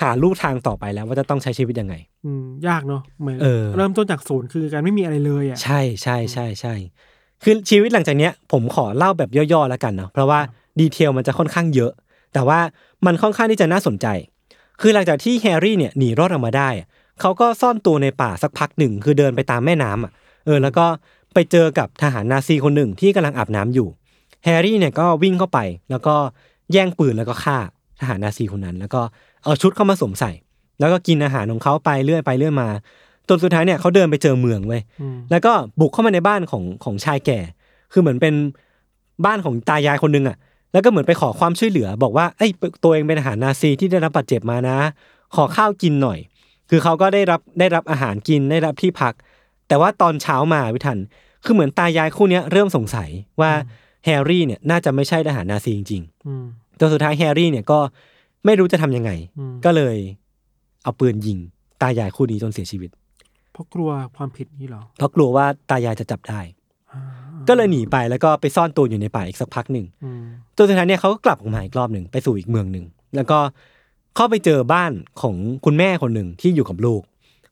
[0.02, 1.96] หาลู่ทางต่อไปแล้วว่าจะต้องใช้ชีวิตยังไง
[2.26, 6.74] อืมยากเนาะเหมือนเออ เริ่มต้นจากศูนย์คือการไม่มีอะไรเลยอะใช่ใช่ใช่ใช่
[7.44, 10.40] คือชีวิตหลังจากเนี้ย ผมขอเล่าแบบย่อๆแล้วกันเนาะเพราะว่า
[10.80, 11.92] ดีเทลมันจะค่อนข้างเยอะ
[12.34, 12.60] แต่ว่า
[13.06, 14.08] มันค่อนข้างที่จะน่าสนใจ
[14.82, 16.88] คือหลังจากที่แฮร์รี่เนี่ยหนีรอดออกมาได้อะ
[17.22, 20.12] เขาก็ซ่อนตัวในป่าสักพักหนึ่งคือเดินไปตามแม่น้ำอะ
[20.46, 20.86] เออแล้วก็
[21.34, 23.88] ไปเจอกับทหารนาซีคนหนึ่งที่กำลังอาบน้ำอยู่
[24.46, 26.16] แฮร์รี่เนี่ยก็วิ่งเข้าไป แล้วก็
[26.74, 27.58] แย่งปืนแล้วก็ฆ่า
[28.00, 29.02] ทหารนาซีคนนั้น แล้วก็
[29.44, 30.32] เอาชุดเข้ามาสวมใส่
[30.80, 32.70] แล้วก็กินอาหารของเขาไปเรื่อยไปเรื่อยมา
[33.30, 37.40] จนสุดท้ายเนี่ยเขาเดินไปเจอเมืองเว้ยอืมแล้วก็บุกเข้ามาในบ้านของของชายแก่
[37.92, 38.34] คือเหมือนเป็น
[39.26, 40.38] บ้านของตายายคนหนึงอะ
[40.74, 42.52] แล้วก็เหมือนไปขอความช่วยเหลือ บอกว่าเอ้ย
[42.84, 44.78] ตัวเองเป็นทหารนาซีที่ได้รับบาดเจ็บมานะ
[45.36, 46.20] ขอข้าวกินหน่อย
[46.70, 49.14] คือเขาก็ได้รับได้รับอาหารกินได้รับที่พัก
[49.68, 51.00] แต่ว่าตอนเช้ามาวิทัน
[51.44, 53.10] คือเหมือนตายายคู่เนี้ยเริ่มสงสัย
[53.42, 53.52] ว่า
[54.06, 57.80] แฮร์รี่เนี่ยน่าจะไม่ใช่ทหารนาซีจริงอืมๆจนสุดท้ายแฮร์รี่เนี่ยก็
[58.48, 59.98] ไม่รู้จะทำยังไงอืมก็เลย
[60.84, 61.38] เอาปืนยิง
[61.82, 62.90] ตายายคู่นี้จนเสียชีวิต
[63.52, 66.42] เพราะกลัวความผิดนี่เหรอ เพราะกลัวว่าตายายจะจับได้
[66.92, 67.02] อ่า
[67.48, 70.24] ก็เลยหนีไปแล้วก็ไปซ่อนตัวอยู่ในป่าอีกสักพักหนึ่งอืม
[70.58, 72.86] จนสุดท้ายเนี่ยเขาก็กลับออกมาอีกรอบหนึ่งไปสู่อีกเมืองหนึ่ง
[73.16, 73.40] แล้วก็
[74.16, 74.92] เข้าไปเจอบ้าน
[75.22, 75.36] ของ
[75.66, 77.02] คุณแม่คนหนึ่งที่อยู่กับลูก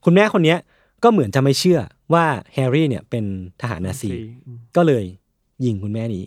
[0.06, 0.58] คุณแม่คนเนี้ย
[1.04, 1.80] ก็เหมือนจะไม่เชื่อ
[2.14, 3.24] ว่าแฮร์รี่เนี่ยเป็น
[3.62, 4.10] ทหารนาซี
[4.48, 5.04] อืมก็เลย
[5.66, 6.24] ยิงคุณแม่นี้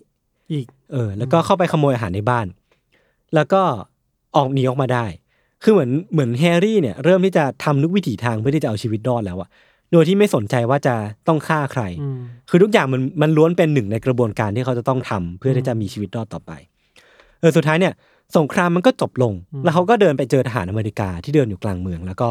[0.53, 2.47] อีก เออ แล้วก็เข้าไปขโมยอาหารในบ้าน
[3.35, 3.62] แล้วก็
[4.37, 5.07] ออกหนีออกมาได้
[5.62, 9.49] คือเหมือนเหมือนแฮร์รี่เนี่ยเริ่มที่จะทำทุกวิถีทางเพื่อที่จะเอาชีวิตรอดแล้วอะ
[9.93, 10.95] โดยที่ไม่สนใจว่าจะ
[11.29, 12.18] ต้องฆ่าใครอืม
[12.51, 16.53] คือทุกอย่างมันมันล้วนเป็นหนึ่งในกระบวนการที่เขาจะต้องทำเพื่อที่จะมีชีวิตรอดต่อไป
[17.41, 17.93] เออสุดท้ายเนี่ย
[18.37, 19.33] สงครามมันก็จบลง
[19.64, 22.29] แล้วเขาก็เดินไปเจอทหารอเมริกาที่เดินอยู่กลางเมือง แล้วก็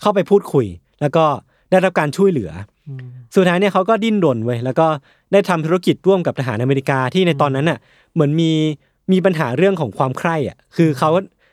[0.00, 0.66] เข้าไปพูดคุย
[1.00, 1.24] แล้วก็
[1.70, 2.50] ได้รับการช่วยเหลือ
[2.88, 4.86] อืมสุดท้ายเนี่ยเขาก็ดิ้นรนเว้ยแล้วก็
[5.32, 7.78] ได้ทำธุรกิจร่วมกับทหารอเมริกาที่ในตอนนั้นน่ะ
[8.14, 8.50] เหมือนมี
[9.12, 11.10] มีปัญหาเรื่องของความใคร่อะคือเขา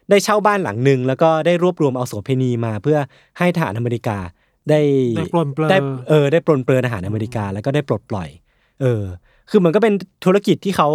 [0.10, 2.98] ได้เช่าบ้านหลังหนึ่งแล้วก็ได้รวบรวมเอาโสเภณีมา เพื่อ
[3.38, 4.18] ให้ทหารอเมริกา
[4.70, 4.82] ได้
[5.18, 5.78] ได้ปลนเปลือได้
[6.10, 8.30] เออได้ปลนเปลือทหารอเมริกาแล้วก็ได้ปลดปล่อย
[8.82, 9.04] เออ
[9.50, 9.94] คือมันก็เป็น
[10.26, 10.88] ธุรกิจที่เขา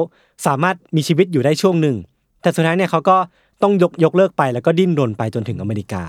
[0.46, 1.96] สามารถมีชีวิตอยู่ได้ช่วงหนึ่ง
[2.42, 3.16] แต่สุดท้ายเนี่ยเขาก็
[3.62, 6.02] ต้องยกยกเลิกไปแล้วก็ดิ้นรนไปจนถึงอเมริกา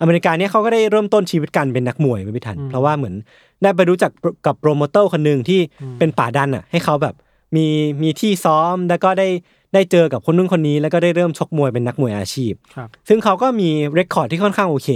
[0.00, 3.14] อเมริกาเนี่ยเขาก็ได้เริ่มต้นชีวิตการเป็นนักมวยเหมือนกัน เพราะว่าเหมือน
[3.62, 4.10] ได้ไปรู้จัก
[4.46, 5.60] กับโปรโมเตอร์คนหนึ่งที่
[5.98, 7.14] เป็นผลักดันอะให้เขาแบบ
[7.56, 7.66] มี
[8.02, 9.28] มีที่ซ้อมแล้วก็ได้
[9.74, 14.88] ได้เจอกับคนนู้นคนนี้แล้วก็ได้เริ่มชกมวยเป็นนักมวยอาชีพครับซึ่งเขาก็มี record ที่ค่อนข้างโอเค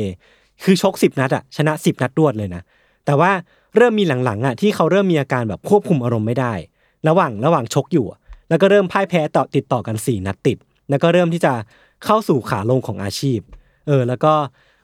[0.64, 2.62] คือชกสิบนัดอะชนะสิบนัดรวดเลยนะ
[3.07, 3.31] แต่ว่า
[3.77, 6.53] เริ่มมีหลังๆอะที่เขาเริ่มมีอาการแบบควบคุมอารมณ์ไม่ได้
[7.09, 8.18] ระหว่างระหว่างชกอยู่อะ
[8.49, 10.59] แล้วก็เริ่มพ่ายแพ้ต่อติดต่อกันสี่นัดติด
[10.91, 11.53] แล้วก็เริ่มที่จะ
[12.05, 13.41] เข้าสู่ขาลงของอาชีพ
[13.87, 14.33] เออ แล้วก็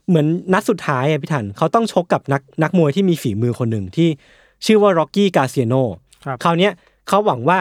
[0.09, 4.09] เหมือนนัดสุดท้ายอะพี่ทันเขาต้องชกกับนักนักมวยที่มีฝีมือคนหนึ่งที่
[4.67, 5.75] ชื่อว่าร็อกกี้กาเซียโน
[6.25, 6.73] ครับคราวเนี้ย
[7.09, 7.61] เขาหวังว่า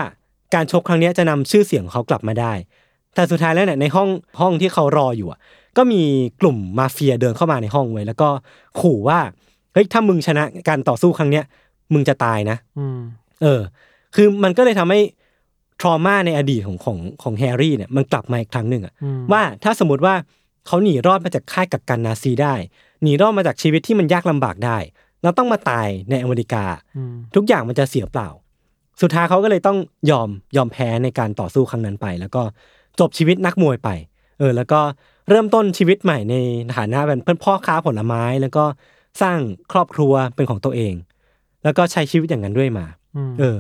[0.53, 2.53] การชกครั้งเนี้ยจะนำชื่อเสียงของเขากลับมาได้
[3.15, 4.09] แต่สุดท้ายแล้วเนี่ยในห้อง
[4.41, 5.39] ห้องที่เขารออยู่อะ
[5.77, 6.01] ก็มี
[6.41, 8.29] กลุ่มมาเฟียเดินเข้ามาในห้องไว้แล้วก็
[8.79, 9.19] ขู่ว่า
[9.73, 11.45] เฮ้ยถ้ามึงชนะการต่อสู้ครั้งเนี้ย
[11.93, 12.99] มึงจะตายนะอืม
[13.41, 13.61] เออ
[14.15, 14.99] คือมันก็เลยทำให้
[15.81, 20.15] ทรมาในอดีตของของของแฮร์รี่เนี่ยมันกลับมาอีกครั้งหนึ่งอะอืมว่าถ้าสมมติว่า
[20.67, 22.53] เขาหนีรอดมาจากค่ายกักกันนาซีได้
[23.03, 24.77] หนีรอดมาจากชีวิตที่มันยากลำบากได้
[25.21, 26.63] แล้วต้องมาตายในอเมริกา
[26.97, 28.29] อืมทุกอย่างมันจะเสียเปล่า
[29.01, 29.77] สุดท้ายเขาก็เลยต้อง
[30.11, 32.41] ยอมยอมแพ้ในการต่อสู้ครั้งนั้นไป แล้วก็
[32.99, 33.89] จบชีวิตนักมวยไป
[34.39, 34.79] เออแล้วก็
[35.29, 36.35] เริ่มต้นชีวิตใหม่ใน
[36.77, 38.63] ฐานะเป็นเพื่อนพ่อค้าผลไม้ แล้วก็
[39.21, 39.39] สร้าง
[39.71, 40.93] ครอบครัวเป็นของตัวเอง
[41.63, 42.85] แล้วก็ใช้ชีวิตอย่างนั้นด้วยมา
[43.15, 43.57] อืมเออ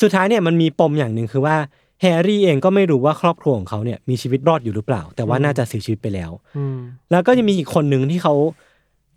[0.00, 1.56] สุดท้ายเนี่ยมันมีปมอย่างหนึ่งคือว่า
[2.00, 6.78] แฮร์รี่เองก็ไม่รู้ว่าครอบครัวของเขาเนี่ยมีชีวิตรอดอยู่หรือเปล่า แต่ว่าน่าจะเสียชีวิตไปแล้วอืม
[7.10, 8.34] แล้วก็จะมีอีกคนหนึ่งที่เขา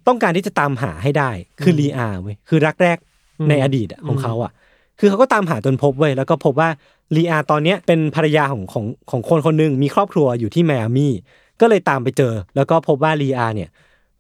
[0.08, 1.30] ต้องการที่จะตามหาให้ได้
[1.62, 2.98] คือลีอาเว้ยคือรักแรก
[3.40, 4.52] อืมในอดีตอะของเขาอะ
[5.00, 6.70] คือเขาก็ตามหาจนพบเว้ยแล้วก็พบว่า
[7.16, 11.14] ลีอาตอนเนี้ยเป็นภรรยาของของของคนคนหนึ่งมีครอบครัวอยู่ที่แมอามี่
[11.62, 13.70] ก็เลยตามไปเจอ แล้วก็พบว่าลีอาเนี่ย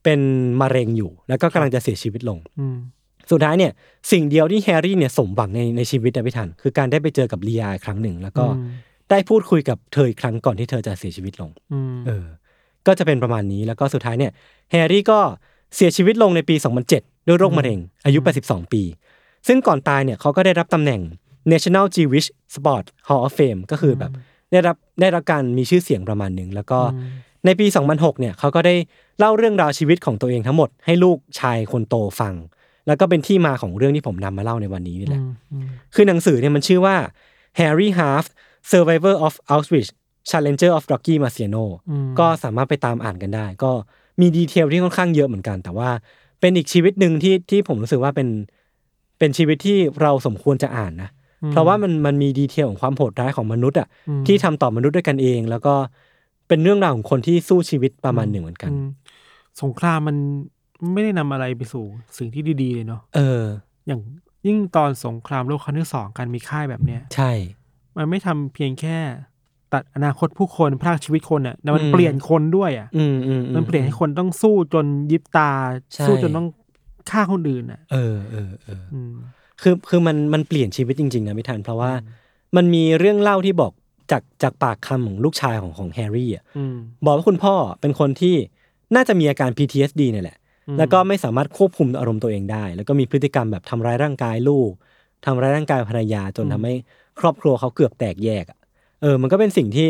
[0.03, 0.19] เป็น
[0.61, 2.77] มะเร็งอยู่ แล้วก็กำลังจะเสียชีวิตลงอืม
[3.31, 3.71] สุดท้ายเนี่ย
[4.11, 8.69] สิ่งเดียวที่แฮร์รี่เนี่ยสมหวังในในชีวิตนะพี่ทันคือการได้ไปเจอกับลีอาอีกครั้งหนึ่ง แล้วก็อืม
[9.09, 12.25] ได้พูดคุยกับเธออีกครั้งก่อนที่เธอจะเสียชีวิตลงอืมเออ
[12.87, 14.31] ก็จะเป็นประมาณนี้แล้วก็สุดท้ายเนี่ย
[14.71, 15.19] แฮร์รี่ก็
[15.75, 16.55] เสียชีวิตลงในปี
[16.91, 18.81] 2007 ด้วยโรคมะเร็ง อายุ 82 ปี
[19.47, 21.01] ซึ่งก่อนตายเนี่ยเขาก็ได้รับตำแหน่ง
[21.51, 24.11] National Jewish Sport Hall of Fame ก็คือแบบ
[24.51, 26.79] ได้รับได้รับการมีชื่อเสียงประมาณหนึ่งแล้วก็
[27.45, 28.75] ในปี 2006เนี่ยเขาก็ได้
[29.19, 32.33] เล่าเรื่องราวชีวิตของตัวเองทั้งหมดให้ลูกชายคนโตฟัง
[32.87, 35.21] แล้วก็เป็นที่มาของเรื่องที่ผมนำมาเล่าในวันนี้นี่แหละ
[35.53, 36.95] อืมคือหนังสือเนี่ยมันชื่อว่า
[37.59, 38.25] Harry Half
[38.71, 39.89] Survivor of Auschwitz
[40.29, 43.71] Challenger of Rocky Marciano อืมก็สามารถไปตามอ่านกันได้ ก็
[44.19, 45.89] มี detail ที่ค่อนข้างเยอะเหมือนกัน แต่ว่า
[46.39, 48.27] เป็นอีกชีวิตหนึ่งที่ที่ผมรู้สึกว่าเป็น
[49.19, 51.09] เป็นชีวิตที่เราสมควรจะอ่านนะ
[51.51, 55.73] เพราะว่ามันมันมี detail ของความโหดร้ายของมนุษย์อะอืมที่ทำต่อมนุษย์ด้วยกันเอง แล้วก็
[56.47, 58.87] เป็นเรื่องราวของคนที่สู้ชีวิตประมาณหนึ่งเหมือนกันอืม
[59.61, 60.17] สงครามมัน
[60.93, 61.83] ไม่ได้นำอะไรไปสู่
[62.17, 63.43] สิ่งที่ดี ๆ เลยเนาะเออ
[63.87, 64.01] อย่าง
[64.47, 67.31] ยิ่งตอนสงครามโลกครั้งที่สองการมีค่ายแบบเนี้ยใช่
[67.97, 68.97] มันไม่ทำเพียงแค่
[69.73, 75.51] ตัดอนาคตผู้คนพรากชีวิตคนอะแต่มันอืมเปลี่ยนคนด้วยอะอืมอืมอืมันเปลี่ยนให้คนต้องสู้จนยิบตา
[75.93, 76.47] ใช่สู้จนต้อง
[77.11, 79.15] ฆ่าคนอื่นอะ เออเออเอออืม
[79.61, 81.91] คือคือมันมันเปลี่ยนชีวิตจริงๆนะพี่ทันเพราะว่า
[82.55, 83.71] มันมีเรื่องเล่าที่บอก
[84.11, 86.75] จากจากปากคำของลูกชายของของแฮร์รี่อะอืม
[87.05, 88.35] บอกว่าคุณพ่อเป็นคนที่
[88.95, 90.37] น่าจะมีอาการ PTSD เนี่ยแหละ
[90.67, 94.71] อืมแล้วก็ไม่สามารถควบคุมอารมณ์ตัวเองได้ แล้วก็มีพฤติกรรมแบบทำร้ายร่างกายลูก
[95.25, 96.73] ทำร้ายร่างกายภรรยาจนทำให้
[97.19, 98.59] ครอบครัวเขาเกือบแตกแยกอะ
[99.01, 99.87] เออ มันก็เป็นสิ่งที่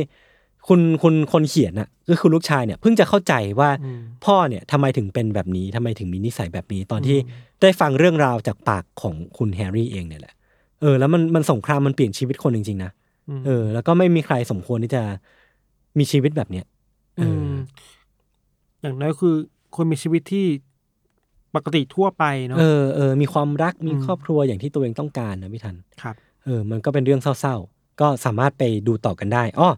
[0.67, 7.17] คุณคุณคนเขียนน่ะก็คือลูกชายเนี่ยเพิ่งจะเข้าใจว่าอืมพ่อเนี่ยทำไมถึงเป็นแบบนี้ทำไมถึงมีนิสัยแบบนี้ตอนที่
[7.61, 10.33] ได้ฟังเรื่องราวจากปากของคุณแฮร์รี่เองเนี่ยแหละ
[10.81, 12.91] เออแล้วมันมันสงครามมันเปลี่ยนชีวิตคนจริงๆนะ
[13.29, 15.01] อืมเออ แล้วก็ไม่มีใครสมควรที่จะ
[15.97, 16.65] มีชีวิตแบบเนี้ย
[17.17, 17.55] เอออม
[18.81, 19.35] อย่างน้อยคือ
[19.75, 20.45] คนมีชีวิตที่
[21.55, 29.69] ปกติทั่วไปเนาะเออเออมีความรักมีอืมครอบครัวอย่างที่ตัวเองต้องการนะพี่ทันครับ เออ มันก็เป็นเรื่องเศร้าๆ ก็สามารถไปดูต่อกันได้อ้อ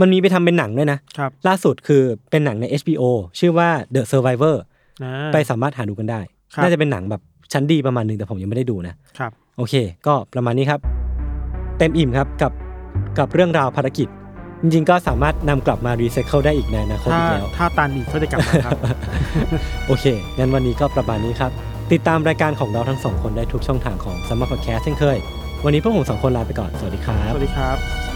[0.00, 3.04] มันมีไปทำเป็นหนังด้วยนะครับล่าสุดคือเป็นหนังใน HBO
[3.38, 4.56] ชื่อว่า The Survivor
[5.04, 6.20] นะไปสามารถหาดูกันได้
[6.54, 7.22] ครับน่าจะเป็นหนังแบบ
[7.52, 9.74] ชั้นดีประมาณหนึ่งแต่ผมยังไม่ได้ดูนะครับโอเค
[10.06, 10.80] ก็ประมาณนี้ครับ
[11.78, 12.52] เต็มอิ่มครับกับ
[13.18, 14.08] กับเรื่องราวภารกิจ
[14.62, 18.78] จริงๆก็สามารถนำกลับมารีไซเคิลได้อีกในอนาคตถ้าอีกแล้วถ้าตันอีกก็จะกลับมาครับ
[19.86, 20.04] โอเค
[20.38, 21.50] งั้นวันนี้ก็ประมาณนี้ครับ
[21.92, 25.18] ติดตามรายการของเราทั้งสองคนได้ทุกช่องทางของสมัครพอดแคสต์เช่นเคย
[25.64, 28.07] วันนี้พวกผมสองคนลาไปก่อนสวัสดีครับสวัสดีครับ